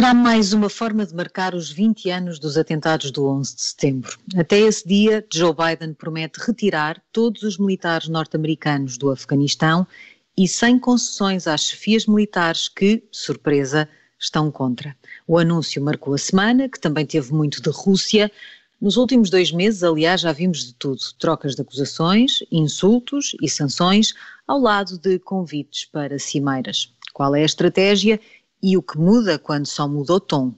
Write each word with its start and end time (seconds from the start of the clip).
Será 0.00 0.14
mais 0.14 0.54
uma 0.54 0.70
forma 0.70 1.04
de 1.04 1.14
marcar 1.14 1.54
os 1.54 1.70
20 1.70 2.08
anos 2.08 2.38
dos 2.38 2.56
atentados 2.56 3.10
do 3.10 3.28
11 3.28 3.54
de 3.54 3.60
setembro. 3.60 4.18
Até 4.34 4.58
esse 4.58 4.88
dia, 4.88 5.22
Joe 5.30 5.52
Biden 5.52 5.92
promete 5.92 6.40
retirar 6.40 7.02
todos 7.12 7.42
os 7.42 7.58
militares 7.58 8.08
norte-americanos 8.08 8.96
do 8.96 9.10
Afeganistão 9.10 9.86
e 10.34 10.48
sem 10.48 10.78
concessões 10.78 11.46
às 11.46 11.66
chefias 11.66 12.06
militares 12.06 12.66
que, 12.66 13.04
surpresa, 13.12 13.86
estão 14.18 14.50
contra. 14.50 14.96
O 15.26 15.36
anúncio 15.36 15.84
marcou 15.84 16.14
a 16.14 16.18
semana, 16.18 16.66
que 16.66 16.80
também 16.80 17.04
teve 17.04 17.34
muito 17.34 17.60
de 17.60 17.68
Rússia. 17.68 18.32
Nos 18.80 18.96
últimos 18.96 19.28
dois 19.28 19.52
meses, 19.52 19.82
aliás, 19.82 20.22
já 20.22 20.32
vimos 20.32 20.64
de 20.64 20.72
tudo: 20.76 20.98
trocas 21.18 21.54
de 21.54 21.60
acusações, 21.60 22.38
insultos 22.50 23.36
e 23.42 23.50
sanções, 23.50 24.14
ao 24.48 24.58
lado 24.58 24.96
de 24.96 25.18
convites 25.18 25.84
para 25.84 26.18
cimeiras. 26.18 26.90
Qual 27.12 27.34
é 27.34 27.42
a 27.42 27.44
estratégia 27.44 28.18
e 28.62 28.76
o 28.76 28.82
que 28.82 28.98
muda 28.98 29.38
quando 29.38 29.66
só 29.66 29.88
muda 29.88 30.14
o 30.14 30.20
tom? 30.20 30.54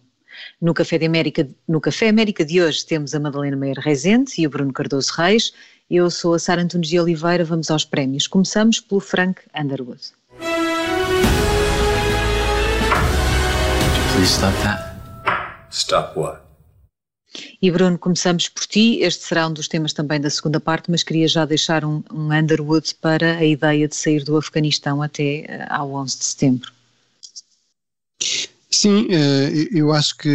No 0.61 0.73
Café, 0.73 0.99
de 0.99 1.07
América, 1.07 1.49
no 1.69 1.81
Café 1.81 2.09
América 2.09 2.45
de 2.45 2.61
hoje 2.63 2.85
temos 2.85 3.15
a 3.15 3.21
Madalena 3.21 3.57
Meira 3.57 3.81
Reisente 3.81 4.41
e 4.41 4.47
o 4.47 4.51
Bruno 4.51 4.73
Cardoso 4.73 5.13
Reis. 5.17 5.53
Eu 5.91 6.11
sou 6.11 6.35
a 6.35 6.39
Sara 6.39 6.63
Antunes 6.63 6.89
de 6.89 6.99
Oliveira, 6.99 7.45
vamos 7.45 7.71
aos 7.71 7.85
prémios. 7.85 8.27
Começamos 8.27 8.81
pelo 8.81 9.01
Frank 9.01 9.43
Underwood. 9.55 10.01
Please 14.15 14.33
stop 14.33 14.57
that. 14.63 14.93
Stop 15.71 16.19
what? 16.19 16.43
E 17.61 17.71
Bruno, 17.71 17.99
começamos 17.99 18.49
por 18.49 18.67
ti. 18.67 19.01
Este 19.01 19.25
será 19.25 19.47
um 19.47 19.53
dos 19.53 19.69
temas 19.69 19.93
também 19.93 20.21
da 20.21 20.29
segunda 20.29 20.61
parte, 20.61 20.91
mas 20.91 21.03
queria 21.03 21.29
já 21.29 21.45
deixar 21.45 21.85
um, 21.85 22.03
um 22.13 22.33
Underwood 22.33 22.95
para 22.97 23.37
a 23.39 23.45
ideia 23.45 23.89
de 23.89 23.97
sair 23.97 24.23
do 24.25 24.37
Afeganistão 24.37 25.03
até 25.03 25.47
uh, 25.71 25.75
ao 25.75 25.93
11 25.93 26.19
de 26.19 26.25
setembro. 26.25 26.73
Sim, 28.71 29.07
uh, 29.07 29.69
eu 29.77 29.93
acho 29.93 30.17
que 30.17 30.29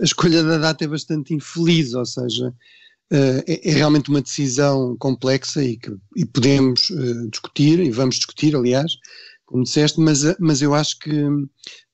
a 0.00 0.04
escolha 0.04 0.42
da 0.42 0.58
data 0.58 0.84
é 0.84 0.88
bastante 0.88 1.34
infeliz, 1.34 1.94
ou 1.94 2.04
seja, 2.04 2.48
uh, 2.48 3.42
é, 3.46 3.70
é, 3.70 3.72
realmente 3.72 4.10
uma 4.10 4.20
decisão 4.20 4.96
complexa 4.98 5.64
e 5.64 5.76
que 5.76 5.90
e 6.14 6.24
podemos 6.24 6.88
discutir, 7.30 7.80
e 7.80 7.90
vamos 7.90 8.16
discutir, 8.16 8.54
aliás, 8.54 8.92
como 9.46 9.64
disseste, 9.64 10.00
mas, 10.00 10.22
mas 10.38 10.62
eu 10.62 10.74
acho 10.74 10.98
que 10.98 11.10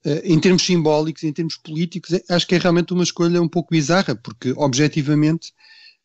eh, 0.04 0.22
em 0.24 0.38
termos 0.40 0.62
simbólicos, 0.62 1.22
em 1.24 1.32
termos 1.32 1.56
políticos, 1.56 2.10
acho 2.28 2.46
que 2.46 2.54
é 2.54 2.58
realmente 2.58 2.92
uma 2.92 3.02
escolha 3.02 3.40
um 3.42 3.48
pouco 3.48 3.70
bizarra, 3.70 4.14
porque 4.14 4.52
objetivamente, 4.56 5.52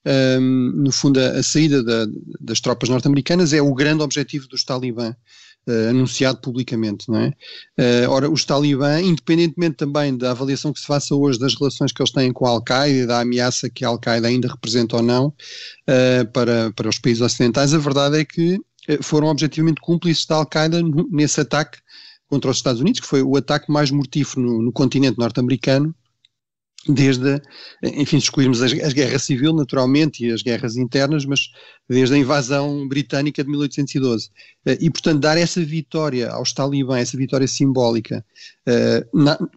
ehm, 0.06 0.72
no 0.76 0.92
fundo, 0.92 1.20
a, 1.20 1.42
saída 1.44 1.82
da, 1.84 2.06
das 2.40 2.60
tropas 2.60 2.90
norte-americanas 2.90 3.54
é 3.54 3.62
o 3.62 3.74
grande 3.74 4.04
objetivo 4.04 4.48
dos 4.48 4.64
talibã. 4.64 5.16
Uh, 5.68 5.90
anunciado 5.90 6.40
publicamente, 6.42 7.10
não 7.10 7.18
é? 7.18 7.34
Uh, 7.80 8.10
ora, 8.10 8.30
os 8.30 8.46
talibã, 8.46 9.02
independentemente 9.02 9.78
também 9.78 10.16
da 10.16 10.30
avaliação 10.30 10.72
que 10.72 10.80
se 10.80 10.86
faça 10.86 11.16
hoje 11.16 11.40
das 11.40 11.56
relações 11.56 11.92
que 11.92 12.00
eles 12.04 12.12
têm 12.12 12.32
com 12.32 12.46
a 12.46 12.52
Al-Qaeda 12.52 12.90
e 12.96 13.08
da 13.08 13.22
ameaça 13.22 13.68
que 13.68 13.84
a 13.84 13.88
Al-Qaeda 13.88 14.28
ainda 14.28 14.48
representa 14.48 14.98
ou 14.98 15.02
não 15.02 15.28
uh, 15.30 16.32
para, 16.32 16.72
para 16.74 16.88
os 16.88 17.00
países 17.00 17.22
ocidentais, 17.22 17.74
a 17.74 17.80
verdade 17.80 18.20
é 18.20 18.24
que 18.24 18.60
foram 19.02 19.28
objetivamente 19.28 19.82
cúmplices 19.82 20.28
da 20.28 20.36
Al-Qaeda 20.36 20.84
nesse 21.10 21.42
ataque 21.42 21.80
contra 22.28 22.52
os 22.52 22.58
Estados 22.58 22.82
Unidos, 22.82 23.00
que 23.02 23.08
foi 23.08 23.24
o 23.24 23.36
ataque 23.36 23.72
mais 23.72 23.90
mortífero 23.90 24.42
no, 24.42 24.62
no 24.62 24.72
continente 24.72 25.18
norte-americano 25.18 25.96
desde, 26.88 27.42
enfim, 27.84 28.18
excluirmos 28.18 28.62
as, 28.62 28.72
as 28.74 28.94
guerras 28.94 29.24
civil, 29.24 29.54
naturalmente, 29.54 30.26
e 30.26 30.32
as 30.32 30.42
guerras 30.42 30.76
internas, 30.78 31.26
mas 31.26 31.50
desde 31.88 32.16
a 32.16 32.18
invasão 32.18 32.88
britânica 32.88 33.44
de 33.44 33.50
1812. 33.50 34.30
Eh, 34.66 34.78
e, 34.82 34.90
portanto, 34.90 35.20
dar 35.20 35.38
essa 35.38 35.64
vitória 35.64 36.30
aos 36.30 36.52
talibãs, 36.52 37.02
essa 37.10 37.18
vitória 37.18 37.48
simbólica, 37.48 38.26
eh, 38.68 39.06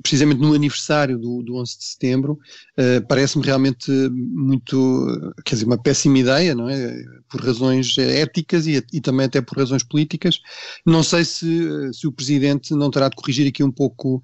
precisamente 0.03 0.41
no 0.41 0.53
aniversário 0.53 1.19
do, 1.19 1.43
do 1.43 1.57
11 1.57 1.79
de 1.79 1.85
setembro, 1.85 2.39
uh, 2.79 3.07
parece-me 3.09 3.45
realmente 3.45 3.91
muito, 3.91 5.33
quer 5.45 5.55
dizer, 5.55 5.65
uma 5.65 5.79
péssima 5.79 6.19
ideia, 6.19 6.55
não 6.55 6.69
é? 6.69 7.03
Por 7.31 7.41
razões 7.41 7.97
éticas 7.97 8.67
e, 8.67 8.85
e 8.93 9.01
também 9.01 9.25
até 9.25 9.41
por 9.41 9.57
razões 9.57 9.83
políticas. 9.83 10.41
Não 10.85 11.03
sei 11.03 11.25
se, 11.25 11.91
se 11.93 12.07
o 12.07 12.13
Presidente 12.13 12.75
não 12.75 12.91
terá 12.91 13.09
de 13.09 13.17
corrigir 13.17 13.49
aqui 13.49 13.63
um 13.65 13.71
pouco, 13.71 14.23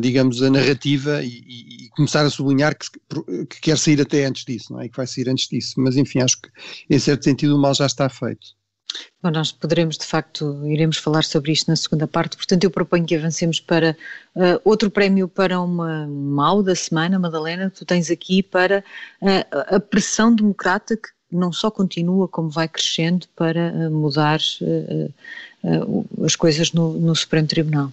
digamos, 0.00 0.42
a 0.42 0.50
narrativa 0.50 1.22
e, 1.22 1.28
e, 1.46 1.84
e, 1.84 1.88
começar 1.90 2.24
a 2.24 2.30
sublinhar 2.30 2.76
que, 2.76 2.86
que 3.46 3.60
quer 3.60 3.78
sair 3.78 4.00
até 4.00 4.24
antes 4.24 4.44
disso, 4.44 4.72
não 4.72 4.80
é? 4.80 4.88
Que 4.88 4.96
vai 4.96 5.06
sair 5.06 5.28
antes 5.28 5.48
disso. 5.48 5.74
Mas, 5.78 5.96
enfim, 5.96 6.20
acho 6.20 6.40
que, 6.40 6.48
em 6.88 6.98
certo 6.98 7.25
sentido, 7.28 7.56
o 7.56 7.60
mal 7.60 7.74
já 7.74 7.86
está 7.86 8.08
feito. 8.08 8.56
Bom, 9.22 9.30
nós 9.30 9.52
poderemos, 9.52 9.98
de 9.98 10.06
facto, 10.06 10.66
iremos 10.66 10.96
falar 10.96 11.24
sobre 11.24 11.52
isto 11.52 11.68
na 11.68 11.76
segunda 11.76 12.06
parte, 12.06 12.36
portanto 12.36 12.64
eu 12.64 12.70
proponho 12.70 13.04
que 13.04 13.16
avancemos 13.16 13.60
para 13.60 13.96
uh, 14.34 14.60
outro 14.64 14.90
prémio 14.90 15.28
para 15.28 15.60
uma, 15.60 16.06
um 16.06 16.30
mal 16.30 16.62
da 16.62 16.74
semana, 16.74 17.18
Madalena, 17.18 17.70
tu 17.70 17.84
tens 17.84 18.10
aqui 18.10 18.42
para 18.42 18.84
uh, 19.20 19.74
a 19.74 19.80
pressão 19.80 20.34
democrata 20.34 20.96
que 20.96 21.08
não 21.30 21.52
só 21.52 21.70
continua 21.70 22.28
como 22.28 22.48
vai 22.48 22.68
crescendo 22.68 23.26
para 23.34 23.72
uh, 23.72 23.90
mudar 23.90 24.38
as 26.24 26.36
coisas 26.36 26.72
no, 26.72 26.92
no 26.92 27.14
Supremo 27.14 27.48
Tribunal. 27.48 27.92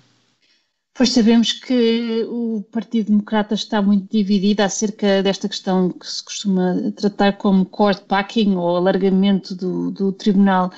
Pois 0.96 1.10
sabemos 1.10 1.52
que 1.54 2.24
o 2.30 2.62
Partido 2.72 3.08
Democrata 3.08 3.56
está 3.56 3.82
muito 3.82 4.12
dividido 4.12 4.62
acerca 4.62 5.24
desta 5.24 5.50
questão 5.50 5.90
que 5.90 6.06
se 6.06 6.24
costuma 6.24 6.92
tratar 6.96 7.38
como 7.38 7.66
court 7.66 8.04
packing 8.04 8.56
ou 8.56 8.78
alargamento 8.78 9.56
do, 9.56 9.90
do 9.90 10.12
tribunal. 10.12 10.72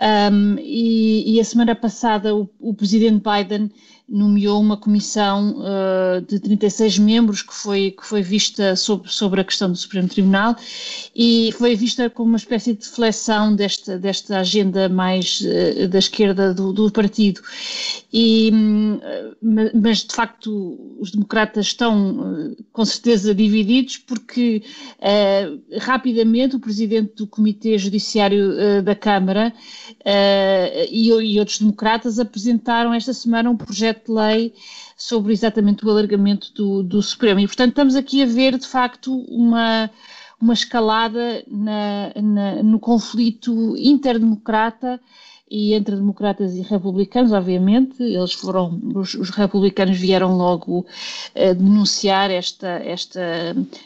Um, 0.00 0.56
e, 0.58 1.34
e, 1.34 1.40
a 1.40 1.44
semana 1.44 1.74
passada 1.74 2.34
o, 2.34 2.48
o 2.60 2.72
presidente 2.72 3.22
Biden 3.22 3.70
nomeou 4.12 4.60
uma 4.60 4.76
comissão 4.76 5.56
uh, 5.56 6.20
de 6.20 6.38
36 6.38 6.98
membros 6.98 7.40
que 7.40 7.54
foi, 7.54 7.92
que 7.92 8.06
foi 8.06 8.20
vista 8.20 8.76
sobre, 8.76 9.10
sobre 9.10 9.40
a 9.40 9.44
questão 9.44 9.70
do 9.70 9.76
Supremo 9.76 10.06
Tribunal 10.06 10.54
e 11.16 11.50
foi 11.56 11.74
vista 11.74 12.10
como 12.10 12.28
uma 12.28 12.36
espécie 12.36 12.74
de 12.74 12.84
reflexão 12.84 13.56
desta, 13.56 13.98
desta 13.98 14.40
agenda 14.40 14.86
mais 14.86 15.40
uh, 15.40 15.88
da 15.88 15.98
esquerda 15.98 16.52
do, 16.52 16.74
do 16.74 16.90
partido. 16.90 17.40
E, 18.12 18.50
um, 18.52 19.00
mas, 19.72 20.04
de 20.04 20.14
facto, 20.14 20.78
os 21.00 21.10
democratas 21.10 21.68
estão 21.68 22.50
uh, 22.50 22.56
com 22.70 22.84
certeza 22.84 23.34
divididos 23.34 23.96
porque 23.96 24.62
rapidamente 25.80 26.56
o 26.56 26.60
presidente 26.60 27.14
do 27.16 27.26
Comitê 27.26 27.78
Judiciário 27.78 28.82
da 28.82 28.94
Câmara 28.94 29.52
e, 30.90 31.08
e 31.08 31.38
outros 31.38 31.58
democratas 31.58 32.18
apresentaram 32.18 32.92
esta 32.92 33.12
semana 33.12 33.50
um 33.50 33.56
projeto 33.56 34.01
de 34.06 34.12
lei 34.12 34.54
sobre 34.96 35.32
exatamente 35.32 35.84
o 35.84 35.90
alargamento 35.90 36.52
do, 36.54 36.82
do 36.82 37.02
Supremo. 37.02 37.40
E, 37.40 37.46
portanto, 37.46 37.70
estamos 37.70 37.96
aqui 37.96 38.22
a 38.22 38.26
ver, 38.26 38.58
de 38.58 38.66
facto, 38.66 39.14
uma, 39.28 39.90
uma 40.40 40.52
escalada 40.52 41.42
na, 41.46 42.12
na, 42.20 42.62
no 42.62 42.78
conflito 42.78 43.76
interdemocrata 43.76 45.00
e 45.54 45.74
entre 45.74 45.94
democratas 45.94 46.54
e 46.54 46.62
republicanos, 46.62 47.30
obviamente, 47.30 48.02
eles 48.02 48.32
foram, 48.32 48.80
os, 48.94 49.12
os 49.12 49.28
republicanos 49.28 49.98
vieram 49.98 50.34
logo 50.34 50.78
uh, 50.78 51.54
denunciar 51.54 52.30
esta, 52.30 52.68
esta, 52.68 53.20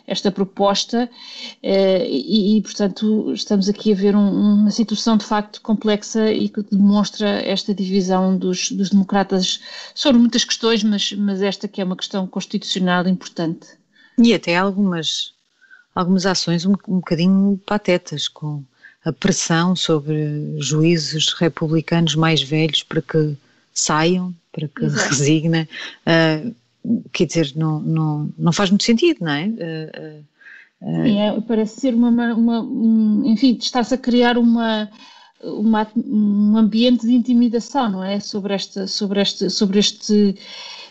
esta 0.06 0.30
proposta 0.30 1.10
uh, 1.10 2.04
e, 2.06 2.56
e, 2.56 2.62
portanto, 2.62 3.32
estamos 3.32 3.68
aqui 3.68 3.92
a 3.92 3.96
ver 3.96 4.14
um, 4.14 4.60
uma 4.60 4.70
situação 4.70 5.16
de 5.16 5.24
facto 5.24 5.60
complexa 5.60 6.30
e 6.30 6.48
que 6.48 6.62
demonstra 6.62 7.28
esta 7.44 7.74
divisão 7.74 8.38
dos, 8.38 8.70
dos 8.70 8.90
democratas 8.90 9.58
sobre 9.92 10.20
muitas 10.20 10.44
questões, 10.44 10.84
mas, 10.84 11.10
mas 11.14 11.42
esta 11.42 11.66
que 11.66 11.80
é 11.80 11.84
uma 11.84 11.96
questão 11.96 12.28
constitucional 12.28 13.08
importante. 13.08 13.66
E 14.16 14.32
até 14.32 14.56
algumas, 14.56 15.32
algumas 15.92 16.26
ações 16.26 16.64
um, 16.64 16.74
um 16.86 16.98
bocadinho 17.00 17.60
patetas, 17.66 18.28
com 18.28 18.62
a 19.06 19.12
pressão 19.12 19.76
sobre 19.76 20.56
juízes 20.58 21.32
republicanos 21.32 22.16
mais 22.16 22.42
velhos 22.42 22.82
para 22.82 23.00
que 23.00 23.36
saiam, 23.72 24.34
para 24.50 24.66
que 24.66 24.84
Exato. 24.84 25.08
resignem. 25.10 25.68
Uh, 26.04 26.54
quer 27.12 27.26
dizer, 27.26 27.52
não, 27.54 27.78
não, 27.78 28.28
não 28.36 28.52
faz 28.52 28.68
muito 28.68 28.82
sentido, 28.82 29.18
não 29.20 29.30
é? 29.30 29.46
Uh, 29.46 30.24
uh, 30.82 31.06
é 31.06 31.40
parece 31.42 31.80
ser 31.80 31.94
uma, 31.94 32.10
uma 32.34 32.60
um, 32.62 33.22
enfim, 33.26 33.56
está-se 33.60 33.94
a 33.94 33.98
criar 33.98 34.36
uma, 34.36 34.90
uma, 35.40 35.86
um 35.96 36.56
ambiente 36.56 37.06
de 37.06 37.14
intimidação, 37.14 37.88
não 37.88 38.02
é? 38.02 38.18
Sobre 38.18 38.54
esta, 38.54 38.88
sobre 38.88 39.22
este, 39.22 39.48
sobre 39.50 39.78
este, 39.78 40.34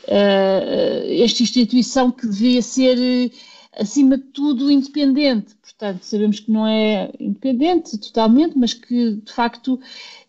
esta 0.08 1.44
instituição 1.44 2.12
que 2.12 2.28
devia 2.28 2.62
ser, 2.62 3.30
acima 3.78 4.18
de 4.18 4.24
tudo, 4.24 4.72
independente 4.72 5.55
portanto, 5.78 6.04
sabemos 6.04 6.40
que 6.40 6.52
não 6.52 6.66
é 6.66 7.12
independente 7.20 7.98
totalmente, 7.98 8.58
mas 8.58 8.74
que 8.74 9.16
de 9.16 9.32
facto 9.32 9.80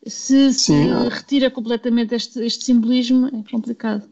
se, 0.06 0.52
se 0.52 0.72
retira 1.08 1.50
completamente 1.50 2.14
este, 2.14 2.40
este 2.44 2.64
simbolismo 2.64 3.28
é 3.28 3.50
complicado. 3.50 4.08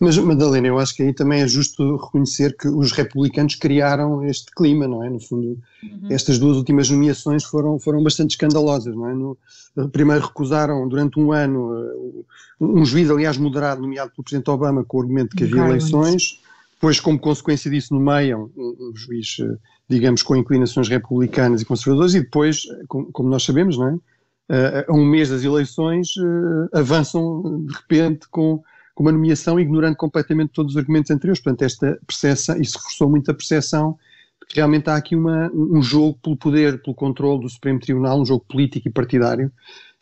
Mas, 0.00 0.16
Madalena, 0.16 0.68
eu 0.68 0.78
acho 0.78 0.94
que 0.94 1.02
aí 1.02 1.12
também 1.12 1.40
é 1.40 1.48
justo 1.48 1.96
reconhecer 1.96 2.56
que 2.56 2.68
os 2.68 2.92
republicanos 2.92 3.56
criaram 3.56 4.24
este 4.24 4.52
clima, 4.54 4.86
não 4.86 5.02
é? 5.02 5.10
No 5.10 5.18
fundo, 5.18 5.58
uhum. 5.82 6.08
estas 6.08 6.38
duas 6.38 6.56
últimas 6.56 6.88
nomeações 6.88 7.42
foram, 7.42 7.80
foram 7.80 8.00
bastante 8.00 8.30
escandalosas, 8.30 8.94
não 8.94 9.08
é? 9.08 9.14
No, 9.14 9.36
primeiro 9.90 10.24
recusaram 10.24 10.88
durante 10.88 11.18
um 11.18 11.32
ano 11.32 11.72
uh, 11.72 12.26
um 12.60 12.84
juiz, 12.84 13.10
aliás, 13.10 13.36
moderado, 13.38 13.82
nomeado 13.82 14.12
pelo 14.12 14.22
Presidente 14.22 14.50
Obama, 14.50 14.84
com 14.84 14.98
o 14.98 15.00
argumento 15.00 15.30
de 15.30 15.36
que 15.36 15.44
havia 15.44 15.68
eleições, 15.68 16.40
depois, 16.78 17.00
como 17.00 17.18
consequência 17.18 17.70
disso, 17.70 17.92
nomeiam 17.92 18.50
um, 18.56 18.90
um 18.90 18.96
juiz, 18.96 19.38
uh, 19.40 19.58
digamos, 19.88 20.22
com 20.22 20.36
inclinações 20.36 20.88
republicanas 20.88 21.60
e 21.60 21.64
conservadoras, 21.64 22.14
e 22.14 22.20
depois, 22.20 22.62
como, 22.86 23.10
como 23.12 23.28
nós 23.28 23.42
sabemos, 23.42 23.76
não 23.76 23.88
é? 23.88 23.98
A 24.88 24.94
um 24.94 25.04
mês 25.04 25.28
das 25.28 25.44
eleições, 25.44 26.14
avançam 26.72 27.66
de 27.66 27.74
repente 27.74 28.26
com 28.30 28.62
com 28.98 29.04
uma 29.04 29.12
nomeação 29.12 29.60
ignorando 29.60 29.94
completamente 29.94 30.50
todos 30.52 30.72
os 30.72 30.76
argumentos 30.76 31.08
anteriores. 31.12 31.40
Portanto, 31.40 31.62
esta 31.62 32.00
percepção, 32.04 32.60
isso 32.60 32.76
reforçou 32.78 33.08
muito 33.08 33.30
a 33.30 33.34
percepção 33.34 33.96
de 34.42 34.48
que 34.48 34.56
realmente 34.56 34.90
há 34.90 34.96
aqui 34.96 35.14
uma, 35.14 35.48
um 35.54 35.80
jogo 35.80 36.18
pelo 36.20 36.36
poder, 36.36 36.82
pelo 36.82 36.96
controle 36.96 37.42
do 37.42 37.48
Supremo 37.48 37.78
Tribunal, 37.78 38.20
um 38.20 38.26
jogo 38.26 38.44
político 38.48 38.88
e 38.88 38.90
partidário, 38.90 39.52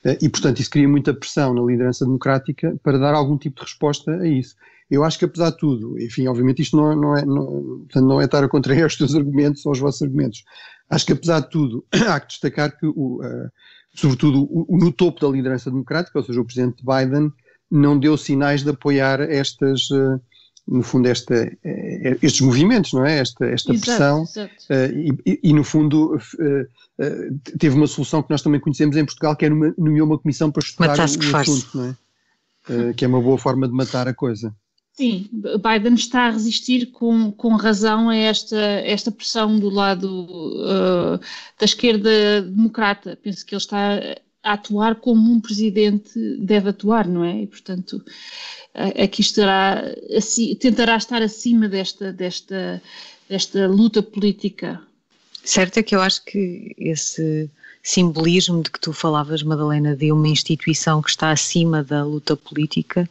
eh, 0.02 0.16
e, 0.22 0.30
portanto, 0.30 0.60
isso 0.60 0.70
cria 0.70 0.88
muita 0.88 1.12
pressão 1.12 1.52
na 1.52 1.60
liderança 1.60 2.06
democrática 2.06 2.74
para 2.82 2.96
dar 2.96 3.12
algum 3.12 3.36
tipo 3.36 3.56
de 3.56 3.66
resposta 3.66 4.12
a 4.12 4.26
isso. 4.26 4.56
Eu 4.90 5.02
acho 5.02 5.18
que, 5.18 5.24
apesar 5.24 5.50
de 5.50 5.58
tudo, 5.58 6.00
enfim, 6.00 6.28
obviamente 6.28 6.62
isto 6.62 6.76
não, 6.76 6.94
não, 6.94 7.16
é, 7.16 7.24
não, 7.24 7.84
não 7.96 8.20
é 8.20 8.24
estar 8.24 8.44
a 8.44 8.48
contrariar 8.48 8.86
os 8.86 8.96
teus 8.96 9.14
argumentos 9.14 9.66
ou 9.66 9.72
os 9.72 9.78
vossos 9.78 10.02
argumentos. 10.02 10.44
Acho 10.88 11.06
que, 11.06 11.12
apesar 11.12 11.40
de 11.40 11.50
tudo, 11.50 11.84
há 12.08 12.20
que 12.20 12.28
destacar 12.28 12.78
que, 12.78 12.86
o, 12.86 13.20
uh, 13.20 13.50
sobretudo, 13.94 14.46
o, 14.50 14.78
no 14.78 14.92
topo 14.92 15.20
da 15.20 15.28
liderança 15.28 15.70
democrática, 15.70 16.18
ou 16.18 16.24
seja, 16.24 16.40
o 16.40 16.44
presidente 16.44 16.84
Biden, 16.84 17.32
não 17.70 17.98
deu 17.98 18.16
sinais 18.16 18.62
de 18.62 18.70
apoiar 18.70 19.20
estas, 19.20 19.88
eh, 19.90 20.20
no 20.68 20.82
fundo, 20.82 21.08
esta, 21.08 21.34
eh, 21.64 22.16
estes 22.22 22.40
movimentos, 22.40 22.92
não 22.92 23.04
é? 23.04 23.18
Esta, 23.18 23.44
esta 23.46 23.72
exato, 23.72 23.86
pressão. 23.86 24.22
Exato. 24.22 24.54
Uh, 24.70 25.18
e, 25.26 25.40
e, 25.42 25.52
no 25.52 25.64
fundo, 25.64 26.14
uh, 26.14 26.16
uh, 26.16 27.58
teve 27.58 27.76
uma 27.76 27.86
solução 27.86 28.22
que 28.22 28.30
nós 28.30 28.42
também 28.42 28.60
conhecemos 28.60 28.96
em 28.96 29.04
Portugal, 29.04 29.34
que 29.34 29.46
é 29.46 29.48
nomeou 29.48 30.06
uma 30.06 30.18
comissão 30.18 30.50
para 30.50 30.62
estudar 30.62 30.96
o, 30.96 31.00
o 31.00 31.36
assunto, 31.36 31.76
não 31.76 31.84
é? 31.86 32.92
que 32.94 33.04
é 33.04 33.08
uma 33.08 33.20
boa 33.20 33.38
forma 33.38 33.68
de 33.68 33.74
matar 33.74 34.08
a 34.08 34.14
coisa. 34.14 34.54
Sim, 34.96 35.28
Biden 35.30 35.94
está 35.94 36.22
a 36.22 36.30
resistir 36.30 36.86
com, 36.86 37.30
com 37.30 37.54
razão 37.54 38.08
a 38.08 38.16
esta, 38.16 38.56
esta 38.56 39.12
pressão 39.12 39.58
do 39.58 39.68
lado 39.68 41.20
da 41.58 41.64
esquerda 41.64 42.40
democrata. 42.40 43.18
Penso 43.22 43.44
que 43.44 43.54
ele 43.54 43.60
está 43.60 43.98
a 44.42 44.52
atuar 44.54 44.94
como 44.94 45.30
um 45.30 45.38
presidente 45.38 46.18
deve 46.38 46.70
atuar, 46.70 47.06
não 47.06 47.22
é? 47.22 47.42
E, 47.42 47.46
portanto, 47.46 48.02
aqui 49.02 49.20
estará, 49.20 49.84
tentará 50.58 50.96
estar 50.96 51.20
acima 51.20 51.68
desta, 51.68 52.10
desta, 52.10 52.82
desta 53.28 53.66
luta 53.66 54.02
política. 54.02 54.80
Certo 55.44 55.76
é 55.76 55.82
que 55.82 55.94
eu 55.94 56.00
acho 56.00 56.24
que 56.24 56.74
esse 56.78 57.50
simbolismo 57.82 58.62
de 58.62 58.70
que 58.70 58.80
tu 58.80 58.94
falavas, 58.94 59.42
Madalena, 59.42 59.94
de 59.94 60.10
uma 60.10 60.28
instituição 60.28 61.02
que 61.02 61.10
está 61.10 61.30
acima 61.30 61.84
da 61.84 62.02
luta 62.02 62.34
política, 62.34 63.08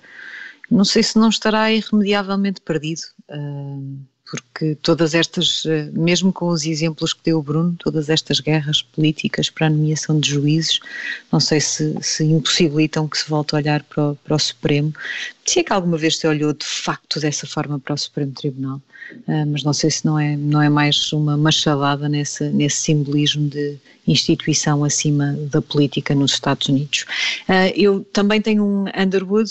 não 0.70 0.86
sei 0.86 1.04
se 1.04 1.18
não 1.18 1.30
estará 1.30 1.72
irremediavelmente 1.72 2.62
perdido. 2.62 3.02
Uh, 3.30 3.98
porque 4.30 4.76
todas 4.82 5.14
estas, 5.14 5.64
eh, 5.68 5.90
mesmo 5.94 6.34
com 6.34 6.48
os 6.48 6.66
exemplos 6.66 7.14
que 7.14 7.22
deu 7.24 7.38
o 7.38 7.44
Bruno, 7.44 7.76
todas 7.78 8.10
estas 8.10 8.40
guerras 8.40 8.82
políticas 8.82 9.52
para 9.52 9.68
a 9.68 9.70
nomeação 9.70 10.20
de 10.20 10.32
juízes, 10.32 10.80
não 11.32 11.40
sei 11.40 11.62
se, 11.62 11.96
se 12.02 12.24
impossibilitam 12.24 13.08
que 13.08 13.20
se 13.20 13.30
volte 13.30 13.54
a 13.54 13.60
olhar 13.60 13.84
para 13.84 14.12
o, 14.12 14.16
para 14.16 14.36
o 14.36 14.40
Supremo. 14.40 14.92
Se 15.46 15.60
é 15.60 15.64
que 15.64 15.72
alguma 15.72 15.96
vez 15.96 16.18
se 16.18 16.28
olhou 16.28 16.54
de 16.54 16.66
facto 16.66 17.20
dessa 17.20 17.46
forma 17.46 17.80
para 17.80 17.94
o 17.94 17.98
Supremo 17.98 18.32
Tribunal, 18.32 18.82
uh, 19.28 19.46
mas 19.48 19.64
não 19.64 19.74
sei 19.74 19.92
se 19.92 20.04
não 20.04 20.18
é, 20.18 20.36
não 20.36 20.62
é 20.62 20.70
mais 20.70 21.14
uma 21.14 21.38
machadada 21.38 22.10
nesse, 22.10 22.50
nesse 22.50 22.78
simbolismo 22.78 23.48
de 23.48 23.78
instituição 24.08 24.84
acima 24.84 25.34
da 25.52 25.62
política 25.62 26.16
nos 26.16 26.34
Estados 26.34 26.68
Unidos. 26.68 27.06
Eu 27.76 28.04
também 28.14 28.40
tenho 28.40 28.64
um 28.64 28.86
Underwood 28.96 29.50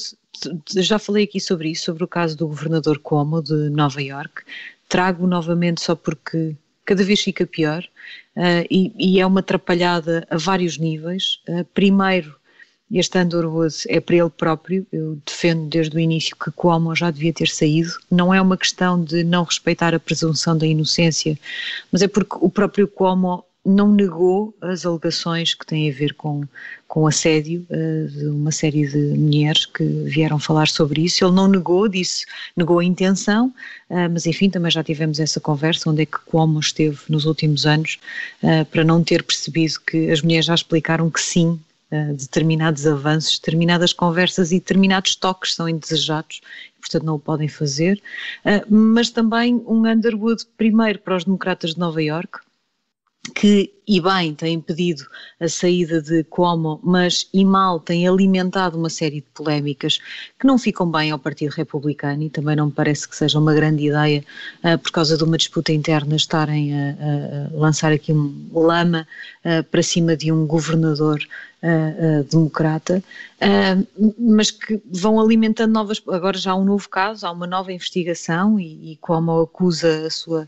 já 0.77 0.99
falei 0.99 1.25
aqui 1.25 1.41
sobre 1.41 1.71
isso, 1.71 1.85
sobre 1.85 2.05
o 2.05 2.09
caso 2.09 2.37
do 2.37 2.49
governador 2.49 2.99
Cuomo 2.99 3.43
de 3.43 3.71
Nova 3.71 4.03
York. 4.03 4.43
Trago 4.89 5.27
novamente 5.27 5.81
só 5.83 5.95
porque 5.95 6.57
cada 6.85 7.03
vez 7.03 7.21
fica 7.21 7.47
pior 7.47 7.83
uh, 8.37 8.67
e, 8.71 8.93
e, 8.99 9.21
é 9.21 9.27
uma 9.27 9.41
atrapalhada 9.41 10.27
a 10.31 10.37
vários 10.37 10.79
níveis. 10.79 11.41
Uh, 11.49 11.65
primeiro, 11.73 12.35
este 12.93 13.19
Underwood 13.19 13.75
é 13.89 13.99
para 14.01 14.17
ele 14.17 14.31
próprio, 14.31 14.87
eu 14.93 15.19
defendo 15.27 15.69
desde 15.69 15.97
o 15.97 16.01
início 16.01 16.37
que 16.37 16.51
Cuomo 16.53 16.95
já 16.95 17.11
devia 17.11 17.33
ter 17.33 17.49
saído. 17.49 17.91
Não 18.11 18.33
é 18.33 18.41
uma 18.41 18.57
questão 18.57 19.03
de 19.03 19.25
não 19.25 19.45
respeitar 19.45 19.95
a 19.95 20.01
presunção 20.01 20.57
da 20.57 20.67
inocência, 20.67 21.39
mas 21.91 22.03
é 22.03 22.09
porque 22.09 22.37
o 22.41 22.51
próprio 22.51 22.87
Cuomo 22.87 23.45
não 23.65 23.91
negou 23.91 24.55
as 24.61 24.85
alegações 24.85 25.55
que 25.55 25.65
têm 25.65 25.91
a 25.91 25.95
ver 25.95 26.13
com, 26.15 26.45
com 26.95 27.09
assédio 27.09 27.67
uh, 27.71 28.09
de 28.09 28.27
uma 28.27 28.53
série 28.53 28.87
de 28.87 29.19
mulheres 29.19 29.67
que 29.67 29.83
vieram 29.83 30.39
falar 30.39 30.69
sobre 30.69 31.03
isso. 31.03 31.25
Ele 31.25 31.35
não 31.35 31.49
negou, 31.49 31.89
disse, 31.89 32.25
negou 32.57 32.79
a 32.79 32.85
intenção, 32.85 33.53
uh, 33.91 34.09
mas 34.13 34.27
enfim, 34.27 34.49
também 34.49 34.71
já 34.71 34.85
tivemos 34.85 35.19
essa 35.19 35.41
conversa, 35.41 35.91
onde 35.91 36.03
é 36.03 36.07
que 36.07 36.21
Cuomo 36.21 36.61
esteve 36.61 37.01
nos 37.09 37.25
últimos 37.25 37.67
anos, 37.67 37.99
uh, 38.45 38.65
para 38.67 38.85
não 38.85 39.03
ter 39.03 39.25
percebido 39.25 39.81
que 39.85 40.09
as 40.13 40.23
mulheres 40.23 40.47
já 40.47 40.55
explicaram 40.55 41.11
que 41.11 41.21
sim, 41.21 41.59
determinados 42.17 42.89
avanços, 42.89 43.39
determinadas 43.39 43.93
conversas 43.93 44.51
e 44.51 44.59
determinados 44.59 45.15
toques 45.15 45.55
são 45.55 45.69
indesejados, 45.69 46.41
portanto 46.81 47.05
não 47.05 47.15
o 47.15 47.21
podem 47.21 47.47
fazer, 47.47 48.03
mas 48.69 49.11
também 49.11 49.63
um 49.65 49.87
Underwood 49.87 50.45
primeiro 50.57 50.99
para 50.99 51.17
os 51.17 51.25
democratas 51.25 51.75
de 51.75 51.79
Nova 51.79 52.03
Iorque, 52.03 52.41
que 53.33 53.74
e 53.87 54.01
bem 54.01 54.35
tem 54.35 54.55
impedido 54.55 55.05
a 55.41 55.49
saída 55.49 56.01
de 56.01 56.25
Cuomo, 56.25 56.81
mas 56.83 57.29
e 57.33 57.45
mal 57.45 57.79
tem 57.79 58.09
alimentado 58.09 58.79
uma 58.79 58.91
série 58.91 59.17
de 59.17 59.27
polémicas 59.35 59.99
que 60.39 60.47
não 60.47 60.59
ficam 60.59 60.91
bem 60.91 61.11
ao 61.11 61.19
Partido 61.19 61.53
Republicano 61.53 62.23
e 62.23 62.31
também 62.31 62.57
não 62.57 62.67
me 62.67 62.73
parece 62.73 63.09
que 63.09 63.17
seja 63.17 63.39
uma 63.39 63.55
grande 63.55 63.87
ideia 63.87 64.25
uh, 64.65 64.79
por 64.79 64.91
causa 64.93 65.17
de 65.17 65.25
uma 65.25 65.37
disputa 65.37 65.73
interna 65.73 66.17
estarem 66.17 66.75
a, 66.75 66.91
a, 66.91 67.57
lançar 67.59 67.93
aqui 67.93 68.13
um 68.13 68.49
lama 68.53 69.07
uh, 69.45 69.65
para 69.65 69.83
cima 69.83 70.17
de 70.17 70.33
um 70.33 70.47
governador 70.47 71.19
uh, 71.63 72.25
democrata, 72.25 73.03
mas 74.19 74.51
que 74.51 74.81
vão 74.91 75.21
alimentando 75.21 75.73
novas, 75.73 76.01
agora 76.09 76.39
já 76.39 76.53
há 76.53 76.57
um 76.57 76.65
novo 76.65 76.89
caso, 76.89 77.27
há 77.27 77.31
uma 77.31 77.47
nova 77.47 77.73
investigação 77.73 78.59
e, 78.59 78.93
e 78.93 78.97
Cuomo 78.97 79.43
acusa 79.43 80.07
a 80.07 80.11
sua 80.11 80.47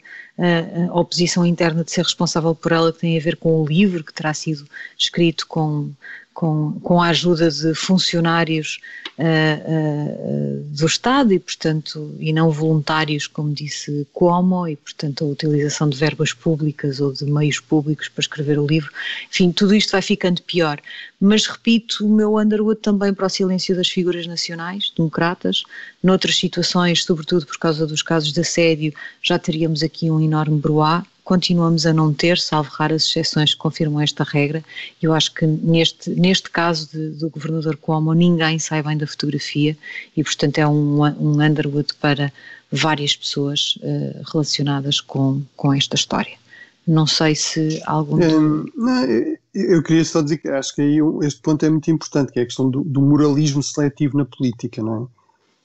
oposição 0.92 1.44
interna 1.44 1.84
de 1.84 1.90
ser 1.90 2.02
responsável 2.02 2.54
por 2.54 2.72
ela 2.72 2.92
que 2.92 3.00
tem 3.00 3.18
a 3.18 3.20
ver 3.20 3.25
com 3.34 3.60
o 3.60 3.66
livro 3.66 4.04
que 4.04 4.14
terá 4.14 4.32
sido 4.32 4.64
escrito 4.96 5.46
com, 5.48 5.90
com, 6.36 6.78
com 6.82 7.02
a 7.02 7.08
ajuda 7.08 7.50
de 7.50 7.74
funcionários 7.74 8.78
uh, 9.18 9.22
uh, 9.22 10.62
do 10.64 10.84
Estado 10.84 11.32
e, 11.32 11.38
portanto, 11.38 12.14
e 12.20 12.30
não 12.30 12.50
voluntários, 12.50 13.26
como 13.26 13.54
disse 13.54 14.06
Cuomo, 14.12 14.68
e, 14.68 14.76
portanto, 14.76 15.24
a 15.24 15.28
utilização 15.28 15.88
de 15.88 15.96
verbas 15.96 16.34
públicas 16.34 17.00
ou 17.00 17.10
de 17.10 17.24
meios 17.24 17.58
públicos 17.58 18.08
para 18.08 18.20
escrever 18.20 18.58
o 18.58 18.66
livro. 18.66 18.92
Enfim, 19.30 19.50
tudo 19.50 19.74
isto 19.74 19.92
vai 19.92 20.02
ficando 20.02 20.42
pior. 20.42 20.78
Mas, 21.18 21.46
repito, 21.46 22.06
o 22.06 22.14
meu 22.14 22.36
Underwood 22.36 22.80
também 22.80 23.14
para 23.14 23.26
o 23.26 23.30
silêncio 23.30 23.74
das 23.74 23.88
figuras 23.88 24.26
nacionais, 24.26 24.92
democratas. 24.94 25.62
Noutras 26.02 26.36
situações, 26.36 27.02
sobretudo 27.02 27.46
por 27.46 27.58
causa 27.58 27.86
dos 27.86 28.02
casos 28.02 28.32
de 28.32 28.40
assédio, 28.40 28.92
já 29.22 29.38
teríamos 29.38 29.82
aqui 29.82 30.10
um 30.10 30.20
enorme 30.20 30.60
broá 30.60 31.02
continuamos 31.26 31.84
a 31.86 31.92
não 31.92 32.14
ter, 32.14 32.38
salvo 32.38 32.70
raras 32.70 33.02
exceções 33.02 33.52
que 33.52 33.58
confirmam 33.58 34.00
esta 34.00 34.22
regra. 34.22 34.62
Eu 35.02 35.12
acho 35.12 35.34
que 35.34 35.44
neste, 35.44 36.08
neste 36.10 36.48
caso 36.48 36.88
de, 36.92 37.10
do 37.18 37.28
governador 37.28 37.76
Cuomo 37.76 38.14
ninguém 38.14 38.60
sai 38.60 38.80
bem 38.80 38.96
da 38.96 39.08
fotografia 39.08 39.76
e, 40.16 40.22
portanto, 40.22 40.58
é 40.58 40.68
um, 40.68 41.02
um 41.02 41.42
Underwood 41.42 41.94
para 42.00 42.32
várias 42.70 43.16
pessoas 43.16 43.76
uh, 43.82 44.22
relacionadas 44.32 45.00
com, 45.00 45.42
com 45.56 45.74
esta 45.74 45.96
história. 45.96 46.38
Não 46.86 47.08
sei 47.08 47.34
se 47.34 47.82
algum. 47.84 48.22
Hum, 48.22 48.64
não, 48.76 49.04
eu 49.52 49.82
queria 49.82 50.04
só 50.04 50.22
dizer 50.22 50.38
que 50.38 50.48
acho 50.48 50.76
que 50.76 50.82
aí 50.82 50.98
este 51.22 51.40
ponto 51.40 51.66
é 51.66 51.68
muito 51.68 51.90
importante, 51.90 52.30
que 52.30 52.38
é 52.38 52.42
a 52.42 52.46
questão 52.46 52.70
do, 52.70 52.84
do 52.84 53.00
moralismo 53.00 53.64
seletivo 53.64 54.16
na 54.16 54.24
política, 54.24 54.80
não 54.80 55.02
é? 55.02 55.15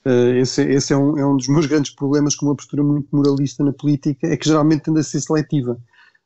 Uh, 0.06 0.34
esse, 0.38 0.64
esse 0.64 0.94
é, 0.94 0.98
um, 0.98 1.18
é 1.18 1.26
um 1.26 1.38
dos 1.38 1.48
meus 1.48 1.68
grandes 1.68 1.92
problemas 1.92 2.36
com 2.36 2.48
uma 2.48 2.56
postura 2.56 2.84
muito 2.84 3.08
moralista 3.12 3.64
na 3.64 3.72
política, 3.72 4.28
é 4.28 4.36
que 4.36 4.48
geralmente 4.48 4.82
tende 4.82 5.00
a 5.00 5.04
ser 5.04 5.22
seletiva. 5.22 5.78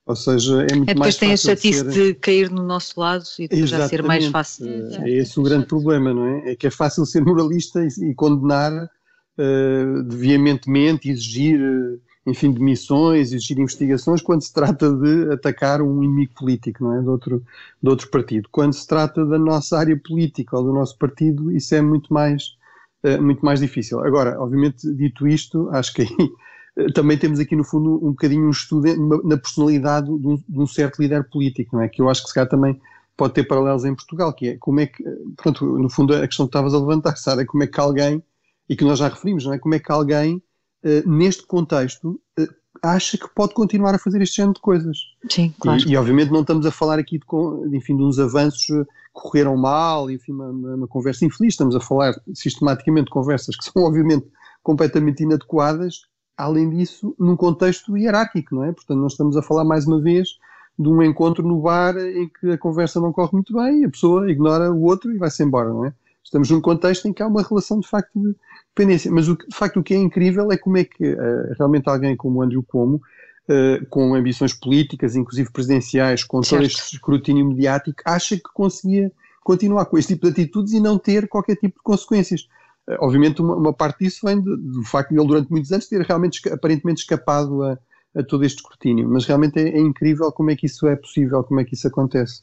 Ou 0.06 0.16
seja, 0.16 0.66
é 0.70 0.76
muito 0.76 0.92
é, 0.92 0.96
mais 0.96 1.16
fácil. 1.16 1.18
Depois 1.18 1.18
tem 1.18 1.34
a 1.34 1.38
chatice 1.38 1.84
de, 1.84 1.94
ser... 1.94 2.08
de, 2.08 2.14
cair 2.16 2.52
no 2.52 2.64
nosso 2.64 3.00
lado 3.00 3.24
e 3.40 3.48
depois 3.48 3.70
já 3.70 3.88
ser 3.88 4.04
mais 4.04 4.28
fácil. 4.28 4.68
É, 4.68 5.10
é 5.10 5.12
esse 5.18 5.40
o 5.40 5.44
grande 5.44 5.66
problema, 5.66 6.14
não 6.14 6.26
é? 6.26 6.52
É 6.52 6.56
que 6.56 6.68
é 6.68 6.72
fácil 6.72 7.06
ser 7.06 7.22
moralista 7.22 7.84
e, 7.84 8.12
e 8.12 8.14
condenar 8.14 8.72
uh, 8.84 10.04
veementemente, 10.08 11.10
exigir, 11.10 11.60
enfim, 12.26 12.52
demissões, 12.52 13.34
exigir 13.34 13.58
investigações, 13.58 14.22
quando 14.22 14.44
se 14.44 14.54
trata 14.54 14.94
de 14.94 15.34
atacar 15.34 15.82
um 15.82 16.04
inimigo 16.04 16.34
político, 16.36 16.84
não 16.84 16.96
é? 16.98 17.02
De 17.02 17.10
outro, 17.10 17.44
de 17.82 17.90
outro 17.90 18.08
partido. 18.10 18.48
Quando 18.52 18.74
se 18.74 18.86
trata 18.86 19.26
da 19.26 19.40
nossa 19.40 19.76
área 19.76 19.98
política 19.98 20.56
ou 20.56 20.64
do 20.64 20.72
nosso 20.72 20.96
partido, 21.00 21.52
isso 21.52 21.74
é 21.74 21.82
muito 21.82 22.14
mais 22.14 22.55
muito 23.20 23.46
mais 23.46 23.60
difícil. 23.60 24.00
Agora, 24.00 24.40
obviamente, 24.40 24.92
dito 24.94 25.28
isto, 25.28 25.70
acho 25.72 25.94
que 25.94 26.02
aí 26.04 26.92
também 26.94 27.18
temos 27.18 27.40
aqui 27.40 27.56
no 27.56 27.64
fundo 27.64 27.96
um 28.06 28.12
bocadinho 28.12 28.48
um 28.48 28.52
estudo 28.52 28.86
na 29.24 29.38
personalidade 29.38 30.08
de 30.08 30.28
um, 30.28 30.36
de 30.36 30.60
um, 30.60 30.68
certo 30.68 31.02
líder 31.02 31.24
político, 31.30 31.76
não 31.76 31.84
é? 31.84 31.88
Que 31.90 32.02
eu 32.02 32.10
acho 32.10 32.22
que 32.22 32.28
se 32.28 32.34
calhar 32.34 32.50
também 32.50 32.80
pode 33.16 33.34
ter 33.34 33.46
paralelos 33.46 33.86
em 33.86 33.96
Portugal, 33.96 34.34
que 34.34 34.50
é 34.50 34.58
como 34.58 34.82
é 34.82 34.88
que, 34.88 35.04
pronto, 35.38 35.66
no 35.66 35.90
fundo 35.90 36.14
a 36.14 36.28
questão 36.28 36.46
que 36.46 36.50
estavas 36.50 36.74
a 36.74 36.80
levantar, 36.80 37.16
sabe, 37.16 37.44
é 37.44 37.46
como 37.46 37.64
é 37.64 37.68
que 37.68 37.80
alguém, 37.80 38.22
e 38.68 38.76
que 38.76 38.84
nós 38.84 39.00
já 39.00 39.08
referimos, 39.08 39.46
não 39.46 39.54
é? 39.54 39.60
Como 39.60 39.74
é 39.74 39.80
que 39.80 39.92
alguém, 39.92 40.44
neste 41.06 41.46
contexto, 41.48 42.20
acha 42.82 43.18
que 43.18 43.28
pode 43.34 43.54
continuar 43.54 43.96
a 43.96 44.00
fazer 44.00 44.22
este 44.22 44.38
género 44.38 44.54
de 44.54 44.62
coisas. 44.62 44.98
Sim, 45.30 45.54
claro. 45.60 45.80
E, 45.82 45.92
e 45.92 45.98
obviamente 45.98 46.32
não 46.32 46.42
estamos 46.42 46.66
a 46.66 46.72
falar 46.72 47.00
aqui 47.00 47.20
de, 47.20 47.78
enfim, 47.78 47.96
de 47.96 48.04
uns 48.04 48.20
avanços 48.20 48.66
que 48.66 48.86
correram 49.14 49.56
mal, 49.56 50.10
enfim, 50.12 50.34
uma, 50.34 50.50
uma, 50.76 50.88
conversa 50.88 51.26
infeliz, 51.26 51.54
estamos 51.54 51.76
a 51.76 51.80
falar 51.80 52.14
sistematicamente 52.34 53.06
de 53.06 53.12
conversas 53.12 53.56
que 53.56 53.66
são 53.66 53.84
obviamente 53.86 54.28
completamente 54.62 55.24
inadequadas, 55.24 56.02
além 56.38 56.70
disso, 56.70 57.16
num 57.20 57.36
contexto 57.36 57.98
hierárquico, 57.98 58.56
não 58.56 58.64
é? 58.64 58.72
Portanto, 58.72 59.00
nós 59.00 59.14
estamos 59.14 59.38
a 59.38 59.42
falar 59.42 59.64
mais 59.64 59.86
uma 59.86 60.02
vez 60.02 60.30
de 60.78 60.90
um 60.90 61.02
encontro 61.02 61.48
no 61.48 61.62
bar 61.62 61.96
em 61.98 62.28
que 62.28 62.52
a 62.52 62.58
conversa 62.58 63.00
não 63.00 63.14
corre 63.14 63.32
muito 63.34 63.54
bem, 63.54 63.86
a 63.86 63.90
pessoa 63.90 64.30
ignora 64.30 64.72
o 64.72 64.84
outro 64.84 65.14
e 65.14 65.18
vai-se 65.18 65.42
embora, 65.44 65.70
não 65.70 65.86
é? 65.86 65.94
Estamos 66.26 66.50
num 66.50 66.60
contexto 66.60 67.08
em 67.08 67.14
que 67.14 67.22
há 67.22 67.28
uma 67.28 67.44
relação 67.44 67.80
de 67.80 67.88
facto 67.88 68.20
de 68.20 68.36
dependência. 68.76 69.12
Mas 69.12 69.30
o, 69.30 69.38
de 69.38 69.56
facto 69.56 69.80
o 69.80 69.84
que 69.84 69.94
é 69.94 69.98
incrível 69.98 70.52
é 70.52 70.58
como 70.58 70.78
é 70.78 70.84
que 70.84 71.14
uh, 71.14 71.54
realmente 71.56 71.88
alguém 71.88 72.18
como 72.18 72.42
Andrew 72.42 72.64
Cuomo, 72.64 72.96
uh, 72.96 73.86
com 73.90 74.16
ambições 74.16 74.52
políticas, 74.52 75.16
inclusive 75.16 75.52
presidenciais, 75.52 76.24
com 76.24 76.42
certo. 76.42 76.62
todo 76.62 76.66
este 76.66 76.96
escrutínio 76.96 77.48
mediático, 77.48 78.02
acha 78.04 78.36
que 78.36 78.52
conseguia 78.54 79.12
continuar 79.44 79.86
com 79.86 80.00
este 80.00 80.16
tipo 80.16 80.26
de 80.26 80.32
atitudes 80.32 80.74
e 80.74 80.80
não 80.80 80.98
ter 80.98 81.28
qualquer 81.28 81.58
tipo 81.58 81.78
de 81.78 81.84
consequências. 81.84 82.42
Uh, 82.88 82.98
obviamente 83.02 83.40
uma, 83.40 83.56
uma, 83.56 83.74
parte 83.74 84.04
disso 84.04 84.26
vem 84.26 84.42
do 84.42 84.84
facto 84.84 85.12
de 85.12 85.20
ele 85.20 85.28
durante 85.28 85.52
muitos 85.52 85.72
anos 85.72 85.88
ter 85.88 86.02
realmente 86.02 86.42
aparentemente 86.50 87.02
escapado 87.02 87.62
a, 87.62 87.78
a 88.16 88.24
todo 88.24 88.44
este 88.44 88.58
escrutínio, 88.58 89.08
mas 89.08 89.26
realmente 89.26 89.60
é, 89.60 89.70
é 89.70 89.80
incrível 89.80 90.32
como 90.32 90.50
é 90.50 90.56
que 90.56 90.66
isso 90.66 90.88
é 90.88 90.96
possível, 90.96 91.44
como 91.44 91.60
é 91.60 91.64
que 91.64 91.76
isso 91.76 91.88
acontece 91.88 92.42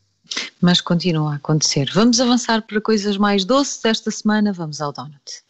mas 0.60 0.80
continua 0.80 1.32
a 1.32 1.36
acontecer. 1.36 1.90
Vamos 1.92 2.20
avançar 2.20 2.62
para 2.62 2.80
coisas 2.80 3.16
mais 3.16 3.44
doces 3.44 3.84
esta 3.84 4.10
semana, 4.10 4.52
vamos 4.52 4.80
ao 4.80 4.92
Donut. 4.92 5.42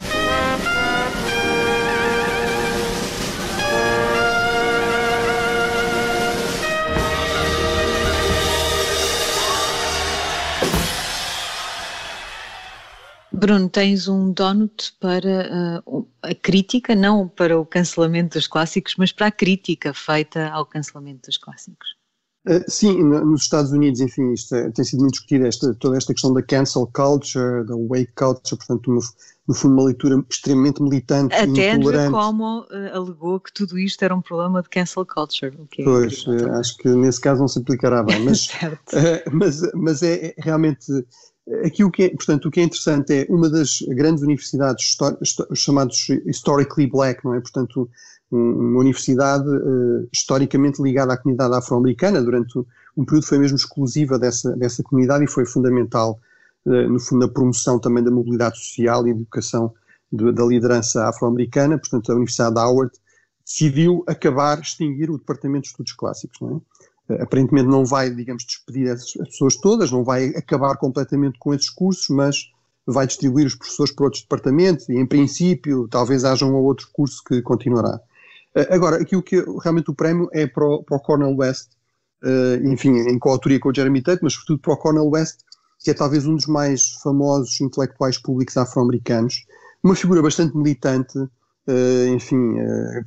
Bruno, 13.43 13.69
tens 13.69 14.07
um 14.07 14.33
donut 14.33 14.95
para 15.00 15.83
uh, 15.85 16.09
a 16.23 16.33
crítica, 16.33 16.95
não 16.95 17.26
para 17.26 17.59
o 17.59 17.67
cancelamento 17.67 18.38
dos 18.38 18.47
clássicos, 18.47 18.95
mas 18.97 19.11
para 19.11 19.26
a 19.26 19.33
crítica 19.33 19.93
feita 19.93 20.49
ao 20.50 20.64
cancelamento 20.64 21.29
dos 21.29 21.38
clássicos. 21.38 22.01
Uh, 22.44 22.68
sim, 22.68 23.04
nos 23.04 23.42
Estados 23.42 23.70
Unidos, 23.70 24.00
enfim, 24.00 24.32
isto 24.32 24.54
é, 24.56 24.68
tem 24.72 24.84
sido 24.84 25.00
muito 25.00 25.12
discutida 25.12 25.46
esta, 25.46 25.72
toda 25.75 25.96
esta 25.96 26.12
questão 26.12 26.32
da 26.32 26.42
cancel 26.42 26.90
culture, 26.92 27.64
da 27.64 27.76
wake 27.76 28.12
culture, 28.16 28.56
portanto, 28.56 28.90
no, 28.90 29.00
no 29.46 29.54
fundo, 29.54 29.75
uma 29.75 29.84
leitura 29.84 30.25
extremamente 30.28 30.82
militante 30.82 31.32
Até 31.32 31.44
e 31.44 31.76
intolerante. 31.76 32.08
Até 32.08 32.11
como 32.11 32.62
uh, 32.62 32.66
alegou 32.92 33.38
que 33.38 33.52
tudo 33.52 33.78
isto 33.78 34.02
era 34.02 34.12
um 34.12 34.20
problema 34.20 34.61
de 34.61 34.68
cancel 34.68 35.06
culture. 35.06 35.56
É 35.78 35.84
pois, 35.84 36.26
uh, 36.26 36.50
acho 36.54 36.76
que 36.78 36.88
nesse 36.88 37.20
caso 37.20 37.40
não 37.40 37.49
se 37.49 37.61
aplicará 37.61 38.02
bem, 38.02 38.18
mas, 38.26 38.49
mas, 39.32 39.62
mas 39.72 40.02
é, 40.02 40.26
é, 40.26 40.34
realmente 40.38 40.87
aqui 41.64 41.84
o 41.84 41.92
que 41.92 42.04
é, 42.04 42.08
portanto, 42.11 42.46
o 42.46 42.50
que 42.50 42.58
é 42.58 42.64
interessante 42.64 43.12
é 43.12 43.26
uma 43.28 43.49
das 43.49 43.82
grandes 43.88 44.22
universidades 44.22 44.96
chamados 45.54 46.08
historically 46.26 46.88
black, 46.88 47.25
não 47.25 47.34
é? 47.34 47.40
Portanto, 47.40 47.88
uma 48.32 48.80
universidade 48.80 49.46
uh, 49.46 50.08
historicamente 50.10 50.82
ligada 50.82 51.12
à 51.12 51.18
comunidade 51.18 51.54
afro-americana, 51.54 52.22
durante 52.22 52.58
um 52.96 53.04
período 53.04 53.26
foi 53.26 53.38
mesmo 53.38 53.56
exclusiva 53.56 54.18
dessa, 54.18 54.56
dessa 54.56 54.82
comunidade 54.82 55.24
e 55.24 55.28
foi 55.28 55.44
fundamental, 55.44 56.18
uh, 56.64 56.88
no 56.88 56.98
fundo, 56.98 57.26
na 57.26 57.32
promoção 57.32 57.78
também 57.78 58.02
da 58.02 58.10
mobilidade 58.10 58.56
social 58.58 59.06
e 59.06 59.10
educação 59.10 59.72
de, 60.10 60.32
da 60.32 60.44
liderança 60.44 61.06
afro-americana. 61.06 61.78
Portanto, 61.78 62.10
a 62.10 62.14
Universidade 62.14 62.54
de 62.54 62.60
Howard 62.60 62.92
decidiu 63.44 64.02
acabar, 64.06 64.58
extinguir 64.60 65.10
o 65.10 65.18
Departamento 65.18 65.64
de 65.64 65.68
Estudos 65.68 65.92
Clássicos. 65.92 66.40
Não 66.40 66.62
é? 67.08 67.14
Uh, 67.14 67.22
aparentemente 67.22 67.68
não 67.68 67.84
vai, 67.84 68.08
digamos, 68.08 68.44
despedir 68.44 68.90
as, 68.90 69.02
as 69.20 69.28
pessoas 69.28 69.56
todas, 69.56 69.92
não 69.92 70.04
vai 70.04 70.28
acabar 70.28 70.74
completamente 70.78 71.38
com 71.38 71.52
esses 71.52 71.68
cursos, 71.68 72.08
mas 72.08 72.50
vai 72.86 73.06
distribuir 73.06 73.46
os 73.46 73.54
professores 73.54 73.94
para 73.94 74.06
outros 74.06 74.22
departamentos 74.22 74.88
e, 74.88 74.94
em 74.94 75.06
princípio, 75.06 75.86
talvez 75.88 76.24
haja 76.24 76.46
um 76.46 76.54
ou 76.54 76.64
outro 76.64 76.88
curso 76.92 77.22
que 77.22 77.42
continuará. 77.42 78.00
Eh, 78.54 78.68
agora, 78.71 78.97
aqui 78.97 79.16
o 79.16 79.23
que 79.23 79.42
realmente 79.62 79.90
o 79.90 79.94
prémio 79.94 80.28
é 80.32 80.47
para 80.47 80.64
o, 80.64 80.82
para 80.82 80.97
o 80.97 81.00
Cornel 81.00 81.35
West, 81.37 81.71
uh, 82.23 82.66
enfim, 82.66 82.97
em 82.97 83.18
coautoria 83.18 83.59
com 83.59 83.71
o 83.71 83.75
Jeremy 83.75 84.02
Tate, 84.02 84.23
mas 84.23 84.35
sobretudo 84.35 84.61
para 84.61 84.75
o 84.75 84.76
Cornel 84.76 85.09
West, 85.09 85.40
que 85.80 85.90
é 85.90 85.94
talvez 85.94 86.26
um 86.26 86.37
dos 86.37 86.47
mais 86.47 86.92
famosos 87.02 87.61
intelectuais 87.61 88.18
públicos 88.18 88.56
afro-americanos, 88.56 89.44
uma 89.82 89.94
figura 89.97 90.23
bastante 90.23 90.56
militante, 90.56 91.18
uh, 91.18 92.06
enfim, 92.14 92.54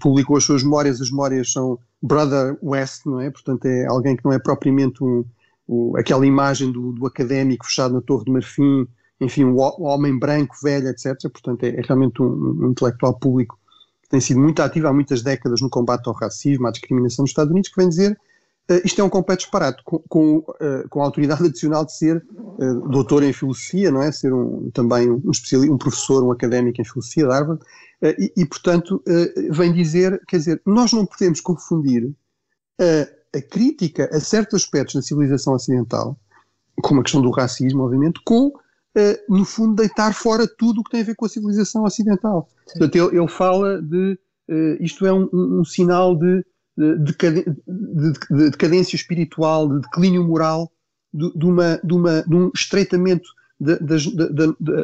publicou 0.02 0.38
as 0.38 0.44
suas 0.44 0.64
memórias, 0.64 1.00
as 1.00 1.10
memórias 1.10 1.52
são 1.52 1.80
Brother 2.02 2.58
West, 2.62 3.06
não 3.06 3.22
é? 3.22 3.30
Portanto, 3.30 3.66
é 3.66 3.86
alguém 3.86 4.16
que 4.16 4.26
não 4.26 4.34
é 4.34 4.40
propriamente 4.40 5.04
um, 5.04 5.24
um, 5.70 5.96
aquela 5.98 6.26
imagem 6.26 6.72
do, 6.72 6.92
do, 6.92 7.06
académico 7.06 7.66
fechado 7.66 7.94
na 7.94 8.02
Torre 8.02 8.26
de 8.26 8.32
Marfim, 8.32 8.88
enfim, 9.22 9.46
um 9.46 9.58
homem 9.60 10.18
branco, 10.18 10.56
velho, 10.62 10.90
etc. 10.90 11.16
Portanto, 11.32 11.64
é, 11.64 11.70
é 11.70 11.82
realmente 11.82 12.22
um, 12.22 12.66
um 12.66 12.72
intelectual 12.72 13.18
público 13.18 13.58
tem 14.10 14.20
sido 14.20 14.40
muito 14.40 14.62
ativa 14.62 14.90
há 14.90 14.94
muitas 14.94 15.22
décadas 15.22 15.62
no 15.62 15.70
combate 15.70 16.08
ao 16.08 16.14
racismo, 16.14 16.68
à 16.68 16.72
discriminação 16.72 17.24
nos 17.24 17.32
Estados 17.32 17.52
Unidos, 17.52 17.70
que 17.70 17.78
vem 17.78 17.90
dizer 17.90 18.18
uh, 18.70 18.82
isto 18.84 19.00
é 19.02 19.04
um 19.04 19.10
completo 19.10 19.44
disparate, 19.44 19.82
com, 19.84 20.00
com, 20.08 20.38
uh, 20.38 20.90
com 20.90 21.02
a 21.02 21.06
autoridade 21.06 21.44
adicional 21.46 21.86
de 21.86 21.96
ser 21.96 22.26
uh, 22.34 22.90
doutor 22.90 23.24
em 23.24 23.34
filosofia, 23.34 23.92
não 23.92 24.02
é? 24.02 24.12
Ser 24.12 24.34
um, 24.34 24.70
também 24.72 25.10
um, 25.10 25.22
um 25.70 25.78
professor, 25.78 26.24
um 26.24 26.32
académico 26.32 26.82
em 26.82 26.86
filosofia 26.86 27.26
de 27.26 27.32
Harvard, 27.32 27.62
e, 28.20 28.32
e, 28.38 28.46
portanto, 28.46 29.02
vem 29.52 29.74
dizer, 29.74 30.22
quer 30.28 30.38
dizer, 30.38 30.62
nós 30.66 30.92
não 30.92 31.06
podemos 31.08 31.40
confundir 31.42 32.14
a 33.34 33.42
crítica 33.42 34.08
a 34.12 34.20
certos 34.20 34.62
aspectos 34.62 34.96
da 34.96 35.02
civilização 35.02 35.54
ocidental, 35.54 36.20
como 36.84 37.00
a 37.00 37.04
questão 37.04 37.22
do 37.22 37.32
racismo, 37.32 37.84
obviamente, 37.84 38.20
com 38.24 38.52
no 39.28 39.44
fundo, 39.44 39.76
deitar 39.76 40.14
fora 40.14 40.48
tudo 40.48 40.80
o 40.80 40.84
que 40.84 40.92
tem 40.92 41.02
a 41.02 41.06
ver 41.06 41.16
com 41.16 41.26
a 41.26 41.30
civilização 41.30 41.84
ocidental. 41.84 42.48
Sim. 42.66 42.80
Portanto, 42.80 42.96
ele, 42.96 43.18
ele, 43.20 43.28
fala 43.28 43.82
de 43.82 44.18
uh, 44.50 44.84
isto 44.84 45.06
é 45.06 45.14
um, 45.14 45.30
um, 45.34 45.60
um 45.60 45.66
sinal 45.66 46.16
de, 46.16 46.46
de, 46.78 46.96
de, 47.68 48.50
decadência 48.52 48.96
espiritual, 48.96 49.68
de 49.68 49.82
declínio 49.82 50.24
moral, 50.24 50.72
de, 51.14 51.32
de, 51.38 51.46
uma, 51.46 51.80
de, 51.84 51.94
uma, 51.94 52.24
de 52.24 52.36
um 52.36 52.52
estreitamento 52.54 53.28
da, 53.60 53.78
da, 53.78 53.96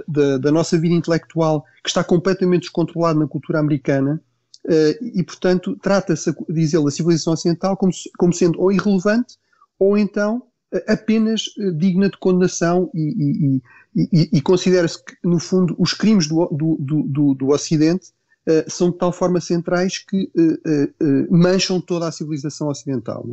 da, 0.07 0.37
da, 0.37 0.51
nossa 0.51 0.77
vida 0.77 0.95
intelectual 0.95 1.65
que 1.83 1.89
está 1.89 2.03
completamente 2.03 2.63
descontrolado 2.63 3.19
na 3.19 3.27
cultura 3.27 3.59
americana 3.59 4.21
uh, 4.65 5.05
e, 5.05 5.23
portanto, 5.23 5.77
trata-se, 5.81 6.33
diz 6.49 6.73
ele, 6.73 6.87
a 6.87 6.91
civilização 6.91 7.33
ocidental 7.33 7.75
como, 7.75 7.91
como 8.17 8.33
sendo 8.33 8.61
ou 8.61 8.71
irrelevante 8.71 9.37
ou 9.77 9.97
então 9.97 10.43
apenas 10.87 11.45
digna 11.77 12.09
de 12.09 12.17
condenação 12.17 12.89
e, 12.93 13.61
e, 13.95 14.07
e, 14.13 14.29
e 14.33 14.41
considera-se 14.41 15.03
que, 15.03 15.15
no 15.23 15.39
fundo, 15.39 15.75
os 15.77 15.93
crimes 15.93 16.27
do, 16.27 16.47
do, 16.47 16.77
do, 16.79 17.33
do 17.33 17.49
Ocidente 17.49 18.09
uh, 18.47 18.69
são 18.69 18.89
de 18.89 18.97
tal 18.97 19.11
forma 19.11 19.41
centrais 19.41 19.97
que 19.97 20.31
uh, 20.35 21.05
uh, 21.05 21.37
mancham 21.37 21.81
toda 21.81 22.07
a 22.07 22.11
civilização 22.11 22.67
ocidental. 22.67 23.25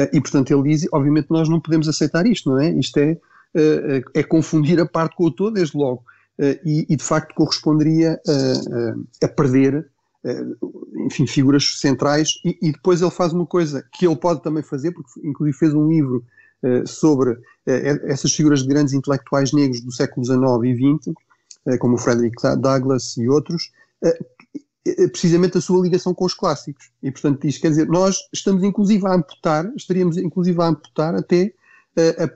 É? 0.00 0.08
e, 0.12 0.20
portanto, 0.20 0.52
ele 0.52 0.70
diz, 0.70 0.86
obviamente, 0.92 1.26
nós 1.28 1.48
não 1.48 1.60
podemos 1.60 1.88
aceitar 1.88 2.24
isto, 2.24 2.48
não 2.48 2.60
é? 2.60 2.70
Isto 2.70 2.98
é, 2.98 3.18
é 4.14 4.22
confundir 4.22 4.78
a 4.78 4.86
parte 4.86 5.16
com 5.16 5.24
o 5.24 5.30
todo, 5.30 5.54
desde 5.54 5.76
logo. 5.76 6.04
E, 6.64 6.86
e, 6.88 6.94
de 6.94 7.02
facto, 7.02 7.34
corresponderia 7.34 8.20
a, 8.24 9.26
a 9.26 9.28
perder 9.28 9.90
enfim, 11.04 11.26
figuras 11.26 11.80
centrais, 11.80 12.40
e, 12.44 12.56
e, 12.62 12.70
depois 12.70 13.02
ele 13.02 13.10
faz 13.10 13.32
uma 13.32 13.44
coisa 13.44 13.84
que 13.92 14.06
ele 14.06 14.14
pode 14.14 14.40
também 14.40 14.62
fazer, 14.62 14.92
porque 14.92 15.10
inclusive 15.24 15.58
fez 15.58 15.74
um 15.74 15.88
livro 15.88 16.24
sobre 16.86 17.32
uh, 17.32 17.40
essas 17.66 18.32
figuras 18.32 18.62
de 18.62 18.68
grandes 18.68 18.94
intelectuais 18.94 19.52
negros 19.52 19.80
do 19.80 19.92
século 19.92 20.24
XIX 20.24 20.40
e 20.64 20.96
XX, 20.96 21.06
uh, 21.08 21.78
como 21.78 21.94
o 21.94 21.98
Frederick 21.98 22.36
Douglass 22.58 23.16
e 23.16 23.28
outros, 23.28 23.70
precisamente 25.12 25.58
a 25.58 25.60
sua 25.60 25.82
ligação 25.82 26.14
com 26.14 26.24
os 26.24 26.34
clássicos. 26.34 26.90
E, 27.02 27.10
portanto, 27.10 27.42
diz, 27.42 27.58
quer 27.58 27.68
dizer, 27.68 27.88
nós 27.88 28.18
estamos 28.32 28.62
inclusive 28.62 29.06
a 29.06 29.14
amputar, 29.14 29.70
estaríamos 29.76 30.16
inclusive 30.16 30.60
a 30.60 30.66
amputar 30.66 31.14
até 31.14 31.52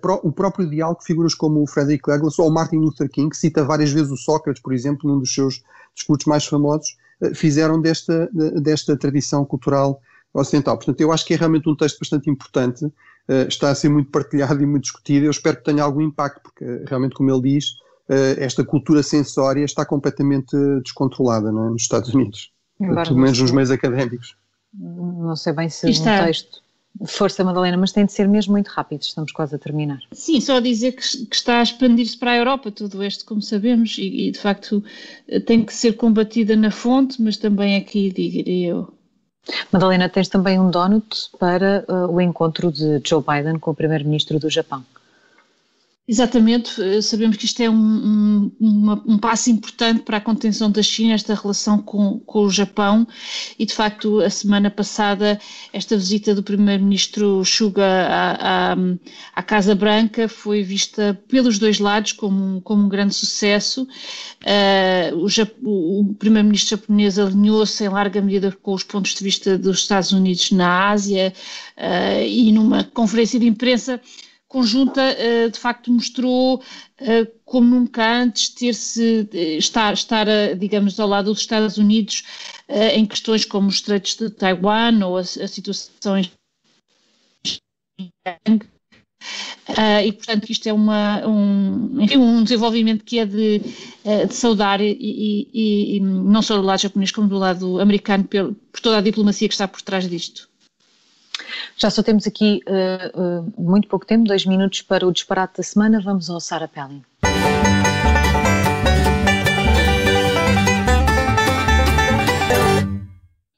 Pro, 0.01 0.19
o 0.25 0.33
próprio 0.33 0.69
diálogo 0.69 0.99
de 0.99 1.07
figuras 1.07 1.37
como 1.37 1.63
o 1.63 1.69
Frederick 1.69 2.03
Douglass 2.05 2.37
ou 2.41 2.49
o 2.49 2.53
Martin 2.53 2.79
Luther 2.79 3.09
King, 3.09 3.31
que 3.31 3.37
cita 3.37 3.63
várias 3.63 3.93
vezes 3.93 4.11
o 4.11 4.17
Sócrates, 4.17 4.61
por 4.61 4.73
exemplo, 4.73 5.09
num 5.09 5.21
dos 5.21 5.33
seus 5.33 5.63
discursos 5.95 6.27
mais 6.27 6.45
famosos, 6.45 6.97
fizeram 7.33 7.81
desta, 7.81 8.29
desta 8.61 8.97
tradição 8.97 9.45
cultural 9.45 10.03
ocidental. 10.35 10.77
Portanto, 10.77 11.01
eu 11.01 11.13
acho 11.13 11.25
que 11.25 11.35
é 11.35 11.37
realmente 11.37 11.69
um 11.69 11.77
texto 11.77 11.99
bastante 12.01 12.31
importante 12.31 12.91
está 13.49 13.71
a 13.71 13.75
ser 13.75 13.89
muito 13.89 14.11
partilhado 14.11 14.63
e 14.63 14.67
muito 14.67 14.85
discutido. 14.85 15.27
Eu 15.27 15.31
espero 15.31 15.57
que 15.57 15.65
tenha 15.65 15.83
algum 15.83 16.01
impacto, 16.01 16.41
porque 16.43 16.85
realmente, 16.87 17.15
como 17.15 17.31
ele 17.31 17.43
diz, 17.43 17.77
esta 18.39 18.65
cultura 18.65 19.03
sensória 19.03 19.65
está 19.65 19.85
completamente 19.87 20.57
descontrolada 20.83 21.49
é? 21.49 21.53
nos 21.53 21.83
Estados 21.83 22.13
Unidos, 22.13 22.53
Embora 22.81 23.05
pelo 23.05 23.19
menos 23.19 23.41
nos 23.41 23.51
meios 23.51 23.71
académicos. 23.71 24.37
Não 24.75 25.37
sei 25.37 25.53
bem 25.53 25.69
se 25.69 25.89
está... 25.91 26.21
no 26.21 26.27
texto 26.27 26.63
Força, 27.07 27.43
Madalena, 27.43 27.77
mas 27.77 27.91
tem 27.91 28.05
de 28.05 28.13
ser 28.13 28.29
mesmo 28.29 28.53
muito 28.53 28.69
rápido, 28.69 29.01
estamos 29.03 29.33
quase 29.33 29.55
a 29.55 29.59
terminar. 29.59 29.99
Sim, 30.13 30.41
só 30.41 30.61
dizer 30.61 30.93
que, 30.93 31.27
que 31.27 31.35
está 31.35 31.59
a 31.59 31.63
expandir-se 31.63 32.19
para 32.19 32.33
a 32.33 32.37
Europa, 32.37 32.71
tudo 32.71 33.03
isto, 33.03 33.25
como 33.25 33.41
sabemos, 33.41 33.97
e, 33.99 34.29
e, 34.29 34.31
de 34.31 34.39
facto 34.39 34.85
tem 35.47 35.65
que 35.65 35.73
ser 35.73 35.95
combatida 35.95 36.55
na 36.55 36.71
fonte, 36.71 37.21
mas 37.21 37.37
também 37.37 37.77
aqui, 37.77 38.13
diria 38.13 38.69
eu. 38.69 38.95
Madalena, 39.73 40.09
tens 40.09 40.29
também 40.29 40.61
um 40.61 40.71
donut 40.71 41.29
para 41.39 41.85
uh, 41.89 42.13
o 42.13 42.21
encontro 42.21 42.71
de 42.71 43.01
Joe 43.05 43.23
Biden 43.23 43.59
com 43.59 43.71
o 43.73 43.75
primeiro-ministro 43.75 44.39
do 44.39 44.49
Japão. 44.49 44.85
Exatamente, 46.07 46.83
eh, 46.83 47.01
sabemos 47.01 47.37
que 47.37 47.45
isto 47.45 47.63
é 47.63 47.71
um, 47.71 48.51
um, 48.61 48.93
um, 49.07 49.19
passo 49.19 49.51
importante 49.51 50.03
para 50.03 50.17
a 50.17 50.21
contenção 50.21 50.69
da 50.69 50.83
China, 50.83 51.15
esta 51.15 51.33
relação 51.33 51.81
com, 51.81 52.19
com 52.19 52.41
o 52.41 52.51
Japão, 52.51 53.07
e 53.57 53.65
de 53.65 53.73
facto, 53.73 54.19
a 54.19 54.29
semana 54.29 54.69
passada, 54.69 55.41
esta 55.73 55.97
visita 55.97 56.35
do 56.35 56.43
Primeiro-Ministro 56.43 57.45
Suga 57.45 57.85
à, 57.87 58.73
à, 58.73 58.77
à, 59.33 59.43
Casa 59.45 59.77
Branca 59.77 60.29
foi 60.29 60.65
vista 60.65 61.17
pelos 61.29 61.61
dois 61.61 61.79
lados 61.79 62.11
como, 62.11 62.61
como 62.63 62.85
um 62.85 62.89
grande 62.89 63.15
sucesso. 63.15 63.87
Uh, 64.43 65.25
o, 65.63 66.01
o 66.01 66.15
Primeiro-Ministro 66.15 66.79
japonês 66.79 67.17
alinhou-se 67.17 67.85
em 67.85 67.89
larga 67.89 68.21
medida 68.21 68.51
com 68.61 68.75
os 68.75 68.83
pontos 68.83 69.15
de 69.15 69.23
vista 69.23 69.57
dos 69.57 69.79
Estados 69.79 70.11
Unidos 70.11 70.51
na 70.51 70.91
Ásia 70.91 71.33
uh, 71.79 72.27
e 72.27 72.51
numa 72.51 72.83
conferência 72.83 73.39
de 73.39 73.47
imprensa 73.47 74.01
conjunta 74.53 75.01
eh, 75.01 75.49
de 75.49 75.59
facto 75.59 75.91
mostrou 75.91 76.63
eh, 76.99 77.25
como 77.43 77.75
nunca 77.75 78.23
antes 78.23 78.51
ter-se 78.51 79.27
eh, 79.33 79.57
estar, 79.57 79.95
estar 79.95 80.27
digamos 80.59 81.01
ao 81.01 81.09
lado 81.09 81.33
dos 81.33 81.41
Estados 81.41 81.79
Unidos 81.79 82.23
em 82.69 83.07
questões 83.07 83.45
como 83.45 83.69
os 83.69 83.77
estreitos 83.77 84.17
de 84.17 84.31
Taiwan 84.31 85.05
ou 85.05 85.17
as, 85.17 85.39
as 85.39 85.51
situações 85.51 86.31
Uh, 89.69 90.03
e 90.05 90.13
portanto 90.13 90.51
isto 90.51 90.67
é 90.69 90.73
uma, 90.73 91.25
um, 91.27 92.01
enfim, 92.01 92.17
um 92.17 92.43
desenvolvimento 92.43 93.05
que 93.05 93.21
é 93.21 93.25
de, 93.25 93.61
de 93.61 94.35
saudar 94.35 94.81
e, 94.81 94.97
e, 95.01 95.97
e, 95.97 96.01
não 96.01 96.43
só 96.43 96.57
do 96.57 96.63
lado 96.63 96.81
japonês 96.81 97.13
como 97.13 97.29
do 97.29 97.39
lado 97.39 97.81
americano 97.81 98.25
por 98.25 98.81
toda 98.83 98.99
a 98.99 99.01
diplomacia 99.01 99.47
que 99.47 99.55
está 99.55 99.69
por 99.69 99.81
trás 99.81 100.09
disto. 100.09 100.52
Já 101.77 101.91
só 101.91 102.03
temos 102.03 102.27
aqui 102.27 102.61
uh, 102.67 103.21
uh, 103.41 103.63
muito 103.63 103.89
pouco 103.89 104.07
tempo, 104.07 104.25
dois 104.25 104.47
minutos 104.47 104.83
para 104.83 105.07
o 105.07 105.13
disparate 105.13 105.59
da 105.59 105.63
semana. 105.63 106.01
Vamos 106.01 106.29
ao 106.31 106.41
Sarah 106.41 106.69
Pelling. 106.69 107.03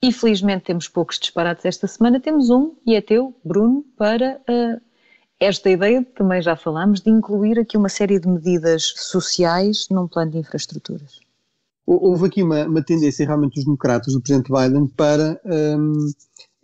Infelizmente 0.03 0.65
temos 0.65 0.87
poucos 0.87 1.19
disparates 1.19 1.65
esta 1.65 1.87
semana, 1.87 2.21
temos 2.21 2.51
um 2.51 2.75
e 2.87 2.95
é 2.95 3.01
teu, 3.01 3.35
Bruno, 3.43 3.83
para 3.97 4.39
uh, 4.49 4.81
esta 5.41 5.71
ideia, 5.71 6.07
também 6.15 6.43
já 6.43 6.55
falámos, 6.57 7.01
de 7.01 7.11
incluir 7.11 7.59
aqui 7.59 7.77
uma 7.77 7.89
série 7.89 8.19
de 8.19 8.29
medidas 8.29 8.93
sociais 8.97 9.87
num 9.91 10.07
plano 10.07 10.33
de 10.33 10.39
infraestruturas. 10.39 11.21
Houve 11.87 12.27
aqui 12.27 12.43
uma, 12.43 12.65
uma 12.65 12.83
tendência 12.83 13.27
realmente 13.27 13.55
dos 13.55 13.65
democratas, 13.65 14.15
do 14.15 14.21
Presidente 14.21 14.51
Biden, 14.51 14.87
para 14.89 15.41
um, 15.45 16.11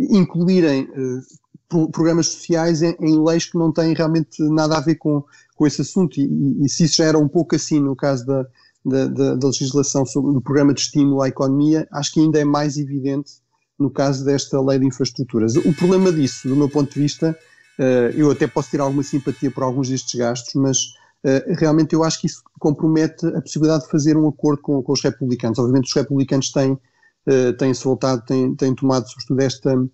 incluírem 0.09 0.85
uh, 0.85 1.91
programas 1.93 2.29
sociais 2.29 2.83
em, 2.83 2.97
em, 3.01 3.23
leis 3.23 3.47
que 3.47 3.59
não 3.59 3.73
têm 3.73 3.95
realmente 3.95 4.43
nada 4.43 4.77
a 4.77 4.81
ver 4.81 4.97
com, 4.97 5.23
com 5.55 5.67
esse 5.67 5.83
assunto. 5.83 6.19
E, 6.19 6.65
e, 6.65 6.69
se 6.69 6.85
isso 6.85 6.97
já 6.97 7.05
era 7.05 7.19
um 7.19 7.29
pouco 7.29 7.55
assim 7.55 7.79
no 7.81 7.95
caso 7.95 8.27
da, 8.27 8.47
da, 8.85 9.07
da, 9.07 9.35
da 9.37 9.47
legislação 9.47 10.05
sobre 10.05 10.37
o 10.37 10.41
programa 10.41 10.75
de 10.75 10.81
estímulo 10.81 11.23
à 11.23 11.29
economia, 11.29 11.87
acho 11.93 12.13
que 12.13 12.21
ainda 12.21 12.41
é 12.41 12.45
mais 12.45 12.77
evidente 12.77 13.33
no 13.79 13.91
caso 13.91 14.25
desta 14.25 14.61
lei 14.61 14.79
de 14.79 14.87
infraestruturas. 14.87 15.57
O 15.57 15.75
problema 15.75 16.13
disso, 16.13 16.49
do 16.49 16.57
meu 16.57 16.69
ponto 16.69 16.93
de 16.93 17.01
vista, 17.01 17.37
uh, 17.79 17.83
eu 18.15 18.31
até 18.31 18.47
posso 18.47 18.71
ter 18.71 18.81
alguma 18.81 19.03
simpatia 19.03 19.51
por 19.51 19.63
alguns 19.63 19.89
destes 19.89 20.19
gastos, 20.19 20.55
mas 20.55 20.79
uh, 21.25 21.55
realmente 21.57 21.95
eu 21.95 22.05
acho 22.05 22.21
que 22.21 22.27
isso 22.27 22.43
compromete 22.59 23.27
a 23.27 23.41
possibilidade 23.41 23.85
de 23.85 23.91
fazer 23.91 24.17
um 24.17 24.29
acordo 24.29 24.61
com, 24.61 24.83
com 24.83 24.93
os 24.93 25.03
republicanos. 25.03 25.59
Obviamente 25.59 25.87
os 25.87 25.95
republicanos 25.95 26.51
têm 26.53 26.79
uh, 27.27 27.53
têm-se 27.55 27.85
voltado, 27.85 28.23
têm, 28.25 28.55
têm 28.55 28.75
tomado 28.75 29.09
sobretudo 29.09 29.41
esta, 29.41 29.77
uh, 29.77 29.91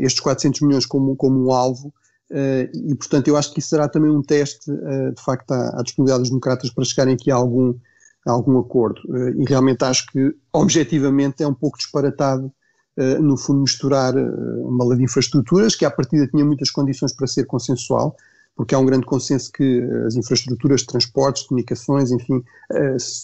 estes 0.00 0.20
400 0.20 0.60
milhões 0.62 0.86
como, 0.86 1.16
como 1.16 1.46
um 1.46 1.52
alvo, 1.52 1.92
uh, 2.30 2.88
e 2.88 2.94
portanto 2.94 3.28
eu 3.28 3.36
acho 3.36 3.52
que 3.52 3.60
isso 3.60 3.70
será 3.70 3.88
também 3.88 4.10
um 4.10 4.22
teste, 4.22 4.70
de 4.70 5.22
facto, 5.22 5.50
à, 5.52 5.80
à, 5.80 5.82
disponibilidade 5.82 6.22
dos 6.22 6.30
democratas 6.30 6.70
para 6.70 6.84
chegarem 6.84 7.14
aqui 7.14 7.30
a 7.30 7.36
algum, 7.36 7.74
a 8.26 8.32
algum 8.32 8.58
acordo. 8.58 9.00
e 9.38 9.44
realmente 9.44 9.84
acho 9.84 10.06
que, 10.06 10.34
objetivamente, 10.52 11.42
é 11.42 11.46
um 11.46 11.54
pouco 11.54 11.78
disparatado, 11.78 12.52
no 13.20 13.36
fundo, 13.36 13.60
misturar 13.60 14.14
uma 14.16 14.82
lei 14.86 14.96
de 14.96 15.04
infraestruturas, 15.04 15.76
que 15.76 15.84
à 15.84 15.90
partida 15.90 16.26
tinha 16.26 16.42
muitas 16.42 16.70
condições 16.70 17.14
para 17.14 17.26
ser 17.26 17.44
consensual, 17.44 18.16
porque 18.56 18.74
há 18.74 18.78
um 18.78 18.86
grande 18.86 19.04
consenso 19.04 19.52
que 19.52 19.82
as 20.06 20.16
infraestruturas 20.16 20.80
de 20.80 20.86
transportes, 20.86 21.42
comunicações, 21.42 22.10
enfim, 22.10 22.42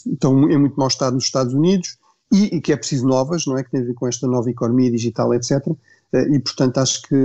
estão 0.06 0.50
em 0.50 0.58
muito 0.58 0.76
mau 0.76 0.88
estado 0.88 1.14
nos 1.14 1.24
Estados 1.24 1.54
Unidos, 1.54 1.96
e, 2.33 2.57
e, 2.57 2.61
que 2.61 2.73
é 2.73 2.77
preciso 2.77 3.07
novas, 3.07 3.47
não 3.47 3.59
é? 3.59 3.62
Que 3.62 3.71
tem 3.71 3.83
a 3.83 3.85
ver 3.85 3.95
com 3.95 4.09
esta 4.09 4.27
nova 4.27 4.51
economia 4.51 4.90
digital, 4.90 5.35
etc. 5.35 5.66
Eh, 6.12 6.35
e, 6.35 6.40
portanto, 6.40 6.79
acho 6.79 7.03
que 7.03 7.16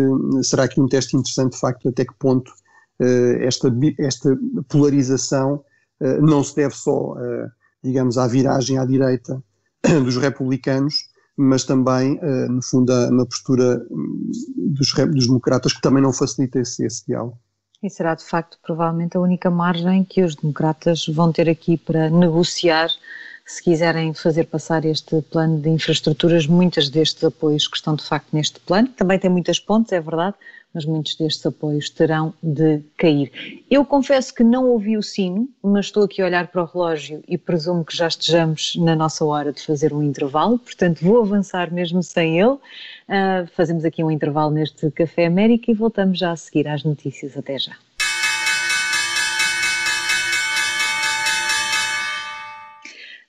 será 0.43 0.63
aqui 0.65 0.81
um 0.81 0.87
teste 0.87 1.15
interessante, 1.15 1.53
de 1.53 1.59
facto, 1.59 1.87
até 1.87 2.03
que 2.03 2.13
ponto 2.15 2.51
eh, 2.99 3.45
esta, 3.45 3.73
esta 3.99 4.37
polarização 4.67 5.63
eh, 6.01 6.19
não 6.19 6.43
se 6.43 6.55
deve 6.55 6.75
só, 6.75 7.15
digamos, 7.81 8.17
à 8.17 8.27
viragem 8.27 8.77
à 8.77 8.85
direita 8.85 9.41
dos 10.03 10.17
republicanos, 10.17 10.95
mas 11.37 11.63
também, 11.63 12.19
no 12.49 12.63
fundo, 12.63 12.91
na 13.11 13.25
postura 13.25 13.85
hum, 13.91 14.31
dos, 14.57 14.91
dos 14.91 15.27
democratas, 15.27 15.71
que 15.71 15.81
também 15.81 16.01
não 16.01 16.11
facilita 16.11 16.59
esse, 16.59 16.83
esse 16.83 17.05
diálogo. 17.05 17.37
E 17.81 17.89
será, 17.91 18.15
de 18.15 18.25
facto, 18.25 18.57
provavelmente 18.65 19.15
a 19.15 19.19
única 19.19 19.51
margem 19.51 20.03
que 20.03 20.23
os 20.23 20.35
democratas 20.35 21.05
vão 21.07 21.31
ter 21.31 21.47
aqui 21.47 21.77
para 21.77 22.09
negociar 22.09 22.89
se 23.47 23.63
quiserem 23.63 24.13
fazer 24.13 24.43
passar 24.43 24.83
este 24.83 25.21
plano 25.21 25.61
de 25.61 25.69
infraestruturas, 25.69 26.45
muitos 26.45 26.89
destes 26.89 27.23
apoios 27.23 27.65
que 27.65 27.77
estão 27.77 27.95
de 27.95 28.03
facto 28.03 28.27
neste 28.33 28.59
plano, 28.59 28.89
também 28.89 29.17
tem 29.17 29.29
muitas 29.29 29.57
pontes, 29.57 29.93
é 29.93 30.01
verdade, 30.01 30.35
mas 30.73 30.83
muitos 30.83 31.15
destes 31.15 31.45
apoios 31.45 31.89
terão 31.89 32.33
de 32.43 32.81
cair. 32.97 33.31
Eu 33.71 33.85
confesso 33.85 34.35
que 34.35 34.43
não 34.43 34.65
ouvi 34.69 34.97
o 34.97 35.01
sino, 35.01 35.47
mas 35.63 35.85
estou 35.85 36.03
aqui 36.03 36.21
a 36.21 36.25
olhar 36.25 36.47
para 36.49 36.61
o 36.61 36.65
relógio 36.65 37.23
e 37.25 37.37
presumo 37.37 37.85
que 37.85 37.95
já 37.95 38.09
estejamos 38.09 38.73
na 38.75 38.97
nossa 38.97 39.23
hora 39.23 39.53
de 39.53 39.61
fazer 39.61 39.93
um 39.93 40.03
intervalo, 40.03 40.59
portanto 40.59 40.99
vou 41.01 41.21
avançar 41.21 41.73
mesmo 41.73 42.03
sem 42.03 42.37
ele. 42.37 42.51
Uh, 42.51 43.47
fazemos 43.55 43.85
aqui 43.85 44.03
um 44.03 44.11
intervalo 44.11 44.51
neste 44.51 44.91
Café 44.91 45.25
América 45.25 45.71
e 45.71 45.73
voltamos 45.73 46.19
já 46.19 46.33
a 46.33 46.35
seguir 46.35 46.67
às 46.67 46.83
notícias. 46.83 47.37
Até 47.37 47.57
já. 47.57 47.77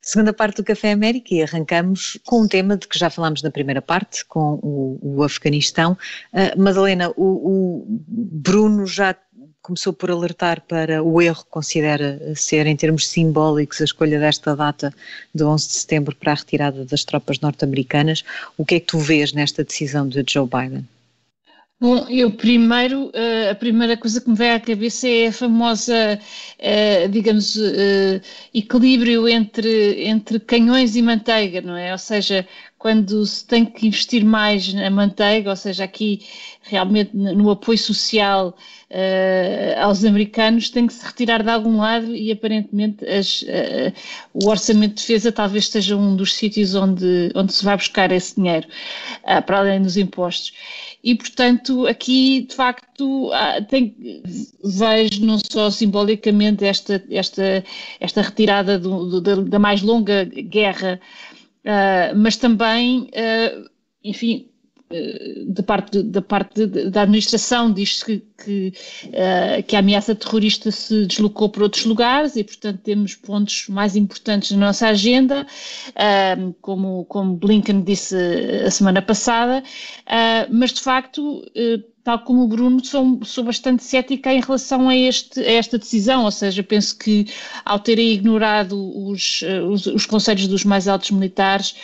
Segunda 0.09 0.33
parte 0.33 0.57
do 0.57 0.65
Café 0.65 0.93
América 0.93 1.35
e 1.35 1.43
arrancamos 1.43 2.19
com 2.25 2.41
um 2.41 2.49
tema 2.49 2.79
de 2.79 2.89
que 2.89 2.99
já 2.99 3.11
falámos 3.11 3.43
na 3.43 3.51
primeira 3.51 3.83
parte, 3.83 4.25
com 4.25 4.55
o, 4.63 4.99
o 5.03 5.23
Afeganistão. 5.23 5.99
Uh, 6.33 6.59
Madalena, 6.59 7.11
o, 7.11 7.25
o, 7.25 7.87
Bruno 8.09 8.87
já 8.87 9.15
começou 9.61 9.93
por 9.93 10.11
alertar 10.11 10.63
para 10.63 11.03
o 11.03 11.21
erro 11.21 11.45
que 11.45 11.51
considera 11.51 12.35
ser, 12.35 12.67
em 12.67 12.75
termos 12.75 13.07
simbólicos, 13.07 13.83
a 13.83 13.85
escolha 13.85 14.19
desta 14.19 14.57
data 14.57 14.95
de 15.35 15.45
11 15.45 15.69
de 15.69 15.75
setembro 15.75 16.17
para 16.17 16.33
a 16.33 16.37
retirada 16.37 16.87
das 16.87 17.05
tropas 17.05 17.41
norte-americanas. 17.41 18.25
O 18.57 18.65
que 18.65 18.77
é 18.77 18.81
que 18.81 18.87
tu 18.87 18.99
vês 18.99 19.35
nesta 19.35 19.63
decisão 19.63 20.09
de 20.09 20.25
Joe 20.27 20.49
Biden? 20.49 20.89
Bom, 21.81 22.09
eu 22.09 22.33
primeiro, 22.37 23.09
eh, 23.15 23.51
a 23.51 23.55
primeira 23.55 23.97
coisa 23.97 24.21
que 24.21 24.29
me 24.29 24.35
vem 24.35 24.51
à 24.51 24.59
cabeça 24.61 25.07
é 25.09 25.29
a 25.29 25.33
famosa, 25.33 26.19
eh, 26.59 27.07
digamos, 27.09 27.57
eh, 27.57 28.21
equilíbrio 28.53 29.29
entre, 29.29 30.03
entre 30.09 30.41
canhões 30.41 30.97
e 30.97 31.03
manteiga, 31.03 31.61
não 31.61 31.77
é? 31.77 31.93
Ou 31.93 31.99
seja, 31.99 32.45
quando 32.79 33.27
se 33.27 33.45
tem 33.45 33.65
que 33.65 33.87
investir 33.89 34.25
mais 34.25 34.73
na 34.73 34.89
manteiga, 34.89 35.51
ou 35.51 35.57
seja, 35.57 35.85
aqui 35.85 36.25
realmente 36.63 37.11
no 37.17 37.51
apoio 37.51 37.79
social 37.79 38.57
aos 39.83 40.05
americanos, 40.05 40.71
tem 40.71 40.87
que 40.87 40.93
se 40.95 41.05
retirar 41.05 41.43
de 41.43 41.51
algum 41.51 41.79
lado 41.79 42.15
e 42.15 42.33
aparentemente 42.33 43.05
as, 43.05 43.45
o 44.33 44.49
orçamento 44.49 44.95
de 44.95 45.01
defesa 45.01 45.31
talvez 45.31 45.65
esteja 45.65 45.97
um 45.97 46.17
dos 46.17 46.35
sítios 46.35 46.75
onde, 46.75 47.31
onde 47.35 47.53
se 47.53 47.65
vai 47.65 47.77
buscar 47.77 48.11
esse 48.13 48.37
dinheiro, 48.37 48.67
para 49.47 49.59
além 49.59 49.83
dos 49.83 49.97
impostos. 49.97 50.53
E 51.03 51.15
portanto 51.15 51.87
aqui 51.87 52.43
de 52.43 52.55
facto 52.55 53.31
tem, 53.69 53.95
vejo 54.65 55.25
não 55.25 55.39
só 55.39 55.71
simbolicamente 55.71 56.65
esta, 56.65 57.03
esta, 57.11 57.65
esta 58.01 58.23
retirada 58.23 58.79
do, 58.79 59.21
do, 59.21 59.45
da 59.45 59.59
mais 59.59 59.83
longa 59.83 60.25
guerra, 60.25 61.01
uh, 61.69 62.17
mas 62.17 62.37
também, 62.37 63.11
uh, 63.15 63.69
enfim, 64.03 64.49
da 65.47 65.63
parte, 65.63 66.03
da, 66.03 66.23
parte 66.23 66.67
da 66.67 67.03
administração 67.03 67.71
diz 67.71 68.03
que, 68.03 68.23
que, 68.43 68.73
uh, 69.07 69.63
que, 69.63 69.77
a 69.77 69.81
ameaça 69.81 70.15
terrorista 70.15 70.71
se 70.71 71.05
deslocou 71.05 71.51
para 71.51 71.65
outros 71.65 71.85
lugares 71.85 72.37
e, 72.37 72.45
portanto, 72.45 72.81
temos 72.83 73.15
pontos 73.15 73.69
mais 73.69 73.97
importantes 73.97 74.53
na 74.53 74.67
nossa 74.67 74.89
agenda, 74.89 75.47
uh, 75.91 76.55
como, 76.63 77.05
como 77.05 77.37
Blinken 77.37 77.83
disse 77.83 78.17
a 78.65 78.71
semana 78.71 79.03
passada, 79.03 79.63
uh, 79.63 80.49
mas 80.51 80.73
de 80.73 80.81
facto 80.81 81.45
tal 82.09 82.21
como 82.21 82.45
o 82.45 82.49
Bruno, 82.49 82.83
sou, 82.83 83.21
sou 83.23 83.45
bastante 83.45 83.85
cética 83.85 84.33
em 84.33 84.41
relação 84.41 84.89
a, 84.89 84.97
este, 84.97 85.41
a 85.41 85.53
esta 85.53 85.77
decisão, 85.77 86.25
ou 86.25 86.31
seja, 86.31 86.63
penso 86.63 86.97
que 86.97 87.27
ao 87.67 87.79
terem 87.79 88.13
ignorado 88.15 88.75
os, 89.07 89.43
os, 89.69 89.85
os 89.85 90.07
conselhos 90.07 90.49
dos 90.49 90.65
mais 90.65 90.89
altos 90.89 91.11
militares, 91.11 91.75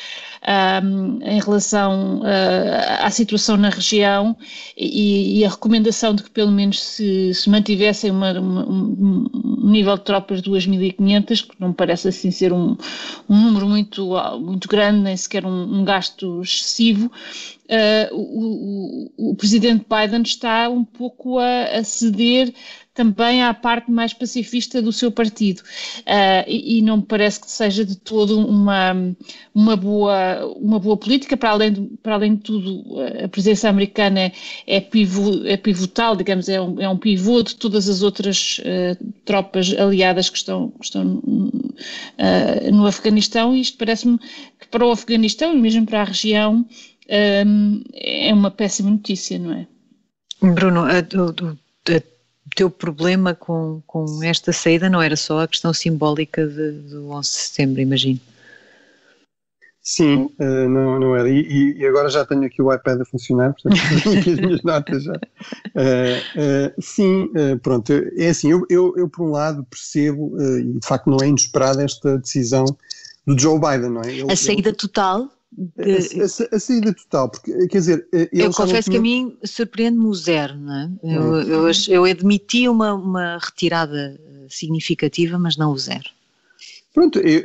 um, 0.82 1.20
em 1.22 1.40
relação 1.40 2.20
uh, 2.20 3.02
à 3.02 3.10
situação 3.10 3.56
na 3.56 3.68
região 3.68 4.36
e, 4.76 5.40
e, 5.40 5.44
a 5.44 5.48
recomendação 5.48 6.14
de 6.14 6.22
que 6.22 6.30
pelo 6.30 6.50
menos 6.50 6.82
se, 6.82 7.32
se 7.32 7.48
mantivessem 7.48 8.10
uma, 8.10 8.32
uma, 8.38 8.66
um 8.66 9.70
nível 9.70 9.96
de 9.96 10.04
tropas 10.04 10.40
de 10.40 10.50
2.500, 10.50 11.48
que 11.48 11.54
não 11.58 11.72
parece 11.72 12.08
assim 12.08 12.30
ser 12.30 12.52
um, 12.52 12.76
um 13.28 13.42
número 13.42 13.66
muito, 13.66 14.14
muito 14.40 14.68
grande, 14.68 15.00
nem 15.00 15.16
sequer 15.16 15.44
um 15.46 15.84
gasto 15.84 16.42
excessivo, 16.42 17.10
uh, 17.64 18.14
o, 18.14 19.10
o, 19.18 19.30
o, 19.30 19.34
presidente 19.34 19.86
Biden 19.88 20.22
está 20.22 20.68
um 20.68 20.84
pouco 20.84 21.38
a, 21.38 21.64
a 21.78 21.84
ceder 21.84 22.52
também 22.94 23.42
à 23.42 23.52
parte 23.52 23.90
mais 23.90 24.12
pacifista 24.12 24.80
do 24.80 24.92
seu 24.92 25.10
partido. 25.10 25.60
Uh, 26.00 26.46
e, 26.46 26.78
e, 26.78 26.82
não 26.82 26.98
me 26.98 27.02
parece 27.02 27.40
que 27.40 27.50
seja 27.50 27.84
de 27.84 27.96
todo 27.96 28.38
uma, 28.38 28.94
uma, 29.52 29.76
boa, 29.76 30.46
uma 30.56 30.78
boa 30.78 30.96
política, 30.96 31.36
para 31.36 31.50
além, 31.50 31.72
de, 31.72 31.80
para 32.02 32.14
além 32.14 32.36
de 32.36 32.42
tudo, 32.42 32.84
a 33.24 33.28
presença 33.28 33.68
americana 33.68 34.20
é, 34.20 34.32
é, 34.64 34.80
pivo, 34.80 35.44
é 35.44 35.56
pivotal, 35.56 36.14
digamos, 36.14 36.48
é 36.48 36.60
um, 36.60 36.80
é 36.80 36.88
um 36.88 36.96
pivô 36.96 37.42
de 37.42 37.56
todas 37.56 37.88
as 37.88 38.02
outras 38.02 38.60
uh, 38.60 39.12
tropas 39.24 39.74
aliadas 39.76 40.30
que 40.30 40.38
estão, 40.38 40.68
que 40.78 40.84
estão 40.84 41.20
no 42.72 42.86
Afeganistão, 42.86 43.56
e 43.56 43.60
isto 43.60 43.76
parece-me 43.76 44.18
que 44.60 44.68
para 44.70 44.86
o 44.86 44.92
Afeganistão 44.92 45.52
e 45.52 45.60
mesmo 45.60 45.84
para 45.84 46.02
a 46.02 46.04
região 46.04 46.64
é 47.08 48.32
uma 48.32 48.50
péssima 48.50 48.90
notícia, 48.90 49.38
não 49.38 49.52
é? 49.52 49.66
Bruno, 50.40 50.80
a, 50.80 50.98
a, 50.98 51.96
a 51.96 52.02
teu 52.54 52.70
problema 52.70 53.34
com, 53.34 53.82
com 53.86 54.22
esta 54.22 54.52
saída 54.52 54.90
não 54.90 55.00
era 55.00 55.16
só 55.16 55.40
a 55.40 55.48
questão 55.48 55.72
simbólica 55.72 56.46
de, 56.46 56.72
do 56.72 57.10
11 57.10 57.28
de 57.28 57.36
setembro, 57.36 57.80
imagino. 57.80 58.20
Sim, 59.86 60.30
uh, 60.40 60.68
não, 60.68 60.98
não 60.98 61.14
era. 61.14 61.28
E, 61.28 61.76
e, 61.76 61.86
agora 61.86 62.08
já 62.08 62.24
tenho 62.24 62.44
aqui 62.44 62.62
o 62.62 62.72
iPad 62.72 63.02
a 63.02 63.04
funcionar, 63.04 63.52
portanto 63.52 63.76
tenho 64.02 64.18
aqui 64.18 64.30
as 64.30 64.38
minhas 64.38 64.62
notas 64.62 65.04
já. 65.04 65.12
Uh, 65.12 65.18
uh, 65.18 66.82
sim, 66.82 67.30
pronto, 67.62 67.92
é 67.92 68.28
assim, 68.28 68.50
eu, 68.50 68.66
eu, 68.70 68.94
eu, 68.96 69.08
por 69.10 69.26
um 69.26 69.30
lado 69.30 69.62
percebo, 69.64 70.34
e 70.40 70.78
de 70.78 70.86
facto 70.86 71.10
não 71.10 71.18
é 71.22 71.28
inesperada 71.28 71.84
esta 71.84 72.16
decisão 72.16 72.64
do 73.26 73.38
Joe 73.38 73.58
Biden, 73.58 73.90
não 73.90 74.00
é? 74.00 74.10
Ele, 74.10 74.32
a 74.32 74.36
saída 74.36 74.70
ele, 74.70 74.76
total. 74.76 75.28
A, 75.78 76.52
a, 76.52 76.56
a, 76.56 76.60
saída 76.60 76.92
total, 76.94 77.28
porque 77.28 77.52
quer 77.68 77.78
dizer. 77.78 78.08
Eu 78.32 78.52
confesso 78.52 78.90
que 78.90 78.96
a 78.96 79.00
mim 79.00 79.36
surpreende-me 79.44 80.06
o 80.06 80.14
zero, 80.14 80.56
não 80.56 80.74
é? 80.74 80.90
Eu, 81.02 81.22
uhum. 81.22 81.40
eu, 81.42 81.70
eu 81.88 82.04
admiti 82.04 82.68
uma, 82.68 82.94
uma 82.94 83.38
retirada 83.38 84.18
significativa, 84.48 85.38
mas 85.38 85.56
não 85.56 85.72
o 85.72 85.78
zero. 85.78 86.08
Pronto, 86.94 87.18
eu, 87.18 87.42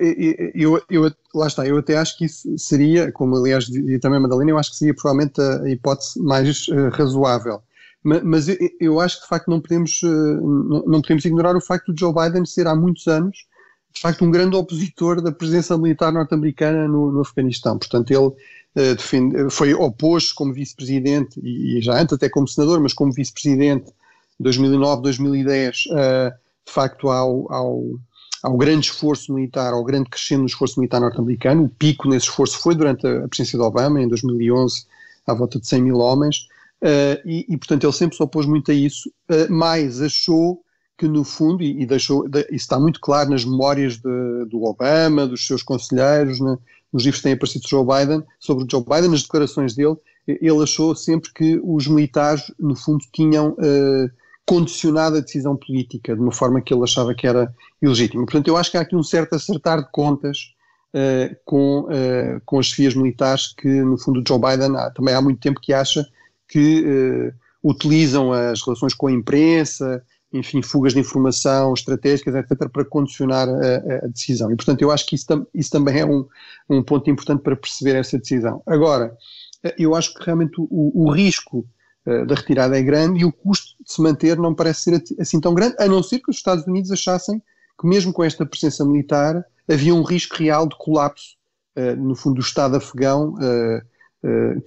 eu, 0.54 0.84
eu, 0.92 1.12
lá 1.34 1.48
está, 1.48 1.66
eu 1.66 1.80
até 1.80 1.98
acho 1.98 2.16
que 2.18 2.26
isso 2.26 2.48
seria, 2.56 3.12
como 3.12 3.36
aliás 3.36 3.66
dizia 3.66 4.00
também 4.00 4.18
a 4.18 4.22
Madalena, 4.22 4.52
eu 4.52 4.60
acho 4.60 4.70
que 4.70 4.78
seria 4.78 4.94
provavelmente 4.94 5.42
a 5.42 5.68
hipótese 5.68 6.22
mais 6.22 6.68
uh, 6.68 6.90
razoável. 6.92 7.60
Mas, 8.04 8.24
mas 8.24 8.48
eu, 8.48 8.58
eu, 8.80 9.00
acho 9.00 9.18
que 9.18 9.24
de 9.24 9.28
facto 9.28 9.50
não 9.50 9.60
podemos, 9.60 10.04
uh, 10.04 10.08
não, 10.08 10.84
não, 10.86 11.02
podemos 11.02 11.26
ignorar 11.26 11.56
o 11.56 11.62
facto 11.62 11.92
de 11.92 12.00
Joe 12.00 12.14
Biden 12.14 12.46
ser 12.46 12.68
há 12.68 12.76
muitos 12.76 13.08
anos 13.08 13.38
de 14.00 14.04
facto 14.04 14.24
um 14.24 14.32
grande 14.32 14.56
opositor 14.56 15.22
da 15.22 15.30
presença 15.30 15.78
militar 15.78 16.10
norte-americana 16.10 16.88
no, 16.88 17.12
no, 17.12 17.20
Afeganistão. 17.20 17.78
Portanto, 17.78 18.10
ele 18.12 18.28
uh, 18.28 18.96
defende, 18.96 19.50
foi 19.50 19.74
oposto 19.74 20.34
como 20.36 20.54
vice-presidente 20.54 21.38
e, 21.44 21.78
e, 21.78 21.82
já 21.82 22.00
antes 22.00 22.14
até 22.14 22.30
como 22.30 22.48
senador, 22.48 22.80
mas 22.80 22.94
como 22.94 23.12
vice-presidente 23.12 23.92
2009, 24.40 25.02
2010, 25.02 25.88
uh, 25.88 26.32
de 26.66 26.72
facto 26.72 27.10
ao, 27.10 27.52
ao, 27.52 27.84
ao, 28.42 28.58
grande 28.58 28.86
esforço 28.86 29.34
militar, 29.34 29.74
ao 29.74 29.84
grande 29.84 30.10
crescendo 30.10 30.44
no 30.44 30.48
esforço 30.48 30.80
militar 30.80 31.02
norte-americano. 31.02 31.66
O 31.66 31.70
pico 31.70 32.08
nesse 32.08 32.28
esforço 32.28 32.58
foi 32.60 32.76
durante 32.76 33.06
a, 33.06 33.26
a 33.26 33.28
presidência 33.28 33.60
de 33.60 33.66
Obama, 33.66 34.02
em 34.02 34.08
2011, 34.08 34.86
à 35.28 35.34
volta 35.34 35.60
de 35.60 35.68
100 35.68 35.82
mil 35.82 35.98
homens. 35.98 36.48
Uh, 36.82 37.20
e, 37.26 37.46
e, 37.50 37.58
portanto, 37.58 37.84
ele 37.84 37.92
sempre 37.92 38.16
se 38.16 38.24
opôs 38.24 38.46
muito 38.46 38.72
a 38.72 38.74
isso, 38.74 39.10
uh, 39.30 39.52
mas 39.52 40.02
achou 40.02 40.64
que 41.00 41.08
no 41.08 41.24
fundo, 41.24 41.64
e, 41.64 41.86
deixou, 41.86 42.26
isso 42.28 42.46
está 42.52 42.78
muito 42.78 43.00
claro 43.00 43.30
nas 43.30 43.46
memórias 43.46 43.96
de, 43.96 44.46
do 44.50 44.66
Obama, 44.66 45.26
dos 45.26 45.48
seus 45.48 45.64
conselheiros, 45.64 46.42
né, 46.42 46.58
nos 46.92 47.04
livros 47.04 47.22
que 47.22 47.24
têm 47.24 47.34
aparecido 47.34 47.64
de 47.64 47.70
Joe 47.70 47.86
Biden, 47.86 48.24
sobre 48.38 48.66
o 48.66 48.68
Joe 48.70 48.84
Biden, 48.84 49.12
nas 49.12 49.24
declarações 49.24 49.74
dele, 49.74 49.96
ele 50.28 50.62
achou 50.62 50.94
sempre 50.94 51.32
que 51.34 51.58
os 51.64 51.88
militares, 51.88 52.52
no 52.60 52.76
fundo, 52.76 53.04
tinham 53.14 53.52
uh, 53.52 54.12
condicionado 54.46 55.16
a 55.16 55.22
decisão 55.22 55.56
política 55.56 56.14
de 56.14 56.22
uma 56.22 56.34
forma 56.34 56.60
que 56.60 56.74
ele 56.74 56.84
achava 56.84 57.16
que 57.16 57.26
era 57.26 57.54
ilegítima. 57.82 58.26
Portanto, 58.26 58.50
eu 58.50 58.58
acho 58.58 58.70
que 58.70 58.78
há 58.78 58.82
aqui 58.82 58.96
um 58.96 59.04
certo 59.04 59.36
acertar 59.36 59.82
de 59.82 59.90
contas 59.92 60.54
uh, 60.94 61.34
com, 61.46 61.84
uh, 61.84 62.42
com 62.46 62.60
as 62.60 62.66
chefias 62.66 62.94
militares 62.94 63.54
que, 63.56 63.70
no 63.82 63.98
fundo, 63.98 64.22
Joe 64.28 64.38
Biden 64.38 64.76
há, 64.76 64.92
também 64.92 65.16
há 65.16 65.22
muito 65.22 65.40
tempo 65.40 65.62
que 65.62 65.72
acha 65.72 66.06
que 66.46 67.32
utilizam 67.64 68.34
as 68.34 68.62
relações 68.64 68.96
com 68.96 69.06
a 69.06 69.12
imprensa, 69.12 70.04
enfim, 70.32 70.62
fugas 70.62 70.94
de 70.94 71.00
informação 71.00 71.74
estratégicas, 71.74 72.36
etc., 72.36 72.70
para 72.70 72.86
condicionar 72.86 73.50
a, 73.50 74.06
a, 74.06 74.08
decisão. 74.08 74.52
E, 74.52 74.56
portanto, 74.56 74.82
eu 74.82 74.92
acho 74.92 75.06
que 75.08 75.16
isso, 75.16 75.26
tam, 75.26 75.46
isso 75.54 75.72
também 75.72 76.00
é 76.00 76.06
um, 76.06 76.26
um 76.70 76.84
ponto 76.84 77.10
importante 77.10 77.42
para 77.42 77.56
perceber 77.56 77.96
essa 77.96 78.18
decisão. 78.18 78.62
Agora, 78.68 79.16
eu 79.78 79.96
acho 79.96 80.14
que 80.14 80.24
realmente 80.24 80.56
o, 80.60 80.68
o 81.06 81.12
risco 81.12 81.66
uh, 82.06 82.26
da 82.28 82.36
retirada 82.36 82.78
é 82.78 82.82
grande 82.84 83.22
e 83.22 83.26
o 83.26 83.32
custo 83.32 83.76
de 83.84 83.92
se 83.92 84.02
manter 84.02 84.38
não 84.38 84.54
parece 84.54 84.84
ser 84.84 85.04
assim 85.20 85.40
tão 85.42 85.54
grande, 85.54 85.76
a 85.80 85.88
não 85.88 86.04
ser 86.04 86.20
que 86.20 86.30
os 86.30 86.38
Estados 86.38 86.66
Unidos 86.66 86.92
achassem 86.92 87.42
que, 87.80 87.88
mesmo 87.88 88.14
com 88.14 88.24
esta 88.24 88.46
presença 88.46 88.86
militar, 88.86 89.44
havia 89.70 89.96
um 89.96 90.04
risco 90.04 90.38
real 90.38 90.68
de 90.68 90.76
colapso, 90.78 91.36
uh, 91.76 91.96
no 91.96 92.16
fundo, 92.16 92.36
do 92.36 92.42
Estado 92.42 92.78
afegão. 92.78 93.34
Uh, 93.34 94.00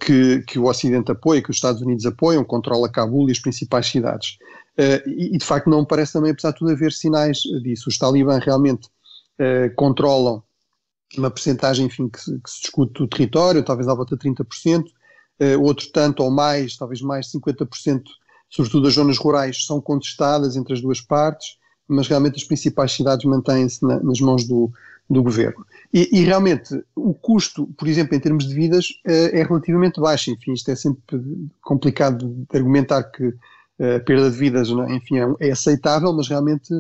que, 0.01 0.41
que 0.47 0.59
o 0.59 0.65
Ocidente 0.65 1.13
apoia, 1.13 1.43
que 1.43 1.51
os 1.51 1.57
Estados 1.57 1.83
Unidos 1.83 2.07
apoiam, 2.07 2.43
controla 2.43 2.89
Cabul 2.89 3.29
e 3.29 3.33
as 3.33 3.39
principais 3.39 3.87
cidades. 3.87 4.39
Uh, 4.79 5.07
e, 5.07 5.37
de 5.37 5.45
facto 5.45 5.69
não 5.69 5.85
parece 5.85 6.15
também, 6.15 6.31
apesar 6.31 6.53
de 6.53 6.59
tudo, 6.59 6.71
haver 6.71 6.93
sinais 6.93 7.39
disso. 7.63 7.89
Os 7.89 7.99
talibã 7.99 8.39
realmente 8.39 8.89
uh, 9.39 9.75
controlam 9.77 10.43
uma 11.17 11.31
percentagem, 11.31 11.87
enfim, 11.87 12.09
que, 12.09 12.19
que, 12.19 12.51
se 12.51 12.61
discute 12.63 12.95
do 12.95 13.07
território, 13.07 13.63
talvez 13.63 13.87
à 13.87 13.95
volta 13.95 14.17
de 14.17 14.23
30%, 14.23 14.85
uh, 14.85 15.63
outro 15.63 15.89
tanto 15.93 16.23
ou 16.23 16.31
mais, 16.31 16.77
talvez 16.77 17.03
mais 17.03 17.31
50%, 17.31 18.03
sobretudo 18.49 18.89
as 18.89 18.95
zonas 18.95 19.19
rurais, 19.19 19.67
são 19.67 19.81
contestadas 19.81 20.57
entre 20.57 20.73
as 20.73 20.81
duas 20.81 21.03
partes, 21.03 21.59
mas 21.87 22.09
realmente 22.09 22.37
as 22.37 22.45
principais 22.45 22.93
cidades 22.93 23.27
mantêm-se 23.27 23.85
na, 23.85 24.01
nas 24.03 24.21
mãos 24.21 24.45
do, 24.45 24.73
do 25.11 25.23
governo. 25.23 25.67
E, 25.93 26.09
e, 26.11 26.25
realmente 26.25 26.83
o 26.97 27.13
custo, 27.13 27.67
por 27.77 27.87
exemplo, 27.87 28.17
em 28.17 28.21
termos 28.21 28.49
de 28.49 28.55
vidas, 28.55 28.87
é 29.05 29.43
relativamente 29.43 30.01
baixo. 30.01 30.31
Enfim, 30.31 30.55
isto 30.55 30.71
é 30.71 30.77
sempre 30.77 31.03
complicado 31.61 32.27
de 32.51 32.57
argumentar 32.57 33.03
que 33.03 33.35
a 33.83 34.01
perda 34.01 34.31
de 34.31 34.37
vidas, 34.37 34.69
é? 34.69 34.95
enfim, 34.95 35.19
é, 35.19 35.49
é, 35.49 35.51
aceitável, 35.51 36.13
mas 36.13 36.29
realmente 36.29 36.73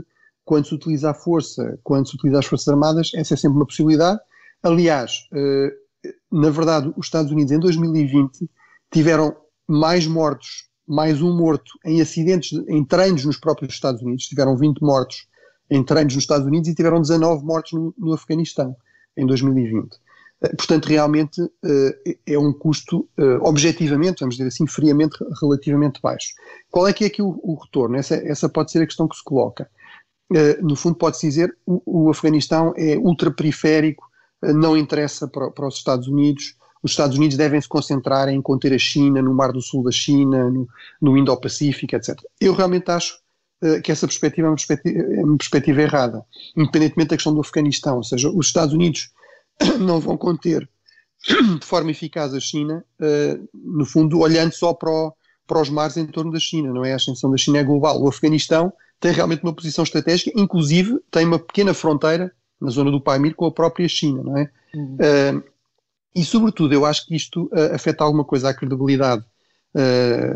quando 0.45 0.67
se 0.67 0.75
utiliza 0.75 1.11
a 1.11 1.15
força, 1.15 1.79
quando 1.83 2.09
se 2.09 2.17
utiliza 2.17 2.38
as 2.38 2.47
Forças 2.47 2.69
Armadas, 2.69 3.11
essa 3.15 3.35
é 3.35 3.37
sempre 3.37 3.57
uma 3.57 3.67
possibilidade. 3.67 4.21
Aliás, 4.62 5.29
eh, 5.33 5.73
na 6.31 6.51
verdade, 6.51 6.93
os 6.97 7.07
Estados 7.07 7.31
Unidos 7.31 7.53
em 7.53 7.61
2020 7.61 8.49
tiveram 8.93 9.37
mais 9.69 10.07
mortos, 10.07 10.69
mais 10.87 11.23
um 11.23 11.37
morto 11.37 11.73
em 11.85 12.01
acidentes, 12.01 12.53
em 12.69 12.85
treinos 12.85 13.25
nos 13.25 13.37
próprios 13.37 13.73
Estados 13.73 14.03
Unidos, 14.03 14.27
tiveram 14.27 14.57
20 14.57 14.81
mortos 14.81 15.27
em 15.71 15.83
treinos 15.83 16.15
nos 16.15 16.25
Estados 16.25 16.47
Unidos 16.47 16.69
e 16.69 16.75
tiveram 16.75 17.01
19 17.01 17.45
mortos 17.45 17.73
no, 17.73 17.95
no 17.97 18.12
Afeganistão 18.12 18.77
em 19.17 19.27
2020. 19.27 19.97
Eh, 20.42 20.57
portanto, 20.57 20.87
realmente 20.87 21.40
eh, 21.64 22.16
é 22.26 22.38
um 22.38 22.52
custo, 22.52 23.09
eh, 23.16 23.38
objetivamente, 23.42 24.20
vamos 24.20 24.37
dizer 24.37 24.48
assim, 24.48 24.66
friamente 24.66 25.16
relativamente 25.40 26.00
baixo. 26.02 26.35
Qual 26.70 26.87
é 26.87 26.92
que 26.92 27.05
é 27.05 27.07
aqui 27.07 27.22
o, 27.22 27.55
retorno? 27.55 27.96
Essa, 27.96 28.16
essa 28.16 28.48
pode 28.48 28.72
ser 28.72 28.83
a 28.83 28.87
questão 28.87 29.07
que 29.07 29.16
se 29.16 29.24
coloca. 29.24 29.70
No 30.62 30.74
fundo, 30.74 30.96
pode-se 30.96 31.26
dizer 31.26 31.55
o, 31.66 32.07
o 32.07 32.11
Afeganistão 32.11 32.72
é 32.74 32.96
ultraperiférico, 32.96 34.02
não 34.42 34.78
interessa 34.78 35.28
para, 35.28 35.66
os 35.66 35.76
Estados 35.76 36.09
Unidos. 36.09 36.57
Os 36.83 36.92
Estados 36.92 37.18
Unidos 37.18 37.37
devem 37.37 37.61
se 37.61 37.68
concentrar 37.68 38.31
em 38.31 38.40
conter 38.40 38.72
a 38.72 38.78
China, 38.78 39.20
no 39.20 39.35
Mar 39.35 39.52
do 39.52 39.61
Sul 39.61 39.85
da 39.85 39.90
China, 39.90 40.48
no, 40.48 40.66
no 41.02 41.18
Indo-Pacífico, 41.18 41.94
etc. 41.94 42.18
Eu 42.40 42.55
realmente 42.55 42.90
acho 42.90 43.20
que 43.85 43.92
essa 43.92 44.07
é 44.07 44.09
perspectiva, 44.09 44.48
é 44.48 45.22
uma 45.22 45.37
perspectiva 45.37 45.83
errada, 45.83 46.24
independentemente 46.57 47.11
da 47.11 47.16
questão 47.16 47.35
do 47.35 47.42
Afeganistão. 47.42 47.98
Ou 47.98 48.02
seja, 48.02 48.31
os 48.31 48.46
Estados 48.46 48.72
Unidos 48.72 49.11
não 49.79 50.01
vão 50.01 50.16
conter 50.16 50.68
de 51.61 51.64
forma 51.64 51.90
eficaz 51.90 52.35
a 52.35 52.40
China, 52.40 52.85
uh, 53.01 53.48
no 53.55 53.85
fundo, 53.85 54.18
olhando 54.18 54.53
só 54.53 54.75
para, 54.75 54.90
o, 54.90 55.12
para 55.46 55.61
os 55.61 55.68
mares 55.68 55.96
em 55.96 56.07
torno 56.07 56.33
da 56.33 56.38
China, 56.38 56.72
não 56.72 56.85
é? 56.85 56.92
A 56.92 56.96
ascensão 56.96 57.31
da 57.31 57.37
China 57.37 57.59
é 57.59 57.64
global. 57.64 58.01
O 58.01 58.09
Afeganistão 58.09 58.72
tem 59.01 59.12
realmente 59.12 59.42
uma 59.42 59.55
posição 59.55 59.85
estratégica, 59.85 60.31
inclusive 60.37 60.98
tem 61.11 61.27
uma 61.27 61.38
pequena 61.38 61.75
fronteira 61.75 62.33
na 62.61 62.70
zona 62.70 62.90
do 62.90 63.01
Paimir 63.01 63.35
com 63.35 63.46
a 63.46 63.53
própria 63.53 63.88
China, 63.88 64.22
não 64.22 64.37
é? 64.37 64.51
Uhum. 64.75 64.96
Uh, 64.96 65.44
e, 66.14 66.25
sobretudo, 66.25 66.75
eu 66.75 66.85
acho 66.85 67.07
que 67.07 67.16
isto 67.16 67.44
uh, 67.44 67.75
afeta 67.75 68.05
alguma 68.05 68.25
coisa 68.25 68.51
à 68.51 68.55
credibilidade 68.55 69.25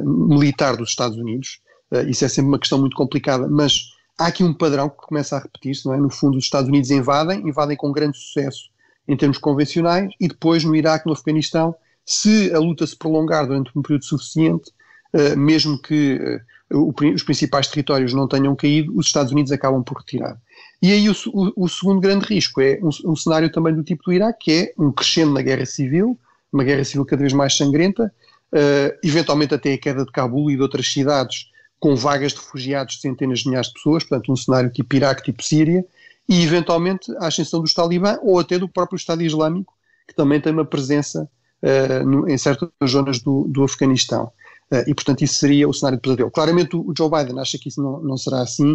militar 0.02 0.78
dos 0.78 0.88
Estados 0.88 1.18
Unidos. 1.18 1.60
isso 2.08 2.24
é 2.24 2.28
sempre 2.28 2.48
uma 2.48 2.58
questão 2.58 2.78
muito 2.78 2.96
complicada, 2.96 3.46
mas 3.46 3.82
há 4.18 4.28
aqui 4.28 4.42
um 4.42 4.54
padrão 4.54 4.88
que 4.88 4.96
começa 4.96 5.36
a 5.36 5.40
repetir-se, 5.40 5.84
não 5.84 5.92
é? 5.92 5.98
No 5.98 6.08
fundo, 6.08 6.38
os 6.38 6.44
Estados 6.44 6.70
Unidos 6.70 6.90
invadem, 6.90 7.46
invadem 7.46 7.76
com 7.76 7.92
grande 7.92 8.16
sucesso 8.16 8.70
em 9.08 9.16
termos 9.16 9.38
convencionais, 9.38 10.12
e 10.20 10.28
depois 10.28 10.64
no 10.64 10.74
Iraque, 10.74 11.06
no 11.06 11.12
Afeganistão, 11.12 11.74
se 12.04 12.52
a 12.52 12.58
luta 12.58 12.86
se 12.86 12.96
prolongar 12.96 13.46
durante 13.46 13.70
um 13.76 13.82
período 13.82 14.04
suficiente, 14.04 14.70
uh, 15.14 15.36
mesmo 15.36 15.80
que 15.80 16.40
o, 16.72 16.92
os 17.14 17.22
principais 17.22 17.68
territórios 17.68 18.12
não 18.12 18.26
tenham 18.26 18.54
caído, 18.56 18.96
os 18.96 19.06
Estados 19.06 19.32
Unidos 19.32 19.52
acabam 19.52 19.82
por 19.82 19.98
retirar. 19.98 20.36
E 20.82 20.92
aí 20.92 21.08
o, 21.08 21.14
o, 21.32 21.64
o 21.64 21.68
segundo 21.68 22.00
grande 22.00 22.26
risco 22.26 22.60
é 22.60 22.78
um, 22.82 23.12
um, 23.12 23.16
cenário 23.16 23.50
também 23.50 23.74
do 23.74 23.82
tipo 23.82 24.04
do 24.04 24.12
Iraque, 24.12 24.44
que 24.44 24.52
é 24.52 24.74
um 24.78 24.92
crescendo 24.92 25.32
na 25.32 25.42
guerra 25.42 25.66
civil, 25.66 26.18
uma 26.52 26.64
guerra 26.64 26.84
civil 26.84 27.04
cada 27.04 27.20
vez 27.20 27.32
mais 27.32 27.56
sangrenta, 27.56 28.12
uh, 28.52 28.98
eventualmente 29.02 29.54
até 29.54 29.72
a 29.72 29.78
queda 29.78 30.04
de 30.04 30.12
Cabul 30.12 30.50
e 30.50 30.56
de 30.56 30.62
outras 30.62 30.86
cidades 30.90 31.50
com 31.78 31.94
vagas 31.94 32.32
de 32.32 32.38
refugiados 32.38 32.96
de 32.96 33.00
centenas 33.02 33.40
de 33.40 33.48
milhares 33.48 33.68
de 33.68 33.74
pessoas, 33.74 34.04
portanto 34.04 34.32
um 34.32 34.36
cenário 34.36 34.70
tipo 34.70 34.96
Iraque, 34.96 35.22
tipo 35.22 35.42
Síria, 35.42 35.84
e 36.28 36.42
eventualmente 36.42 37.14
a 37.18 37.28
ascensão 37.28 37.60
dos 37.60 37.72
talibã 37.72 38.18
ou 38.22 38.38
até 38.38 38.58
do 38.58 38.68
próprio 38.68 38.96
Estado 38.96 39.22
Islâmico, 39.22 39.72
que 40.06 40.14
também 40.14 40.40
tem 40.40 40.52
uma 40.52 40.64
presença 40.64 41.28
uh, 41.62 42.06
no, 42.06 42.28
em 42.28 42.36
certas 42.36 42.68
zonas 42.88 43.20
do, 43.20 43.46
do 43.48 43.64
Afeganistão. 43.64 44.32
Uh, 44.70 44.82
e, 44.88 44.94
portanto, 44.94 45.22
isso 45.22 45.34
seria 45.34 45.68
o 45.68 45.72
cenário 45.72 45.98
de 45.98 46.02
pesadelo. 46.02 46.30
Claramente, 46.30 46.76
o, 46.76 46.92
Joe 46.96 47.10
Biden 47.10 47.38
acha 47.40 47.58
que 47.58 47.68
isso 47.68 47.80
não, 47.82 48.00
não 48.00 48.16
será 48.16 48.40
assim. 48.40 48.74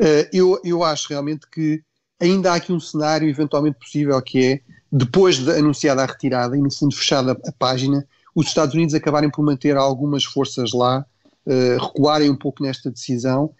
Uh, 0.00 0.28
eu, 0.32 0.60
eu 0.64 0.84
acho 0.84 1.08
realmente 1.08 1.48
que 1.50 1.82
ainda 2.20 2.52
há 2.52 2.54
aqui 2.56 2.72
um 2.72 2.80
cenário 2.80 3.28
eventualmente 3.28 3.78
possível 3.78 4.20
que 4.22 4.44
é, 4.44 4.60
depois 4.90 5.36
de 5.36 5.50
anunciada 5.50 6.02
a 6.02 6.06
retirada 6.06 6.56
e, 6.56 6.62
no 6.62 6.72
fundo, 6.72 6.94
fechada 6.94 7.32
a, 7.32 7.48
a 7.48 7.52
página, 7.52 8.06
os 8.34 8.46
Estados 8.46 8.74
Unidos 8.74 8.94
acabarem 8.94 9.30
por 9.30 9.44
manter 9.44 9.76
algumas 9.76 10.24
forças 10.24 10.72
lá, 10.72 11.04
recuarem 11.80 12.30
um 12.30 12.36
pouco 12.36 12.62
nesta 12.62 12.90
decisão 12.90 13.52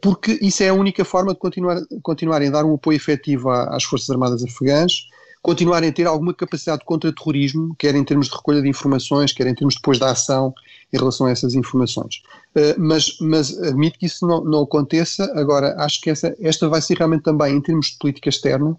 porque 0.00 0.38
isso 0.40 0.62
é 0.62 0.68
a 0.68 0.74
única 0.74 1.04
forma 1.04 1.32
de 1.32 1.38
continuar, 1.38 1.80
continuarem 2.02 2.48
a 2.48 2.52
dar 2.52 2.64
um 2.64 2.74
apoio 2.74 2.96
efetivo 2.96 3.50
às 3.50 3.84
Forças 3.84 4.08
Armadas 4.08 4.42
afegãs, 4.42 5.06
continuarem 5.42 5.90
a 5.90 5.92
ter 5.92 6.06
alguma 6.06 6.34
capacidade 6.34 6.80
de 6.80 6.86
contra-terrorismo, 6.86 7.74
quer 7.78 7.94
em 7.94 8.02
termos 8.02 8.26
de 8.26 8.34
recolha 8.34 8.60
de 8.60 8.68
informações, 8.68 9.32
quer 9.32 9.46
em 9.46 9.54
termos 9.54 9.76
depois 9.76 9.98
da 9.98 10.10
ação 10.10 10.52
em 10.92 10.98
relação 10.98 11.26
a 11.26 11.30
essas 11.30 11.54
informações. 11.54 12.22
Uh, 12.56 12.74
mas, 12.78 13.16
mas 13.20 13.56
admito 13.62 13.98
que 13.98 14.06
isso 14.06 14.26
não, 14.26 14.42
não, 14.42 14.62
aconteça. 14.62 15.24
Agora, 15.36 15.76
acho 15.78 16.00
que 16.00 16.10
essa, 16.10 16.34
esta 16.40 16.68
vai 16.68 16.80
ser 16.80 16.96
realmente 16.96 17.22
também, 17.22 17.54
em 17.54 17.60
termos 17.60 17.88
de 17.88 17.98
política 17.98 18.28
externa, 18.28 18.76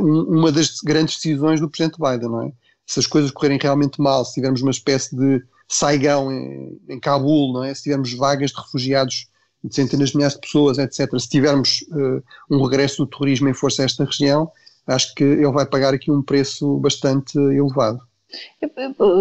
um, 0.00 0.38
uma 0.38 0.52
das 0.52 0.80
grandes 0.84 1.16
decisões 1.16 1.60
do 1.60 1.68
Presidente 1.68 1.98
Biden, 2.00 2.28
não 2.28 2.42
é? 2.42 2.52
Se 2.86 3.00
as 3.00 3.06
coisas 3.06 3.30
correrem 3.30 3.58
realmente 3.60 4.00
mal, 4.00 4.24
se 4.24 4.34
tivermos 4.34 4.62
uma 4.62 4.70
espécie 4.70 5.14
de 5.14 5.42
saigão 5.68 6.32
em, 6.32 6.80
em 6.88 6.98
Cabul, 6.98 7.52
não 7.52 7.64
é? 7.64 7.74
Se 7.74 7.84
tivermos 7.84 8.12
vagas 8.14 8.50
de 8.50 8.60
refugiados 8.60 9.26
de 9.62 9.74
centenas 9.74 10.10
de 10.10 10.16
milhares 10.16 10.34
de 10.34 10.40
pessoas, 10.40 10.78
etc. 10.78 11.08
Se 11.18 11.28
tivermos 11.28 11.82
uh, 11.90 12.22
um 12.50 12.62
regresso 12.62 13.04
do 13.04 13.10
terrorismo 13.10 13.48
em 13.48 13.54
força 13.54 13.82
a 13.82 13.84
esta 13.84 14.04
região, 14.04 14.50
acho 14.86 15.14
que 15.14 15.24
ele 15.24 15.50
vai 15.50 15.66
pagar 15.66 15.94
aqui 15.94 16.10
um 16.10 16.22
preço 16.22 16.78
bastante 16.78 17.36
elevado. 17.38 18.00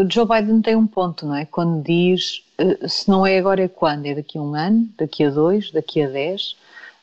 Joe 0.10 0.28
Biden 0.28 0.62
tem 0.62 0.76
um 0.76 0.88
ponto, 0.88 1.26
não 1.26 1.36
é? 1.36 1.46
Quando 1.46 1.82
diz 1.82 2.44
se 2.88 3.10
não 3.10 3.26
é 3.26 3.38
agora 3.38 3.64
é 3.64 3.68
quando? 3.68 4.06
É 4.06 4.16
daqui 4.16 4.38
a 4.38 4.42
um 4.42 4.56
ano, 4.56 4.90
daqui 4.98 5.24
a 5.24 5.30
dois, 5.30 5.72
daqui 5.72 6.02
a 6.02 6.10
dez? 6.10 6.56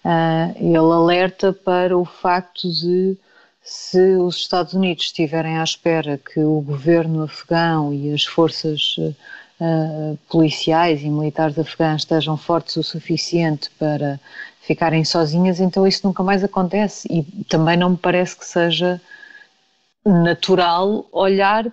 Uh, 0.05 0.53
ele 0.57 0.77
alerta 0.77 1.53
para 1.53 1.97
o 1.97 2.05
facto 2.05 2.69
de 2.71 3.17
se 3.63 4.17
os 4.17 4.37
Estados 4.37 4.75
Unidos 4.75 5.05
estiverem 5.05 5.59
à 5.59 5.65
espera 5.65 6.19
que 6.19 6.41
o 6.41 6.61
governo 6.61 7.23
afegão 7.23 7.95
e 7.95 8.13
as 8.13 8.25
forças 8.25 8.97
uh, 9.61 10.19
policiais 10.29 11.03
e 11.03 11.09
militares 11.09 11.59
afegãs 11.59 12.03
estejam 12.03 12.37
fortes 12.37 12.77
o 12.77 12.83
suficiente 12.83 13.71
para 13.79 14.19
ficarem 14.61 15.05
sozinhas, 15.05 15.61
então 15.61 15.87
isso 15.87 16.07
nunca 16.07 16.23
mais 16.23 16.43
acontece. 16.43 17.07
E 17.11 17.23
também 17.45 17.77
não 17.77 17.91
me 17.91 17.97
parece 17.97 18.37
que 18.37 18.47
seja 18.47 19.01
natural 20.05 21.07
olhar 21.13 21.71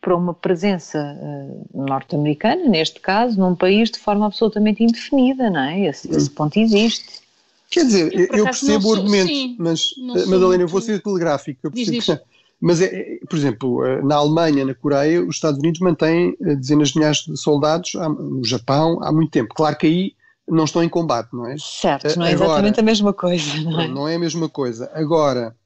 para 0.00 0.16
uma 0.16 0.34
presença 0.34 0.98
uh, 0.98 1.86
norte-americana, 1.86 2.68
neste 2.68 3.00
caso, 3.00 3.38
num 3.38 3.54
país 3.54 3.90
de 3.90 3.98
forma 3.98 4.26
absolutamente 4.26 4.82
indefinida, 4.82 5.48
não 5.48 5.60
é? 5.60 5.86
Esse, 5.86 6.10
esse 6.10 6.28
ponto 6.28 6.58
existe. 6.58 7.22
Quer 7.70 7.84
dizer, 7.86 8.12
eu, 8.12 8.38
eu 8.38 8.44
percebo 8.44 8.88
o 8.88 8.94
argumento, 8.94 9.28
sim, 9.28 9.56
mas, 9.58 9.94
Madalena, 10.26 10.64
eu 10.64 10.68
vou 10.68 10.80
ser 10.80 11.00
telegráfico. 11.00 11.60
Eu 11.62 11.70
percebo, 11.70 11.96
diz, 11.96 12.04
diz. 12.04 12.20
Mas, 12.62 12.80
é, 12.80 13.18
por 13.28 13.36
exemplo, 13.36 13.84
eh, 13.84 14.00
na 14.02 14.14
Alemanha, 14.14 14.64
na 14.64 14.72
Coreia, 14.72 15.20
os 15.20 15.34
Estados 15.34 15.58
Unidos 15.58 15.80
mantêm 15.80 16.36
eh, 16.40 16.54
dezenas 16.54 16.90
de 16.90 16.98
milhares 16.98 17.24
de 17.26 17.36
soldados, 17.36 17.94
no 17.94 18.44
Japão, 18.44 19.02
há 19.02 19.10
muito 19.10 19.32
tempo. 19.32 19.52
Claro 19.52 19.76
que 19.76 19.86
aí 19.88 20.14
não 20.48 20.62
estão 20.62 20.80
em 20.80 20.88
combate, 20.88 21.30
não 21.32 21.44
é? 21.44 21.56
Certo, 21.58 22.16
não 22.16 22.24
é 22.24 22.32
Agora, 22.32 22.50
exatamente 22.50 22.78
a 22.78 22.82
mesma 22.84 23.12
coisa, 23.12 23.60
não 23.62 23.80
é? 23.80 23.88
Não 23.88 24.08
é 24.08 24.14
a 24.14 24.18
mesma 24.18 24.48
coisa. 24.48 24.88
Agora, 24.94 25.56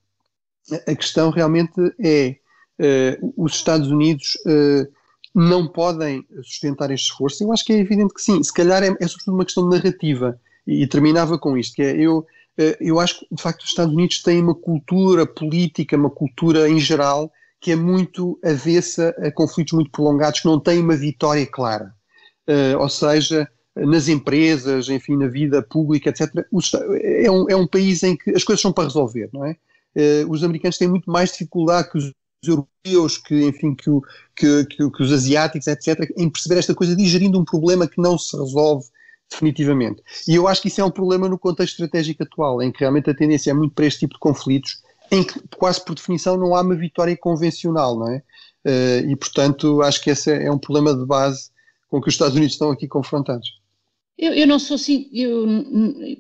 a 0.89 0.95
questão 0.95 1.29
realmente 1.29 1.75
é, 2.03 2.37
uh, 2.81 3.35
os 3.37 3.57
Estados 3.57 3.91
Unidos 3.91 4.39
uh, 4.47 4.91
não 5.35 5.69
podem 5.69 6.25
sustentar 6.43 6.91
este 6.91 7.11
esforço? 7.11 7.45
Eu 7.45 7.53
acho 7.53 7.63
que 7.63 7.75
é 7.75 7.79
evidente 7.79 8.15
que 8.15 8.23
sim. 8.23 8.43
Se 8.43 8.53
calhar 8.53 8.83
é, 8.83 8.89
é 8.89 9.07
sobretudo 9.07 9.35
uma 9.35 9.45
questão 9.45 9.69
de 9.69 9.77
narrativa. 9.77 10.41
E, 10.67 10.83
e 10.83 10.87
terminava 10.87 11.39
com 11.39 11.59
isto, 11.59 11.77
que 11.77 11.83
é, 11.83 11.95
eu 11.95 12.27
eh, 12.31 12.36
eu 12.81 12.99
acho 12.99 13.21
que, 13.21 13.27
de 13.35 13.43
facto, 13.43 13.63
os 13.63 13.69
Estados 13.69 13.93
Unidos 13.93 14.23
têm 14.23 14.43
uma 14.43 14.55
cultura 14.55 15.27
política, 15.27 15.97
uma 15.97 16.11
cultura 16.11 16.69
em 16.69 16.79
geral, 16.79 17.31
que 17.61 17.73
é 17.73 17.77
muito 17.77 18.39
avessa 18.45 19.15
a 19.19 19.31
conflitos 19.31 19.73
muito 19.73 19.91
prolongados, 19.91 20.41
que 20.41 20.47
não 20.47 20.61
têm 20.61 20.81
uma 20.81 20.97
vitória 20.97 21.47
clara. 21.47 21.95
Uh, 22.49 22.79
ou 22.79 22.89
seja, 22.89 23.49
nas 23.75 24.09
empresas, 24.09 24.89
enfim, 24.89 25.17
na 25.17 25.27
vida 25.27 25.63
pública, 25.63 26.11
etc. 26.11 26.31
É 27.03 27.31
um, 27.31 27.51
é 27.51 27.57
um 27.57 27.67
país 27.67 28.03
em 28.03 28.17
que 28.17 28.31
as 28.31 28.45
coisas 28.45 28.63
são 28.63 28.73
para 28.73 28.85
resolver, 28.85 29.29
não 29.33 29.45
é? 29.45 29.57
Uh, 29.97 30.31
os 30.31 30.45
americanos 30.45 30.79
têm 30.79 30.89
muito 30.89 31.11
mais 31.11 31.33
dificuldade 31.33 31.91
que 31.91 31.99
os 31.99 32.13
europeus, 32.47 33.19
que, 33.19 33.45
enfim, 33.45 33.75
que, 33.75 33.91
o, 33.91 34.03
que, 34.35 34.65
que, 34.67 34.91
que, 34.91 35.03
os 35.03 35.13
asiáticos, 35.13 35.67
etc., 35.67 36.11
em 36.17 36.31
perceber 36.31 36.59
esta 36.59 36.75
coisa 36.75 36.95
de 36.95 37.27
um 37.37 37.45
problema 37.45 37.89
que 37.89 38.01
não 38.01 38.17
se 38.17 38.37
resolve 38.37 38.87
definitivamente. 39.31 40.03
E 40.29 40.35
eu 40.35 40.47
acho 40.47 40.63
que 40.63 40.69
isso 40.69 40.81
é 40.81 40.85
um 40.85 40.91
problema 40.91 41.29
no 41.29 41.39
contexto 41.39 41.73
estratégico 41.73 42.23
atual, 42.23 42.63
em 42.63 42.71
que 42.71 42.81
realmente 42.81 43.11
a 43.11 43.15
tendência 43.15 43.51
é 43.51 43.55
muito 43.55 43.75
para 43.75 43.87
este 43.87 44.01
tipo 44.01 44.15
de 44.15 44.21
conflitos, 44.21 44.83
em 45.11 45.23
que 45.23 45.41
quase 45.57 45.85
por 45.85 45.95
definição 45.95 46.37
não 46.37 46.55
há 46.55 46.61
uma 46.61 46.75
vitória 46.75 47.17
convencional, 47.17 47.99
não 47.99 48.09
é? 48.09 48.23
Uh, 48.65 49.11
e 49.11 49.17
portanto 49.17 49.81
acho 49.83 50.03
que 50.03 50.11
esse 50.11 50.31
é 50.33 50.51
um 50.51 50.59
problema 50.59 50.93
de 50.93 51.07
base 51.07 51.51
com 51.89 52.01
que 52.01 52.09
os 52.09 52.15
Estados 52.15 52.35
Unidos 52.35 52.55
estão 52.55 52.71
aqui 52.71 52.89
confrontados. 52.89 53.61
Eu, 54.19 54.33
eu, 54.33 54.47
não 54.47 54.59
sou 54.59 54.77
assim, 54.77 55.11
eu 55.13 55.47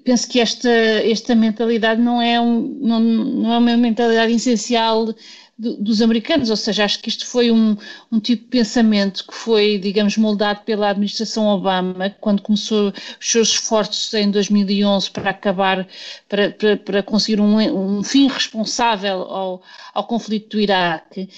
penso 0.04 0.28
que 0.28 0.38
esta, 0.38 0.68
esta 0.68 1.34
mentalidade 1.34 2.00
não 2.00 2.20
é, 2.20 2.38
um, 2.38 2.78
não, 2.80 3.00
não 3.00 3.52
é 3.54 3.58
uma 3.58 3.76
mentalidade 3.78 4.34
essencial 4.34 5.14
dos 5.58 6.02
americanos, 6.02 6.50
ou 6.50 6.56
seja, 6.56 6.84
acho 6.84 7.00
que 7.00 7.08
isto 7.08 7.26
foi 7.26 7.50
um, 7.50 7.76
um 8.12 8.20
tipo 8.20 8.44
de 8.44 8.50
pensamento 8.50 9.26
que 9.26 9.34
foi, 9.34 9.78
digamos, 9.78 10.16
moldado 10.18 10.60
pela 10.64 10.90
administração 10.90 11.46
Obama 11.46 12.14
quando 12.20 12.42
começou 12.42 12.92
os 13.18 13.30
seus 13.30 13.48
esforços 13.48 14.12
em 14.12 14.30
2011 14.30 15.10
para 15.10 15.30
acabar, 15.30 15.88
para, 16.28 16.50
para, 16.50 16.76
para 16.76 17.02
conseguir 17.02 17.40
um, 17.40 17.56
um 17.98 18.02
fim 18.02 18.28
responsável 18.28 19.22
ao, 19.22 19.62
ao 19.94 20.06
conflito 20.06 20.56
do 20.56 20.60
Iraque. 20.60 21.28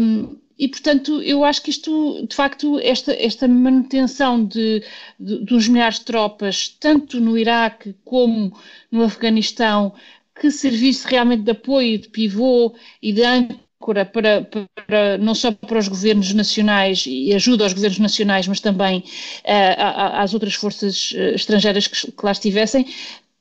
Um, 0.00 0.36
e, 0.58 0.66
portanto, 0.66 1.22
eu 1.22 1.44
acho 1.44 1.62
que 1.62 1.70
isto, 1.70 2.26
de 2.28 2.34
facto, 2.34 2.80
esta, 2.80 3.12
esta 3.12 3.46
manutenção 3.46 4.44
de, 4.44 4.82
de, 5.18 5.38
dos 5.44 5.68
milhares 5.68 6.00
de 6.00 6.06
tropas, 6.06 6.76
tanto 6.80 7.20
no 7.20 7.38
Iraque 7.38 7.94
como 8.04 8.52
no 8.90 9.04
Afeganistão, 9.04 9.94
que 10.40 10.50
servisse 10.50 11.06
realmente 11.06 11.42
de 11.42 11.50
apoio, 11.50 11.98
de 11.98 12.08
pivô 12.08 12.74
e 13.02 13.12
de 13.12 13.22
âncora 13.22 14.04
para, 14.04 14.48
para, 14.86 15.18
não 15.18 15.34
só 15.34 15.52
para 15.52 15.78
os 15.78 15.88
governos 15.88 16.32
nacionais 16.34 17.04
e 17.06 17.32
ajuda 17.34 17.64
aos 17.64 17.72
governos 17.72 17.98
nacionais, 17.98 18.48
mas 18.48 18.60
também 18.60 18.98
uh, 18.98 20.18
às 20.20 20.34
outras 20.34 20.54
forças 20.54 21.12
eh, 21.14 21.34
estrangeiras 21.34 21.86
que, 21.86 22.12
que 22.12 22.24
lá 22.24 22.32
estivessem, 22.32 22.86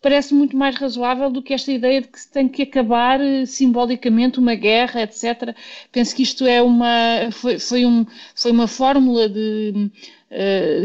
parece 0.01 0.33
muito 0.33 0.55
mais 0.55 0.75
razoável 0.75 1.29
do 1.29 1.41
que 1.41 1.53
esta 1.53 1.71
ideia 1.71 2.01
de 2.01 2.07
que 2.07 2.19
se 2.19 2.31
tem 2.31 2.47
que 2.47 2.61
acabar 2.61 3.19
eh, 3.19 3.45
simbolicamente 3.45 4.39
uma 4.39 4.55
guerra, 4.55 5.01
etc. 5.01 5.55
Penso 5.91 6.15
que 6.15 6.23
isto 6.23 6.45
é 6.45 6.61
uma, 6.61 7.29
foi, 7.31 7.59
foi, 7.59 7.85
um, 7.85 8.05
foi 8.35 8.51
uma 8.51 8.67
fórmula 8.67 9.27
de, 9.27 9.91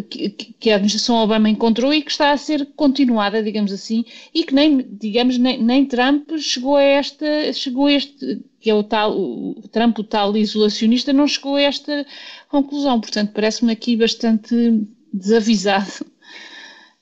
que, 0.08 0.30
que, 0.30 0.70
a 0.70 0.76
administração 0.76 1.16
Obama 1.16 1.48
encontrou 1.48 1.92
e 1.92 2.02
que 2.02 2.10
está 2.10 2.30
a 2.30 2.36
ser 2.36 2.68
continuada, 2.76 3.42
digamos 3.42 3.72
assim, 3.72 4.04
e 4.32 4.44
que 4.44 4.54
nem, 4.54 4.86
digamos, 4.88 5.36
nem, 5.36 5.60
nem 5.62 5.84
Trump 5.84 6.30
chegou 6.38 6.76
a 6.76 6.82
esta, 6.82 7.52
chegou 7.52 7.86
a 7.86 7.92
este, 7.92 8.40
que 8.60 8.70
é 8.70 8.74
o 8.74 8.84
tal, 8.84 9.18
o 9.18 9.68
Trump, 9.72 9.98
o 9.98 10.04
tal 10.04 10.36
isolacionista, 10.36 11.12
não 11.12 11.26
chegou 11.26 11.56
a 11.56 11.62
esta 11.62 12.06
conclusão. 12.48 13.00
Portanto, 13.00 13.32
parece-me 13.34 13.72
aqui 13.72 13.96
bastante 13.96 14.86
desavisado. 15.12 16.06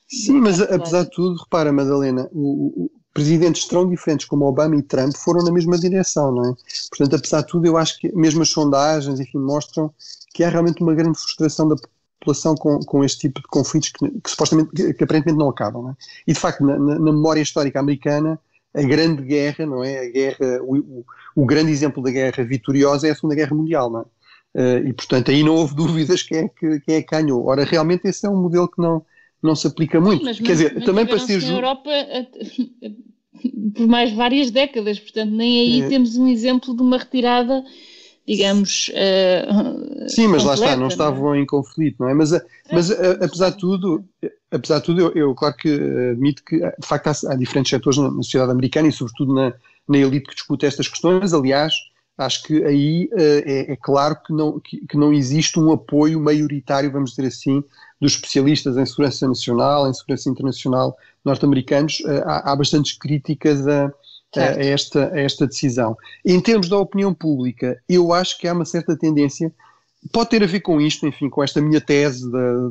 Sim, 0.07 0.41
mas 0.41 0.59
apesar 0.59 1.03
de 1.03 1.11
tudo, 1.11 1.39
repara, 1.39 1.71
Madalena, 1.71 2.27
o, 2.33 2.85
o, 2.85 2.91
presidentes 3.13 3.65
tão 3.65 3.87
diferentes 3.87 4.25
como 4.25 4.45
Obama 4.45 4.75
e 4.75 4.81
Trump 4.81 5.15
foram 5.15 5.43
na 5.43 5.51
mesma 5.51 5.77
direção, 5.77 6.33
não 6.33 6.51
é? 6.51 6.55
Portanto, 6.89 7.15
apesar 7.15 7.41
de 7.41 7.47
tudo, 7.47 7.65
eu 7.65 7.77
acho 7.77 7.99
que 7.99 8.13
mesmo 8.15 8.41
as 8.41 8.49
sondagens, 8.49 9.19
enfim, 9.19 9.37
mostram 9.37 9.93
que 10.33 10.43
há 10.43 10.49
realmente 10.49 10.81
uma 10.81 10.95
grande 10.95 11.17
frustração 11.17 11.67
da 11.67 11.75
população 12.21 12.55
com, 12.55 12.79
com 12.79 13.03
este 13.03 13.21
tipo 13.21 13.41
de 13.41 13.47
conflitos 13.47 13.89
que, 13.89 14.09
que 14.21 14.29
supostamente, 14.29 14.69
que, 14.69 14.93
que, 14.93 15.03
aparentemente 15.03 15.39
não 15.39 15.49
acabam, 15.49 15.83
não 15.83 15.89
é? 15.89 15.95
E 16.27 16.33
de 16.33 16.39
facto, 16.39 16.63
na, 16.63 16.77
na, 16.77 16.99
na, 16.99 17.11
memória 17.11 17.41
histórica 17.41 17.79
americana, 17.79 18.39
a 18.73 18.81
grande 18.83 19.23
guerra, 19.23 19.65
não 19.65 19.83
é? 19.83 19.99
A 19.99 20.11
guerra, 20.11 20.61
o, 20.61 20.77
o, 20.77 21.05
o, 21.35 21.45
grande 21.45 21.71
exemplo 21.71 22.01
da 22.01 22.11
guerra 22.11 22.43
vitoriosa 22.43 23.07
é 23.07 23.11
a 23.11 23.15
Segunda 23.15 23.35
Guerra 23.35 23.55
Mundial, 23.55 23.89
não 23.89 24.01
é? 24.01 24.05
Uh, 24.53 24.87
e 24.87 24.93
portanto 24.93 25.31
aí 25.31 25.43
não 25.43 25.55
houve 25.55 25.73
dúvidas 25.75 26.21
quem 26.21 26.39
é 26.39 26.47
que, 26.47 26.79
quem 26.81 26.95
é 26.95 27.01
que 27.01 27.15
ganhou. 27.15 27.45
Ora, 27.45 27.63
realmente 27.63 28.07
esse 28.07 28.25
é 28.25 28.29
um 28.29 28.41
modelo 28.41 28.69
que 28.69 28.81
não, 28.81 29.03
não 29.41 29.55
se 29.55 29.65
aplica 29.67 29.99
muito. 29.99 30.23
Mas, 30.23 30.39
Quer 30.39 30.51
dizer, 30.51 30.73
mas 30.75 30.85
também 30.85 31.05
para 31.05 31.19
ser 31.19 31.39
justo. 31.39 31.51
Europa 31.51 31.89
por 33.75 33.87
mais 33.87 34.11
várias 34.11 34.51
décadas, 34.51 34.99
portanto, 34.99 35.31
nem 35.31 35.59
aí 35.59 35.81
é. 35.81 35.87
temos 35.87 36.15
um 36.15 36.27
exemplo 36.27 36.75
de 36.75 36.81
uma 36.81 36.97
retirada, 36.97 37.63
digamos. 38.27 38.89
Uh, 38.89 40.07
Sim, 40.09 40.27
mas 40.27 40.43
completa, 40.43 40.47
lá 40.47 40.53
está, 40.53 40.71
não, 40.71 40.77
não 40.77 40.85
é? 40.85 40.89
estavam 40.89 41.35
em 41.35 41.45
conflito, 41.45 41.97
não 41.99 42.09
é? 42.09 42.13
Mas, 42.13 42.31
eh, 42.33 42.41
mas 42.71 42.91
é. 42.91 43.11
apesar 43.23 43.49
de 43.51 43.57
tudo, 43.57 44.05
apesar 44.51 44.79
de 44.79 44.85
tudo, 44.85 45.01
eu, 45.01 45.11
eu, 45.13 45.35
claro 45.35 45.55
que 45.55 45.69
admito 46.11 46.43
que, 46.43 46.59
de 46.59 46.87
facto, 46.87 47.07
há, 47.07 47.33
há 47.33 47.35
diferentes 47.35 47.69
setores 47.69 47.97
na, 47.97 48.11
na, 48.11 48.23
sociedade 48.23 48.51
americana 48.51 48.87
e, 48.87 48.91
sobretudo, 48.91 49.33
na, 49.33 49.53
na 49.87 49.97
elite 49.97 50.29
que 50.29 50.35
discute 50.35 50.65
estas 50.65 50.87
questões. 50.87 51.33
Aliás, 51.33 51.73
acho 52.17 52.43
que 52.43 52.63
aí 52.63 53.09
uh, 53.13 53.43
é, 53.45 53.71
é, 53.71 53.75
claro 53.75 54.15
que 54.15 54.33
não, 54.33 54.59
que, 54.59 54.85
que, 54.85 54.97
não 54.97 55.13
existe 55.13 55.59
um 55.59 55.71
apoio 55.71 56.19
maioritário, 56.19 56.91
vamos 56.91 57.11
dizer 57.11 57.27
assim, 57.27 57.63
dos 57.99 58.13
especialistas 58.13 58.77
em 58.77 58.85
segurança 58.85 59.27
nacional, 59.27 59.89
em 59.89 59.93
segurança 59.93 60.29
internacional 60.29 60.97
norte-americanos. 61.25 61.99
Uh, 62.01 62.23
há, 62.25 62.51
há, 62.51 62.55
bastantes 62.55 62.97
críticas 62.97 63.67
a, 63.67 63.91
a, 64.39 64.63
esta, 64.63 65.11
a 65.13 65.19
esta 65.19 65.47
decisão. 65.47 65.97
Em 66.25 66.39
termos 66.39 66.69
da 66.69 66.77
opinião 66.77 67.13
pública, 67.13 67.81
eu 67.87 68.13
acho 68.13 68.37
que 68.37 68.47
há 68.47 68.53
uma 68.53 68.65
certa 68.65 68.95
tendência, 68.95 69.51
pode 70.11 70.29
ter 70.29 70.43
a 70.43 70.47
ver 70.47 70.61
com 70.61 70.79
isto, 70.79 71.05
enfim, 71.05 71.29
com 71.29 71.43
esta 71.43 71.61
minha 71.61 71.81
tese 71.81 72.31
da, 72.31 72.69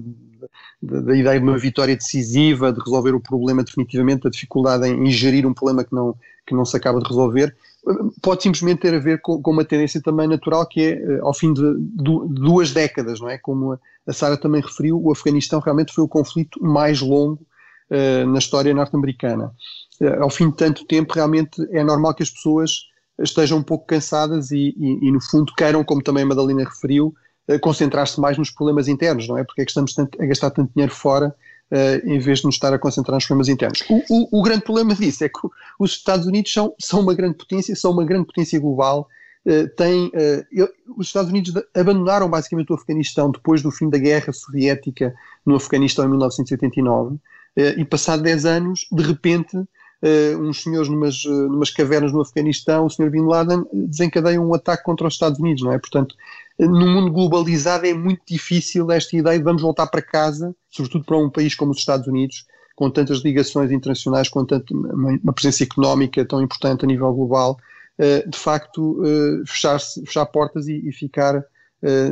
da, 0.83 1.01
da 1.01 1.16
ideia 1.16 1.38
de 1.38 1.46
uma 1.46 1.59
vitória 1.59 1.96
decisiva, 1.96 2.73
de 2.73 2.81
resolver 2.81 3.14
o 3.14 3.20
problema 3.20 3.62
definitivamente, 3.62 4.23
da 4.23 4.31
dificuldade 4.31 4.88
em, 4.88 5.11
gerir 5.11 5.46
um 5.46 5.55
problema 5.55 5.85
que 5.85 5.94
não, 5.94 6.14
que 6.46 6.55
não 6.55 6.64
se 6.64 6.77
acaba 6.77 7.01
de 7.01 7.09
resolver 7.09 7.55
pode 8.23 8.42
simplesmente 8.42 8.81
ter 8.81 8.94
a 8.94 8.99
ver 8.99 9.20
com, 9.20 9.40
com, 9.40 9.51
uma 9.51 9.64
tendência 9.64 10.01
também 10.03 10.29
natural 10.29 10.66
que 10.66 10.81
é, 10.81 10.90
eh, 10.92 11.20
ao 11.23 11.33
fim 11.33 11.53
de, 11.53 11.62
duas 11.79 12.73
décadas, 12.73 13.20
não 13.20 13.29
é? 13.29 13.38
Como 13.38 13.79
a 14.07 14.12
Sara 14.12 14.37
também 14.37 14.61
referiu, 14.61 15.01
o 15.03 15.11
Afeganistão 15.11 15.61
realmente 15.61 15.92
foi 15.92 16.05
o 16.05 16.09
conflito 16.09 16.62
mais 16.62 17.01
longo 17.01 17.40
uh, 17.90 18.27
na 18.27 18.38
história 18.38 18.75
norte-americana. 18.75 19.53
Uh, 20.01 20.23
ao 20.23 20.31
fim 20.31 20.51
de 20.51 20.57
tanto 20.57 20.85
tempo, 20.87 21.13
realmente 21.15 21.61
é 21.71 21.85
normal 21.85 22.15
que 22.15 22.23
as 22.23 22.31
pessoas 22.31 22.91
estejam 23.23 23.59
um 23.59 23.63
pouco 23.63 23.87
cansadas 23.87 24.51
e, 24.51 24.75
e, 24.77 25.09
e 25.09 25.11
no 25.11 25.21
fundo, 25.21 25.53
queiram, 25.55 25.85
como 25.85 26.03
também 26.03 26.23
a 26.25 26.27
Madalena 26.27 26.65
referiu, 26.65 27.15
uh, 27.49 27.59
concentrar-se 27.61 28.21
mais 28.21 28.39
nos 28.39 28.51
problemas 28.51 28.89
internos, 28.89 29.29
não 29.29 29.37
é? 29.37 29.45
Porque 29.45 29.63
é 29.63 29.65
que 29.65 29.71
estamos 29.71 29.95
tanto, 29.95 30.21
a 30.21 30.27
gastar 30.27 30.51
tanto 30.51 30.73
dinheiro 30.75 30.95
fora 30.95 31.35
Uh, 31.73 32.03
em 32.05 32.19
vez 32.19 32.41
de 32.41 32.47
nos 32.47 32.57
estar 32.57 32.75
a 32.75 32.79
concentrar 32.81 33.15
nos 33.15 33.25
problemas 33.25 33.49
internos. 33.49 33.85
O, 33.89 34.03
o, 34.11 34.41
o, 34.41 34.43
grande 34.43 34.65
problema 34.65 34.93
disso 34.93 35.23
é 35.23 35.29
que 35.29 35.39
os 35.79 35.93
Estados 35.93 36.27
Unidos 36.27 36.53
são, 36.53 36.75
são 36.81 36.99
uma 36.99 37.15
grande 37.15 37.37
potência, 37.37 37.77
são 37.77 37.93
uma 37.93 38.05
grande 38.05 38.27
potência 38.27 38.59
global. 38.59 39.07
Uh, 39.47 39.69
tem, 39.77 40.07
uh, 40.07 40.69
os 40.99 41.07
Estados 41.07 41.31
Unidos 41.31 41.55
abandonaram 41.73 42.29
basicamente 42.29 42.73
o 42.73 42.75
Afeganistão 42.75 43.31
depois 43.31 43.63
do 43.63 43.71
fim 43.71 43.89
da 43.89 43.99
guerra 43.99 44.33
soviética 44.33 45.15
no 45.47 45.55
Afeganistão 45.55 46.05
em 46.05 46.09
1989 46.09 47.19
e 47.77 47.85
passado 47.85 48.25
10 48.25 48.47
anos, 48.47 48.89
de 48.91 49.03
repente, 49.05 49.57
uns 50.39 50.63
senhores 50.63 50.89
numas, 50.89 51.25
numas 51.25 51.71
cavernas 51.71 52.13
no 52.13 52.21
Afeganistão, 52.21 52.87
o 52.87 52.91
Sr. 52.91 53.11
Bin 53.11 53.27
Laden 53.27 53.65
desencadeia 53.73 54.41
um 54.41 54.55
ataque 54.55 54.83
contra 54.83 55.07
os 55.07 55.15
Estados 55.15 55.39
Unidos, 55.39 55.63
não 55.63 55.73
é? 55.73 55.79
Portanto, 55.79 56.15
no 56.59 56.87
mundo 56.87 57.11
globalizado 57.11 57.87
é 57.87 57.93
muito 57.93 58.23
difícil 58.27 58.91
esta 58.91 59.17
ideia 59.17 59.39
de 59.39 59.45
vamos 59.45 59.63
voltar 59.63 59.87
para 59.87 60.03
casa, 60.03 60.55
sobretudo 60.71 61.05
para 61.05 61.19
um 61.19 61.29
país 61.29 61.55
como 61.55 61.73
os 61.73 61.79
Estados 61.79 62.07
Unidos, 62.07 62.47
com 62.75 62.91
tantas 62.91 63.19
ligações 63.19 63.71
internacionais, 63.71 64.29
com 64.29 64.45
tanto, 64.45 64.75
uma, 64.75 65.33
presença 65.33 65.65
económica 65.65 66.25
tão 66.25 66.41
importante 66.41 66.85
a 66.85 66.89
nível 66.89 67.13
global, 67.13 67.59
de 67.99 68.39
facto 68.39 69.03
fechar, 69.47 69.79
fechar 69.79 70.25
portas 70.27 70.67
e, 70.67 70.89
e 70.89 70.93
ficar 70.93 71.45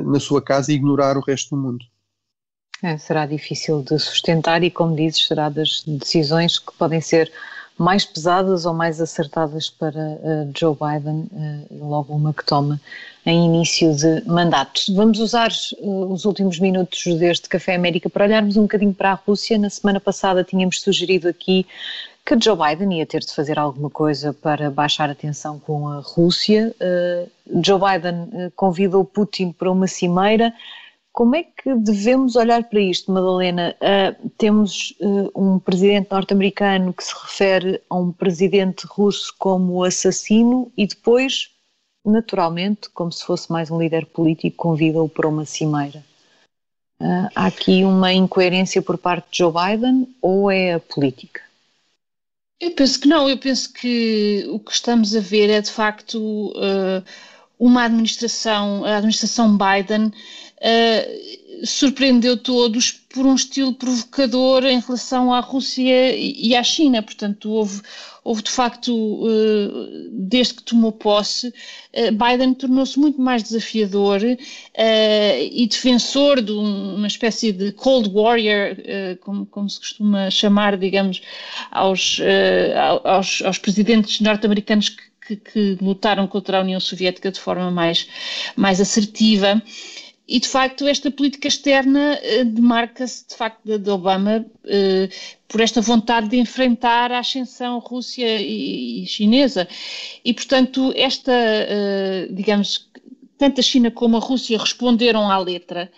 na 0.04 0.20
sua 0.20 0.42
casa 0.42 0.70
e 0.70 0.74
ignorar 0.74 1.16
o 1.16 1.22
resto 1.22 1.56
do 1.56 1.62
mundo. 1.62 1.84
É, 2.82 2.96
será 2.96 3.26
difícil 3.26 3.82
de 3.82 3.98
sustentar 3.98 4.62
e, 4.62 4.70
como 4.70 4.94
dizes, 4.94 5.26
será 5.26 5.48
das 5.48 5.82
decisões 5.84 6.58
que 6.58 6.72
podem 6.78 7.00
ser 7.00 7.30
mais 7.78 8.04
pesadas 8.04 8.66
ou 8.66 8.74
mais 8.74 9.00
acertadas 9.00 9.70
para 9.70 10.00
uh, 10.00 10.52
Joe 10.56 10.74
Biden, 10.74 11.28
uh, 11.32 11.88
logo 11.88 12.12
uma 12.12 12.34
que 12.34 12.44
toma 12.44 12.80
em 13.24 13.46
início 13.46 13.94
de 13.94 14.22
mandato. 14.26 14.82
Vamos 14.94 15.20
usar 15.20 15.50
uh, 15.78 16.12
os 16.12 16.24
últimos 16.24 16.58
minutos 16.58 17.14
deste 17.14 17.48
Café 17.48 17.76
América 17.76 18.10
para 18.10 18.24
olharmos 18.24 18.56
um 18.56 18.62
bocadinho 18.62 18.92
para 18.92 19.12
a 19.12 19.14
Rússia. 19.14 19.56
Na 19.56 19.70
semana 19.70 20.00
passada 20.00 20.42
tínhamos 20.42 20.80
sugerido 20.80 21.28
aqui 21.28 21.64
que 22.26 22.36
Joe 22.42 22.56
Biden 22.56 22.98
ia 22.98 23.06
ter 23.06 23.20
de 23.20 23.32
fazer 23.32 23.58
alguma 23.58 23.88
coisa 23.88 24.34
para 24.34 24.70
baixar 24.70 25.08
a 25.08 25.14
tensão 25.14 25.58
com 25.58 25.88
a 25.88 26.00
Rússia. 26.00 26.74
Joe 27.64 27.80
Biden 27.80 28.50
convidou 28.54 29.02
Putin 29.02 29.50
para 29.50 29.70
uma 29.70 29.86
cimeira. 29.86 30.52
Como 31.18 31.34
é 31.34 31.42
que 31.42 31.74
devemos 31.74 32.36
olhar 32.36 32.62
para 32.62 32.80
isto, 32.80 33.10
Madalena? 33.10 33.74
Uh, 33.82 34.28
temos 34.38 34.94
uh, 35.00 35.28
um 35.34 35.58
presidente 35.58 36.12
norte-americano 36.12 36.94
que 36.94 37.02
se 37.02 37.12
refere 37.12 37.82
a 37.90 37.96
um 37.96 38.12
presidente 38.12 38.86
russo 38.86 39.34
como 39.36 39.82
assassino 39.82 40.70
e 40.76 40.86
depois, 40.86 41.50
naturalmente, 42.04 42.88
como 42.90 43.10
se 43.10 43.24
fosse 43.24 43.50
mais 43.50 43.68
um 43.68 43.80
líder 43.80 44.06
político, 44.06 44.56
convida-o 44.58 45.08
para 45.08 45.26
uma 45.26 45.44
cimeira. 45.44 46.04
Uh, 47.02 47.26
há 47.34 47.46
aqui 47.46 47.82
uma 47.82 48.12
incoerência 48.12 48.80
por 48.80 48.96
parte 48.96 49.28
de 49.32 49.38
Joe 49.38 49.52
Biden 49.52 50.14
ou 50.22 50.48
é 50.48 50.74
a 50.74 50.78
política? 50.78 51.40
Eu 52.60 52.70
penso 52.76 53.00
que 53.00 53.08
não, 53.08 53.28
eu 53.28 53.38
penso 53.38 53.72
que 53.72 54.46
o 54.52 54.60
que 54.60 54.70
estamos 54.70 55.16
a 55.16 55.20
ver 55.20 55.50
é 55.50 55.60
de 55.60 55.70
facto 55.72 56.52
uma 57.58 57.84
administração, 57.84 58.84
a 58.84 58.98
administração 58.98 59.58
Biden 59.58 60.12
uh, 60.58 61.66
surpreendeu 61.66 62.36
todos 62.36 62.92
por 62.92 63.26
um 63.26 63.34
estilo 63.34 63.74
provocador 63.74 64.64
em 64.64 64.78
relação 64.78 65.32
à 65.32 65.40
Rússia 65.40 66.14
e 66.16 66.54
à 66.54 66.62
China. 66.62 67.02
Portanto, 67.02 67.50
houve, 67.50 67.80
houve 68.22 68.42
de 68.42 68.50
facto, 68.50 68.94
uh, 68.94 70.08
desde 70.12 70.54
que 70.54 70.62
tomou 70.62 70.92
posse, 70.92 71.48
uh, 71.48 72.12
Biden 72.12 72.54
tornou-se 72.54 72.98
muito 72.98 73.20
mais 73.20 73.42
desafiador 73.42 74.20
e 74.22 75.66
defensor 75.66 76.40
de 76.40 76.52
uma 76.52 77.06
espécie 77.06 77.50
de 77.50 77.72
Cold 77.72 78.10
Warrior, 78.10 78.76
como, 79.20 79.46
como, 79.46 79.68
se 79.68 79.80
costuma 79.80 80.30
chamar, 80.30 80.76
digamos, 80.76 81.20
aos, 81.70 82.20
aos, 83.04 83.42
aos 83.42 83.58
presidentes 83.58 84.20
norte-americanos 84.20 84.90
que 84.90 85.08
que, 85.28 85.36
que, 85.36 85.78
lutaram 85.82 86.26
contra 86.26 86.58
a 86.58 86.62
União 86.62 86.80
Soviética 86.80 87.30
de 87.30 87.38
forma 87.38 87.70
mais, 87.70 88.08
mais 88.56 88.80
assertiva. 88.80 89.62
E, 90.28 90.38
de 90.38 90.46
facto, 90.46 90.86
esta 90.86 91.10
política 91.10 91.48
externa 91.48 92.18
eh, 92.22 92.44
demarca-se, 92.44 93.26
de 93.26 93.34
facto, 93.34 93.78
de, 93.78 93.90
Obama 93.90 94.44
eh, 94.66 95.08
por 95.48 95.62
esta 95.62 95.80
vontade 95.80 96.28
de 96.28 96.36
enfrentar 96.36 97.10
a 97.10 97.20
ascensão 97.20 97.78
Rússia 97.78 98.38
e, 98.38 99.04
e 99.04 99.06
chinesa. 99.06 99.66
E, 100.22 100.34
portanto, 100.34 100.92
esta, 100.94 101.32
eh, 101.32 102.28
digamos, 102.30 102.90
tanto 103.38 103.60
a 103.60 103.62
China 103.62 103.90
como 103.90 104.18
a 104.18 104.20
Rússia 104.20 104.58
responderam 104.58 105.30
à 105.30 105.38
letra. 105.38 105.90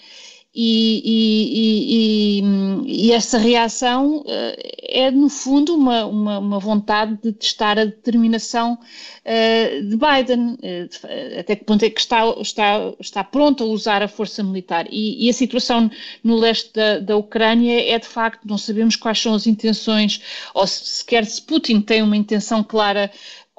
E, 0.53 1.03
e, 1.05 2.41
e, 2.41 3.07
e 3.07 3.13
essa 3.13 3.39
reação 3.39 4.19
uh, 4.19 4.81
é, 4.83 5.09
no 5.09 5.29
fundo, 5.29 5.77
uma, 5.77 6.05
uma, 6.05 6.39
uma, 6.41 6.59
vontade 6.59 7.17
de 7.23 7.33
testar 7.33 7.79
a 7.79 7.85
determinação 7.85 8.73
uh, 8.75 9.83
de 9.89 9.97
Biden, 9.97 10.55
uh, 10.55 11.39
até 11.39 11.55
que 11.55 11.65
ponto 11.65 11.85
é 11.85 11.91
que 11.91 12.01
está, 12.01 12.25
está, 12.41 12.93
está 12.99 13.23
pronto 13.23 13.63
a 13.63 13.67
usar 13.69 14.03
a 14.03 14.09
força 14.09 14.43
militar. 14.43 14.89
E, 14.91 15.31
a 15.31 15.33
situação 15.33 15.89
no 16.25 16.35
leste 16.35 16.73
da, 16.73 16.99
da 16.99 17.17
Ucrânia 17.17 17.89
é, 17.89 17.97
de 17.97 18.09
facto, 18.09 18.45
não 18.45 18.59
sabemos 18.59 18.97
quais 18.97 19.21
são 19.21 19.35
as 19.35 19.47
intenções, 19.47 20.21
ou 20.53 20.67
sequer 20.67 21.25
se 21.27 21.41
Putin 21.41 21.81
tem 21.81 22.03
uma 22.03 22.17
intenção 22.17 22.65
clara 22.65 23.09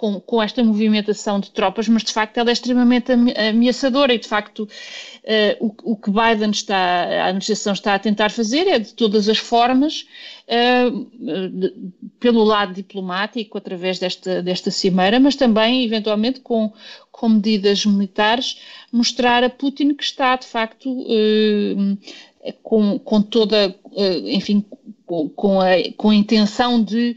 com, 0.02 0.20
com, 0.20 0.41
esta 0.41 0.64
movimentação 0.64 1.39
de 1.39 1.52
tropas, 1.52 1.88
mas 1.88 2.04
de 2.04 2.12
facto 2.12 2.36
ela 2.39 2.49
é 2.49 2.54
extremamente 2.54 3.12
ameaçadora 3.12 4.12
e 4.12 4.18
de 4.18 4.28
facto 4.28 4.64
uh, 4.64 4.68
o, 5.84 5.91
o, 5.91 5.95
que 5.95 6.10
Biden 6.10 6.49
está, 6.49 6.76
a 6.76 7.26
administração 7.26 7.72
está 7.72 7.93
a 7.93 7.99
tentar 7.99 8.32
fazer 8.32 8.68
é 8.68 8.80
de 8.80 8.95
todas 8.95 9.30
as 9.30 9.38
formas, 9.38 10.08
uh, 10.47 11.08
de, 11.20 11.72
pelo 12.20 12.43
lado 12.43 12.74
diplomático, 12.74 13.60
através 13.60 13.99
desta, 13.99 14.41
desta 14.41 14.72
cimeira, 14.72 15.20
mas 15.20 15.36
também 15.36 15.86
eventualmente 15.86 16.39
com, 16.39 16.74
com 17.12 17.30
medidas 17.30 17.86
militares, 17.86 18.60
mostrar 18.91 19.43
a 19.43 19.52
Putin 19.52 19.93
que 19.93 20.04
está 20.04 20.36
de 20.36 20.47
facto 20.47 20.89
uh, 20.91 21.97
com, 22.64 22.97
com 22.97 23.22
toda, 23.22 23.76
enfim, 24.26 24.66
com, 25.36 25.62
a, 25.62 25.68
com 25.95 26.10
a 26.10 26.16
intenção 26.16 26.84
de 26.84 27.16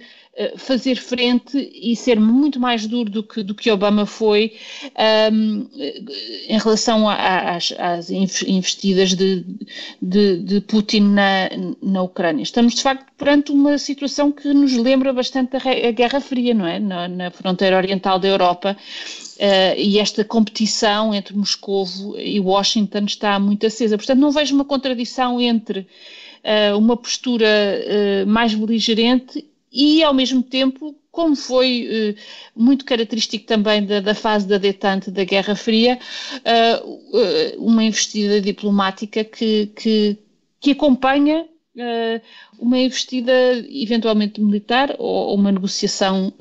fazer 0.57 0.97
frente 0.97 1.57
e 1.74 1.95
ser 1.95 2.18
muito 2.18 2.59
mais 2.59 2.87
duro 2.87 3.09
do 3.09 3.22
que, 3.22 3.43
do 3.43 3.55
que 3.55 3.70
Obama 3.70 4.05
foi 4.05 4.53
um, 5.32 5.66
em 6.49 6.59
relação 6.59 7.09
às, 7.09 7.72
às 7.78 8.11
investidas 8.11 9.14
de, 9.14 9.45
de, 10.03 10.39
de, 10.39 10.61
Putin 10.61 11.03
na, 11.03 11.51
na 11.80 12.03
Ucrânia. 12.03 12.43
Estamos, 12.43 12.74
de 12.74 12.82
facto, 12.82 13.07
perante 13.16 13.53
uma 13.53 13.78
situação 13.78 14.32
que 14.32 14.53
nos 14.53 14.72
lembra 14.72 15.12
bastante 15.12 15.57
a, 15.57 15.91
Guerra 15.93 16.20
Fria, 16.20 16.53
não 16.53 16.66
é? 16.66 16.80
Na, 16.80 17.07
na 17.07 17.30
fronteira 17.30 17.76
oriental 17.76 18.18
da 18.18 18.28
Europa. 18.28 18.76
Uh, 19.37 19.78
e 19.78 19.99
esta 19.99 20.24
competição 20.24 21.12
entre 21.12 21.37
Moscou 21.37 21.87
e 22.16 22.39
Washington 22.41 23.05
está 23.05 23.39
muito 23.39 23.66
acesa. 23.66 23.97
Portanto, 23.97 24.18
não 24.18 24.30
vejo 24.30 24.55
uma 24.55 24.64
contradição 24.64 25.41
entre 25.41 25.80
uh, 25.80 26.78
uma 26.78 26.97
postura 26.97 27.47
mais 28.26 28.55
beligerante 28.55 29.45
e, 29.75 30.05
ao 30.05 30.14
mesmo 30.14 30.41
tempo, 30.41 30.95
como 31.11 31.35
foi 31.35 31.89
uh, 31.89 32.61
muito 32.61 32.85
característico 32.85 33.45
também 33.45 33.85
da, 33.85 34.01
da, 34.01 34.14
fase 34.14 34.47
da 34.47 34.57
detente 34.57 35.11
da 35.11 35.25
Guerra 35.25 35.57
Fria, 35.57 35.99
uh, 36.41 36.89
uh, 36.89 37.64
uma 37.64 37.83
investida 37.83 38.41
diplomática 38.41 39.25
que, 39.25 39.66
que, 39.75 40.16
que 40.61 40.70
acompanha 40.70 41.47
uma 42.57 42.79
investida 42.79 43.33
eventualmente 43.68 44.41
militar 44.41 44.95
ou 44.97 45.35
uma 45.35 45.51
negociação 45.51 46.33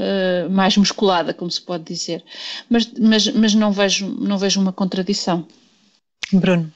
mais 0.51 0.77
musculada, 0.77 1.33
como 1.33 1.49
se 1.49 1.59
pode 1.59 1.85
dizer. 1.85 2.23
Mas, 2.69 2.87
mas, 2.99 3.27
mas 3.29 3.55
não, 3.55 3.71
vejo, 3.71 4.07
não 4.07 4.37
vejo 4.37 4.61
uma 4.61 4.71
contradição. 4.71 5.47
Bruno. 6.31 6.71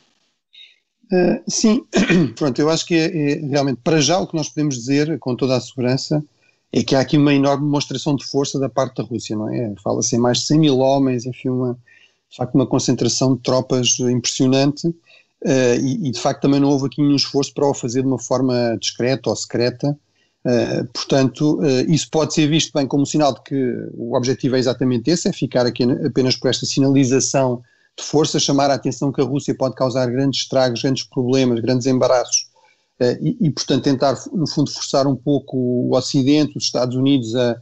sim, 1.48 1.86
pronto, 2.36 2.60
eu 2.60 2.72
acho 2.72 2.88
que 2.88 2.96
é, 2.96 3.34
é 3.34 3.36
realmente, 3.46 3.80
para 3.84 4.02
já, 4.02 4.18
o 4.18 4.26
que 4.26 4.36
nós 4.36 4.50
podemos 4.50 4.74
dizer 4.74 5.20
com 5.20 5.36
toda 5.36 5.56
a 5.56 5.62
segurança 5.62 6.26
é 6.72 6.84
que 6.84 6.96
há 6.96 7.00
aqui 7.00 7.18
uma 7.18 7.34
enorme 7.34 7.66
demonstração 7.66 8.16
de 8.16 8.26
força 8.26 8.60
da 8.60 8.70
parte 8.70 8.98
da 8.98 9.04
Rússia, 9.04 9.36
não 9.36 9.50
é? 9.50 9.74
Fala-se 9.84 10.16
em 10.16 10.20
mais 10.20 10.40
de 10.40 10.48
100 10.48 10.60
mil 10.60 10.80
homens, 10.80 11.26
enfim, 11.26 11.50
uma, 11.50 11.78
de 12.30 12.36
facto 12.36 12.56
uma 12.56 12.68
concentração 12.68 13.36
de 13.36 13.42
tropas 13.42 14.00
impressionante 14.00 14.88
uh, 14.88 14.96
e, 15.82 16.08
e, 16.08 16.12
de 16.12 16.20
facto 16.20 16.42
também 16.42 16.60
não 16.60 16.70
houve 16.70 16.88
aqui 16.88 17.02
nenhum 17.02 17.16
esforço 17.16 17.54
para 17.54 17.68
o 17.68 17.74
fazer 17.74 18.02
de 18.02 18.08
uma 18.08 18.20
forma 18.20 18.78
discreta 18.80 19.30
ou 19.30 19.36
secreta, 19.36 19.98
uh, 20.46 20.86
portanto 20.94 21.60
uh, 21.62 21.92
isso 21.92 22.10
pode 22.12 22.34
ser 22.34 22.48
visto 22.48 22.74
bem 22.74 22.86
como 22.86 23.06
sinal 23.06 23.34
de 23.34 23.42
que 23.44 23.90
o 23.94 24.16
objetivo 24.16 24.58
é 24.58 24.60
exatamente 24.60 25.10
esse, 25.10 25.30
é 25.30 25.34
ficar 25.34 25.66
aqui 25.66 25.84
apenas 26.06 26.36
por 26.36 26.50
esta 26.50 26.66
sinalização 26.66 27.62
de 27.98 28.04
força, 28.04 28.40
chamar 28.40 28.70
a 28.70 28.76
atenção 28.76 29.12
que 29.12 29.22
a 29.22 29.24
Rússia 29.24 29.56
pode 29.56 29.74
causar 29.74 30.06
grandes 30.08 30.42
estragos, 30.42 30.82
grandes 30.82 31.04
problemas, 31.04 31.60
grandes 31.62 31.88
embaraços 31.88 32.46
e, 33.00 33.38
e, 33.42 33.52
portanto, 33.52 33.84
tentar, 33.84 34.18
no 34.34 34.48
fundo, 34.48 34.72
forçar 34.72 35.08
um 35.08 35.16
pouco 35.16 35.58
o 35.58 35.96
Ocidente, 35.96 36.58
os 36.58 36.64
Estados 36.64 36.96
Unidos 36.96 37.36
a, 37.36 37.56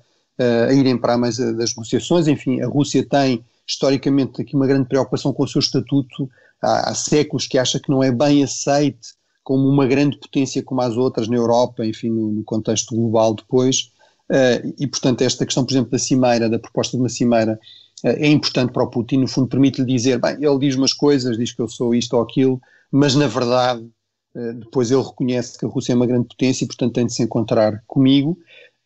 a 0.70 0.74
irem 0.74 0.98
para 0.98 1.18
mais 1.18 1.38
das 1.38 1.72
negociações. 1.72 2.28
Enfim, 2.28 2.62
a 2.62 2.68
Rússia 2.68 3.06
tem, 3.08 3.44
historicamente, 3.68 4.42
aqui 4.42 4.56
uma 4.56 4.68
grande 4.68 4.88
preocupação 4.88 5.34
com 5.34 5.44
o 5.44 5.48
seu 5.48 5.60
estatuto. 5.60 6.30
Há, 6.62 6.90
há 6.90 6.96
séculos 6.96 7.48
que 7.48 7.58
acha 7.58 7.80
que 7.80 7.90
não 7.90 8.04
é 8.04 8.12
bem 8.12 8.44
aceite 8.44 9.10
como 9.46 9.70
uma 9.70 9.86
grande 9.86 10.18
potência 10.18 10.64
como 10.64 10.82
as 10.82 10.98
outras 10.98 11.28
na 11.28 11.36
Europa, 11.36 11.86
enfim, 11.86 12.10
no, 12.10 12.32
no 12.32 12.44
contexto 12.44 12.96
global 12.96 13.36
depois. 13.36 13.92
Uh, 14.28 14.74
e, 14.80 14.88
portanto, 14.88 15.22
esta 15.22 15.46
questão, 15.46 15.64
por 15.64 15.72
exemplo, 15.72 15.92
da 15.92 16.00
cimeira, 16.00 16.50
da 16.50 16.58
proposta 16.58 16.98
de 16.98 17.04
uma 17.04 17.10
cimeira, 17.10 17.60
uh, 18.04 18.08
é 18.08 18.28
importante 18.28 18.74
para 18.74 18.84
o 18.84 18.90
Putin, 18.90 19.18
no 19.18 19.28
fundo, 19.28 19.48
permite-lhe 19.48 19.86
dizer, 19.86 20.20
bem, 20.20 20.38
ele 20.42 20.58
diz 20.58 20.76
umas 20.76 20.94
coisas, 20.94 21.38
diz 21.38 21.54
que 21.54 21.62
eu 21.62 21.68
sou 21.68 21.94
isto 21.94 22.16
ou 22.16 22.24
aquilo, 22.24 22.60
mas 22.92 23.14
na 23.14 23.28
verdade 23.28 23.84
eh, 23.84 23.90
depois 24.36 24.92
ele 24.92 25.02
reconhece 25.02 25.58
que 25.58 25.66
a 25.66 25.70
Rússia 25.70 25.94
é 25.94 25.96
uma 25.96 26.06
grande 26.06 26.28
potência 26.28 26.66
e, 26.66 26.68
portanto, 26.68 26.94
tem 26.94 27.06
de 27.06 27.14
se 27.14 27.24
encontrar 27.24 27.82
comigo. 27.88 28.38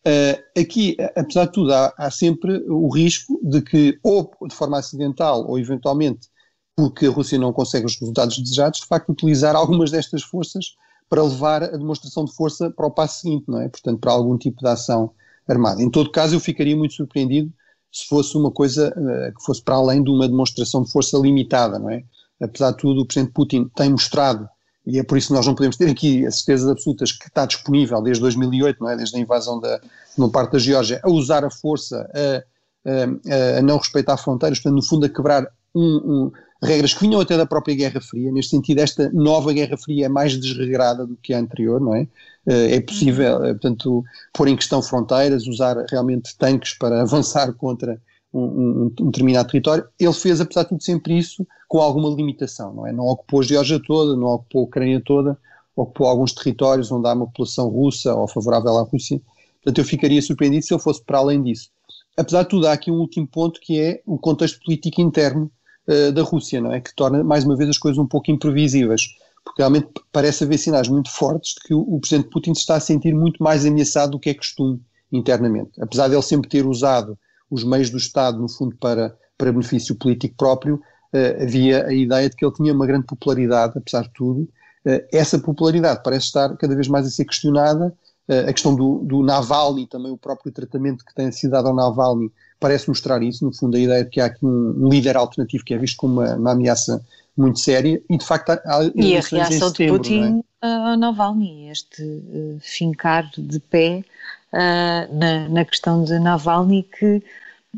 Uh, 0.06 0.60
aqui, 0.60 0.96
apesar 1.14 1.46
de 1.46 1.52
tudo, 1.52 1.74
há, 1.74 1.92
há, 1.96 2.10
sempre 2.10 2.64
o 2.68 2.88
risco 2.88 3.38
de 3.42 3.60
que, 3.60 3.98
ou 4.02 4.30
de 4.48 4.54
forma 4.54 4.78
acidental, 4.78 5.46
ou 5.46 5.58
eventualmente 5.58 6.28
porque 6.74 7.06
a 7.06 7.10
Rússia 7.10 7.38
não 7.38 7.52
consegue 7.52 7.84
os 7.84 7.98
resultados 7.98 8.38
desejados, 8.38 8.80
de 8.80 8.86
facto, 8.86 9.10
utilizar 9.10 9.54
algumas 9.56 9.90
destas 9.90 10.22
forças 10.22 10.76
para 11.08 11.22
levar 11.22 11.62
a 11.62 11.76
demonstração 11.76 12.24
de 12.24 12.32
força 12.32 12.70
para 12.70 12.86
o 12.86 12.90
passo 12.90 13.20
seguinte, 13.20 13.44
não 13.48 13.60
é? 13.60 13.68
Portanto, 13.68 13.98
para 13.98 14.12
algum 14.12 14.38
tipo 14.38 14.62
de 14.62 14.68
ação 14.68 15.10
armada. 15.46 15.82
Em 15.82 15.90
todo 15.90 16.10
caso, 16.10 16.36
eu 16.36 16.40
ficaria 16.40 16.76
muito 16.76 16.94
surpreendido 16.94 17.52
se 17.92 18.06
fosse 18.06 18.36
uma 18.36 18.52
coisa 18.52 18.94
uh, 18.96 19.36
que 19.36 19.44
fosse 19.44 19.60
para 19.60 19.74
além 19.74 20.02
de 20.02 20.10
uma 20.10 20.28
demonstração 20.28 20.82
de 20.82 20.90
força 20.90 21.18
limitada, 21.18 21.78
não 21.78 21.90
é? 21.90 22.04
Apesar 22.40 22.70
de 22.70 22.78
tudo, 22.78 23.02
o 23.02 23.06
Presidente 23.06 23.34
Putin 23.34 23.68
tem 23.74 23.90
mostrado 23.90 24.48
e 24.86 24.98
é 24.98 25.02
por 25.02 25.18
isso 25.18 25.28
que 25.28 25.34
nós 25.34 25.46
não 25.46 25.54
podemos 25.54 25.76
ter 25.76 25.90
aqui 25.90 26.26
as 26.26 26.36
certezas 26.36 26.68
absolutas 26.68 27.12
que 27.12 27.28
está 27.28 27.44
disponível 27.46 28.00
desde 28.00 28.22
2008, 28.22 28.78
não 28.80 28.90
é? 28.90 28.96
desde 28.96 29.16
a 29.16 29.20
invasão 29.20 29.60
da, 29.60 29.80
uma 30.16 30.30
parte 30.30 30.52
da 30.52 30.58
Geórgia, 30.58 31.00
a 31.02 31.10
usar 31.10 31.44
a 31.44 31.50
força, 31.50 32.08
a, 32.14 32.88
a, 32.88 33.58
a, 33.58 33.62
não 33.62 33.76
respeitar 33.76 34.16
fronteiras, 34.16 34.58
portanto, 34.58 34.76
no 34.76 34.86
fundo, 34.86 35.06
a 35.06 35.08
quebrar 35.08 35.46
um, 35.74 35.82
um, 35.82 36.32
regras 36.62 36.94
que 36.94 37.00
vinham 37.00 37.20
até 37.20 37.36
da 37.36 37.46
própria 37.46 37.74
Guerra 37.74 38.00
Fria. 38.00 38.32
Neste 38.32 38.50
sentido, 38.50 38.80
esta 38.80 39.10
nova 39.12 39.52
Guerra 39.52 39.76
Fria 39.76 40.06
é 40.06 40.08
mais 40.08 40.38
desregrada 40.38 41.06
do 41.06 41.16
que 41.16 41.32
a 41.32 41.38
anterior, 41.38 41.80
não 41.80 41.94
é? 41.94 42.08
Eh, 42.46 42.76
é 42.76 42.80
possível, 42.80 43.44
eh, 43.44 43.52
portanto, 43.52 44.04
pôr 44.32 44.48
em 44.48 44.56
questão 44.56 44.82
fronteiras, 44.82 45.46
usar 45.46 45.76
realmente 45.90 46.36
tanques 46.36 46.74
para 46.74 47.00
avançar 47.02 47.52
contra 47.54 48.00
um, 48.32 48.92
um, 49.00 49.06
determinado 49.06 49.50
território. 49.50 49.86
Ele 49.98 50.12
fez, 50.12 50.40
apesar 50.40 50.62
de 50.62 50.70
tudo, 50.70 50.82
sempre 50.82 51.18
isso 51.18 51.46
com 51.68 51.78
alguma 51.78 52.08
limitação, 52.08 52.72
não 52.72 52.86
é? 52.86 52.92
Não 52.92 53.06
ocupou 53.06 53.40
a 53.40 53.42
Geórgia 53.42 53.80
toda, 53.84 54.16
não 54.16 54.28
ocupou 54.28 54.62
a 54.62 54.64
Ucrânia 54.64 55.02
toda, 55.04 55.38
ocupou 55.74 56.06
alguns 56.06 56.32
territórios 56.32 56.90
onde 56.90 57.08
há 57.08 57.12
uma 57.12 57.26
população 57.26 57.68
russa 57.68 58.14
ou 58.14 58.28
favorável 58.28 58.76
à 58.78 58.82
Rússia. 58.82 59.20
Portanto, 59.62 59.78
eu 59.78 59.84
ficaria 59.84 60.22
surpreendido 60.22 60.64
se 60.64 60.72
ele 60.72 60.82
fosse 60.82 61.02
para 61.02 61.18
além 61.18 61.42
disso. 61.42 61.70
Apesar 62.16 62.42
de 62.42 62.48
tudo, 62.48 62.66
há 62.66 62.72
aqui 62.72 62.90
um 62.90 62.98
último 62.98 63.26
ponto 63.26 63.60
que 63.60 63.80
é 63.80 64.02
o 64.06 64.18
contexto 64.18 64.60
político 64.64 65.00
interno 65.00 65.50
uh, 65.88 66.12
da 66.12 66.22
Rússia, 66.22 66.60
não 66.60 66.72
é? 66.72 66.80
Que 66.80 66.94
torna, 66.94 67.22
mais 67.22 67.44
uma 67.44 67.56
vez, 67.56 67.70
as 67.70 67.78
coisas 67.78 67.98
um 67.98 68.06
pouco 68.06 68.30
imprevisíveis. 68.30 69.02
Porque 69.44 69.62
realmente 69.62 69.88
parece 70.12 70.44
haver 70.44 70.58
sinais 70.58 70.88
muito 70.88 71.10
fortes 71.10 71.54
de 71.54 71.60
que 71.66 71.74
o, 71.74 71.80
o 71.80 72.00
presidente 72.00 72.28
Putin 72.30 72.54
se 72.54 72.60
está 72.60 72.76
a 72.76 72.80
sentir 72.80 73.14
muito 73.14 73.42
mais 73.42 73.64
ameaçado 73.64 74.12
do 74.12 74.18
que 74.18 74.30
é 74.30 74.34
costume 74.34 74.80
internamente. 75.10 75.70
Apesar 75.80 76.08
de 76.08 76.14
ele 76.14 76.22
sempre 76.22 76.48
ter 76.48 76.66
usado 76.66 77.18
os 77.50 77.64
meios 77.64 77.90
do 77.90 77.96
Estado, 77.96 78.38
no 78.38 78.48
fundo, 78.48 78.76
para, 78.76 79.14
para 79.36 79.52
benefício 79.52 79.94
político 79.94 80.34
próprio, 80.36 80.76
uh, 80.76 81.42
havia 81.42 81.86
a 81.86 81.92
ideia 81.92 82.28
de 82.28 82.36
que 82.36 82.44
ele 82.44 82.54
tinha 82.54 82.72
uma 82.72 82.86
grande 82.86 83.06
popularidade, 83.06 83.74
apesar 83.76 84.02
de 84.02 84.12
tudo. 84.14 84.48
Uh, 84.86 85.02
essa 85.12 85.38
popularidade 85.38 86.00
parece 86.02 86.26
estar 86.26 86.56
cada 86.56 86.74
vez 86.74 86.88
mais 86.88 87.06
a 87.06 87.10
ser 87.10 87.24
questionada. 87.24 87.92
Uh, 88.28 88.48
a 88.48 88.52
questão 88.52 88.74
do, 88.74 89.00
do 89.00 89.22
Navalny, 89.22 89.86
também 89.86 90.12
o 90.12 90.16
próprio 90.18 90.52
tratamento 90.52 91.04
que 91.04 91.14
tem 91.14 91.32
sido 91.32 91.50
dado 91.50 91.68
ao 91.68 91.74
Navalny, 91.74 92.30
parece 92.60 92.88
mostrar 92.88 93.22
isso. 93.22 93.44
No 93.44 93.52
fundo, 93.52 93.76
a 93.76 93.80
ideia 93.80 94.04
de 94.04 94.10
que 94.10 94.20
há 94.20 94.26
aqui 94.26 94.44
um, 94.44 94.88
líder 94.88 95.16
alternativo 95.16 95.64
que 95.64 95.74
é 95.74 95.78
visto 95.78 95.96
como 95.96 96.20
uma, 96.20 96.36
uma 96.36 96.52
ameaça 96.52 97.04
muito 97.36 97.58
séria 97.58 98.02
e 98.08 98.18
de 98.18 98.24
facto 98.24 98.50
há, 98.50 98.90
e 98.94 99.16
a 99.16 99.20
reação 99.20 99.72
de 99.72 99.88
Putin 99.88 100.44
é? 100.62 100.66
ao 100.66 100.96
Navalny, 100.96 101.70
este 101.70 102.02
uh, 102.02 102.58
fincar 102.60 103.30
de 103.36 103.58
pé 103.58 104.04
uh, 104.52 105.14
na, 105.14 105.48
na, 105.48 105.64
questão 105.64 106.04
de 106.04 106.18
Navalny 106.18 106.82
que 106.82 107.22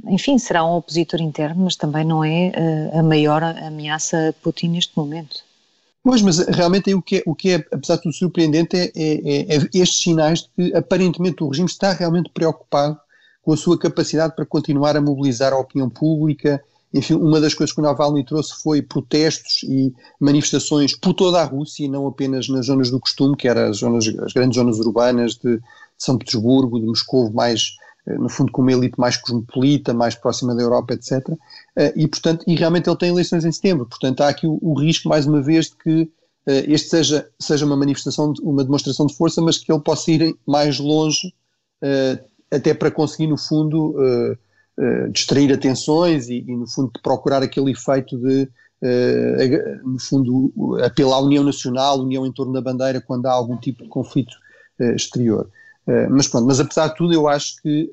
enfim, 0.07 0.39
será 0.39 0.65
um 0.65 0.77
opositor 0.77 1.21
interno, 1.21 1.65
mas 1.65 1.77
também 1.77 2.05
não 2.05 2.25
é 2.25 2.53
uh, 2.57 2.99
a 2.99 3.03
maior 3.03 3.43
ameaça 3.43 4.31
a 4.31 4.33
Putin 4.33 4.69
neste 4.69 4.97
momento. 4.97 5.45
Pois, 6.03 6.23
mas 6.23 6.39
realmente 6.39 6.93
o 6.95 7.03
que 7.03 7.19
é, 7.19 7.23
o 7.27 7.35
que 7.35 7.51
é 7.51 7.55
apesar 7.71 7.97
de 7.97 8.03
tudo 8.03 8.15
surpreendente, 8.15 8.77
é, 8.77 8.91
é, 8.97 9.57
é, 9.57 9.69
estes 9.75 10.03
sinais 10.03 10.41
de 10.41 10.49
que 10.57 10.77
aparentemente 10.77 11.45
o 11.45 11.49
regime 11.49 11.69
está 11.69 11.93
realmente 11.93 12.31
preocupado 12.31 12.99
com 13.43 13.53
a 13.53 13.57
sua 13.57 13.79
capacidade 13.79 14.35
para 14.35 14.47
continuar 14.47 14.97
a 14.97 15.01
mobilizar 15.01 15.53
a 15.53 15.59
opinião 15.59 15.89
pública 15.89 16.63
enfim, 16.95 17.15
uma 17.15 17.41
das 17.41 17.55
coisas 17.55 17.75
que 17.75 17.81
o 17.81 17.83
Navalny 17.83 18.23
trouxe 18.25 18.55
foi 18.63 18.83
protestos 18.83 19.63
e 19.63 19.95
manifestações 20.21 20.95
por 20.95 21.15
toda 21.15 21.41
a 21.41 21.45
Rússia 21.45 21.87
e 21.87 21.89
não 21.89 22.07
apenas 22.07 22.49
nas 22.49 22.67
zonas 22.67 22.91
do 22.91 23.01
costume, 23.01 23.35
que 23.35 23.49
eram 23.49 23.71
as, 23.71 23.79
zonas, 23.79 24.07
as 24.07 24.33
grandes 24.33 24.57
zonas 24.57 24.79
urbanas 24.79 25.37
de, 25.37 25.59
de 26.03 26.07
São 26.07 26.19
Petersburgo, 26.19 26.81
de 26.81 26.87
Moscou, 26.87 27.33
mais, 27.33 27.77
eh, 28.07 28.19
no 28.19 28.29
fundo, 28.29 28.51
com 28.51 28.61
uma 28.61 28.73
elite 28.73 28.99
mais 28.99 29.17
cosmopolita, 29.17 29.95
mais 29.95 30.17
próxima 30.17 30.55
da 30.55 30.63
Europa, 30.63 30.95
etc. 30.95 31.21
Eh, 31.77 31.93
e, 31.97 32.09
portanto, 32.09 32.45
e 32.47 32.57
realmente 32.57 32.89
ele 32.89 32.97
tem 32.97 33.11
eleições 33.11 33.45
em 33.45 33.53
setembro, 33.53 33.87
portanto, 33.87 34.21
há 34.23 34.29
aqui 34.29 34.47
o, 34.47 34.59
o 34.61 34.75
risco, 34.75 35.09
mais 35.09 35.27
uma 35.27 35.41
vez, 35.41 35.67
de 35.67 35.77
que 35.77 36.11
eh, 36.47 36.65
este 36.67 36.89
seja, 36.89 37.29
seja 37.39 37.65
uma 37.65 37.77
manifestação, 37.77 38.35
uma 38.43 38.65
demonstração 38.65 39.07
de 39.07 39.15
força, 39.15 39.41
mas 39.41 39.59
que 39.59 39.73
ele 39.73 39.81
possa 39.81 40.11
ir 40.11 40.37
mais 40.47 40.79
longe, 40.79 41.33
até 42.49 42.73
para 42.73 42.93
conseguir, 42.93 43.27
no 43.27 43.37
fundo, 43.37 43.97
distrair 45.11 45.53
atenções 45.53 46.29
e, 46.29 46.45
e, 46.47 46.57
no 46.57 46.69
fundo, 46.69 46.93
procurar 47.03 47.43
aquele 47.43 47.73
efeito 47.73 48.17
de, 48.19 48.49
uh, 48.83 49.89
no 49.89 49.99
fundo, 49.99 50.53
apelar 50.85 51.17
à 51.17 51.21
união 51.21 51.43
nacional, 51.43 51.99
união 51.99 52.25
em 52.25 52.33
torno 52.33 52.53
da 52.53 52.61
bandeira 52.61 53.01
quando 53.01 53.27
há 53.27 53.33
algum 53.33 53.57
tipo 53.57 53.83
de 53.83 53.89
conflito 53.89 54.37
uh, 54.79 54.95
exterior. 54.95 55.51
Mas 56.11 56.29
pronto, 56.29 56.47
mas 56.47 56.61
apesar 56.61 56.89
de 56.89 56.97
tudo, 56.97 57.13
eu 57.13 57.29
acho 57.29 57.61
que 57.61 57.91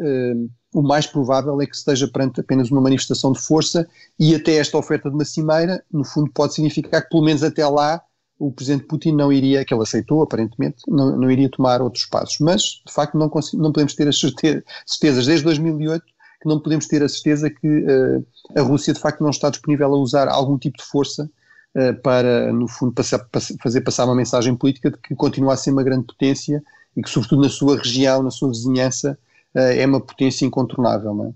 o 0.73 0.81
mais 0.81 1.07
provável 1.07 1.59
é 1.61 1.65
que 1.65 1.75
esteja 1.75 2.07
perante 2.07 2.39
apenas 2.39 2.69
uma 2.69 2.81
manifestação 2.81 3.31
de 3.31 3.39
força 3.39 3.87
e 4.19 4.35
até 4.35 4.55
esta 4.55 4.77
oferta 4.77 5.09
de 5.09 5.15
uma 5.15 5.25
cimeira, 5.25 5.83
no 5.91 6.03
fundo, 6.03 6.29
pode 6.31 6.53
significar 6.53 7.01
que 7.01 7.09
pelo 7.09 7.23
menos 7.23 7.43
até 7.43 7.65
lá 7.65 8.01
o 8.37 8.51
presidente 8.51 8.85
Putin 8.85 9.13
não 9.13 9.33
iria, 9.33 9.65
que 9.65 9.73
ele 9.73 9.83
aceitou 9.83 10.21
aparentemente, 10.21 10.77
não, 10.87 11.17
não 11.17 11.29
iria 11.29 11.49
tomar 11.49 11.81
outros 11.81 12.05
passos. 12.05 12.37
Mas, 12.39 12.81
de 12.87 12.93
facto, 12.93 13.17
não, 13.17 13.29
não 13.55 13.71
podemos 13.71 13.93
ter 13.93 14.07
as 14.07 14.17
certezas. 14.17 15.25
Desde 15.25 15.43
2008 15.43 16.05
que 16.41 16.47
não 16.47 16.59
podemos 16.59 16.87
ter 16.87 17.03
a 17.03 17.09
certeza 17.09 17.49
que 17.49 17.67
uh, 17.67 18.25
a 18.55 18.61
Rússia 18.61 18.93
de 18.93 18.99
facto 18.99 19.21
não 19.21 19.29
está 19.29 19.49
disponível 19.49 19.93
a 19.93 19.97
usar 19.97 20.29
algum 20.29 20.57
tipo 20.57 20.77
de 20.77 20.85
força 20.85 21.29
uh, 21.75 22.01
para, 22.01 22.53
no 22.53 22.65
fundo, 22.67 22.93
passar, 22.93 23.27
fazer 23.61 23.81
passar 23.81 24.05
uma 24.05 24.15
mensagem 24.15 24.55
política 24.55 24.89
de 24.89 24.97
que 24.99 25.13
continua 25.15 25.53
a 25.53 25.57
ser 25.57 25.71
uma 25.71 25.83
grande 25.83 26.05
potência 26.05 26.63
e 26.99 27.01
que, 27.01 27.09
sobretudo 27.09 27.43
na 27.43 27.49
sua 27.49 27.77
região, 27.77 28.21
na 28.21 28.31
sua 28.31 28.49
vizinhança, 28.49 29.17
uh, 29.55 29.59
é 29.59 29.85
uma 29.85 30.01
potência 30.01 30.45
incontornável, 30.45 31.13
não 31.13 31.25
é? 31.27 31.33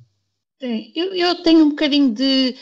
Eu, 0.95 1.13
eu, 1.13 1.43
tenho 1.43 1.65
um 1.65 1.69
bocadinho 1.71 2.13
de 2.13 2.55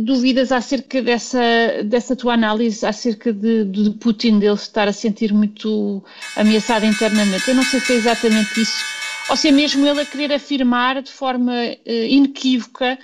dúvidas 0.00 0.52
acerca 0.52 1.00
dessa, 1.00 1.40
dessa 1.82 2.14
tua 2.14 2.34
análise, 2.34 2.84
acerca 2.84 3.32
de, 3.32 3.64
de 3.64 3.90
Putin, 3.92 4.38
dele 4.38 4.52
estar 4.52 4.86
a 4.86 4.92
sentir 4.92 5.32
muito 5.32 6.04
ameaçado 6.36 6.84
internamente. 6.84 7.48
Eu 7.48 7.54
não 7.54 7.62
sei 7.62 7.80
se 7.80 7.94
é 7.94 7.96
exatamente 7.96 8.60
isso 8.60 8.98
ou 9.28 9.36
se 9.36 9.48
é 9.48 9.52
mesmo 9.52 9.86
ele 9.86 10.00
a 10.00 10.06
querer 10.06 10.32
afirmar 10.32 11.02
de 11.02 11.12
forma 11.12 11.52
uh, 11.52 11.90
inequívoca 11.90 12.98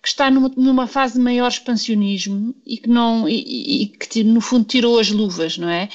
que 0.00 0.08
está 0.08 0.30
numa, 0.30 0.48
numa, 0.56 0.86
fase 0.86 1.14
de 1.14 1.20
maior 1.20 1.48
expansionismo 1.48 2.54
e 2.64 2.76
que 2.76 2.88
não 2.88 3.28
e, 3.28 3.82
e, 3.82 3.86
que 3.88 4.22
no 4.22 4.40
fundo 4.40 4.64
tirou 4.64 4.98
as 4.98 5.10
luvas, 5.10 5.58
não 5.58 5.68
é? 5.68 5.88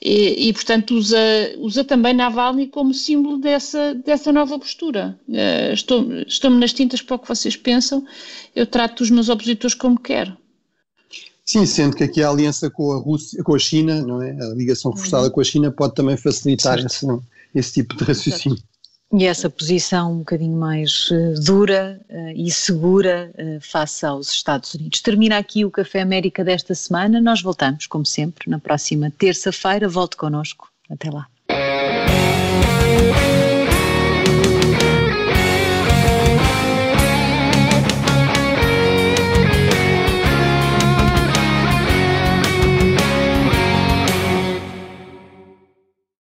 E, 0.00 0.48
e, 0.48 0.52
portanto 0.52 0.94
usa, 0.94 1.18
usa 1.58 1.84
também 1.84 2.14
Navalny 2.14 2.68
como 2.68 2.94
símbolo 2.94 3.38
dessa, 3.38 3.94
dessa 3.94 4.32
nova 4.32 4.58
postura. 4.58 5.18
Uh, 5.28 5.74
estou, 5.74 6.10
estou-me 6.26 6.58
nas 6.58 6.72
tintas 6.72 7.02
para 7.02 7.16
o 7.16 7.18
que 7.18 7.28
vocês 7.28 7.54
pensam, 7.54 8.04
eu 8.56 8.66
trato 8.66 9.02
os 9.02 9.10
meus 9.10 9.28
opositores 9.28 9.74
como 9.74 10.00
quero. 10.00 10.36
Sim, 11.44 11.66
sendo 11.66 11.96
que 11.96 12.04
aqui 12.04 12.22
a 12.22 12.30
aliança 12.30 12.70
com 12.70 12.92
a 12.92 12.96
Rússia, 12.96 13.42
com 13.42 13.54
a 13.54 13.58
China, 13.58 14.00
não 14.02 14.22
é? 14.22 14.30
A 14.30 14.54
ligação 14.54 14.92
reforçada 14.92 15.24
uhum. 15.24 15.32
com 15.32 15.40
a 15.40 15.44
China 15.44 15.70
pode 15.70 15.94
também 15.94 16.16
facilitar 16.16 16.78
esse, 16.78 17.06
esse 17.54 17.72
tipo 17.72 17.96
de 17.96 18.04
raciocínio. 18.04 18.58
E 19.12 19.26
essa 19.26 19.50
posição 19.50 20.12
um 20.12 20.18
bocadinho 20.18 20.56
mais 20.56 21.10
uh, 21.10 21.34
dura 21.44 22.00
uh, 22.08 22.32
e 22.34 22.48
segura 22.48 23.32
uh, 23.36 23.60
face 23.60 24.06
aos 24.06 24.32
Estados 24.32 24.74
Unidos. 24.74 25.00
Termina 25.00 25.36
aqui 25.36 25.64
o 25.64 25.70
Café 25.70 26.00
América 26.00 26.44
desta 26.44 26.76
semana. 26.76 27.20
Nós 27.20 27.42
voltamos, 27.42 27.88
como 27.88 28.06
sempre, 28.06 28.48
na 28.48 28.60
próxima 28.60 29.10
terça-feira. 29.10 29.88
Volte 29.88 30.16
connosco. 30.16 30.70
Até 30.88 31.10
lá. 31.10 31.26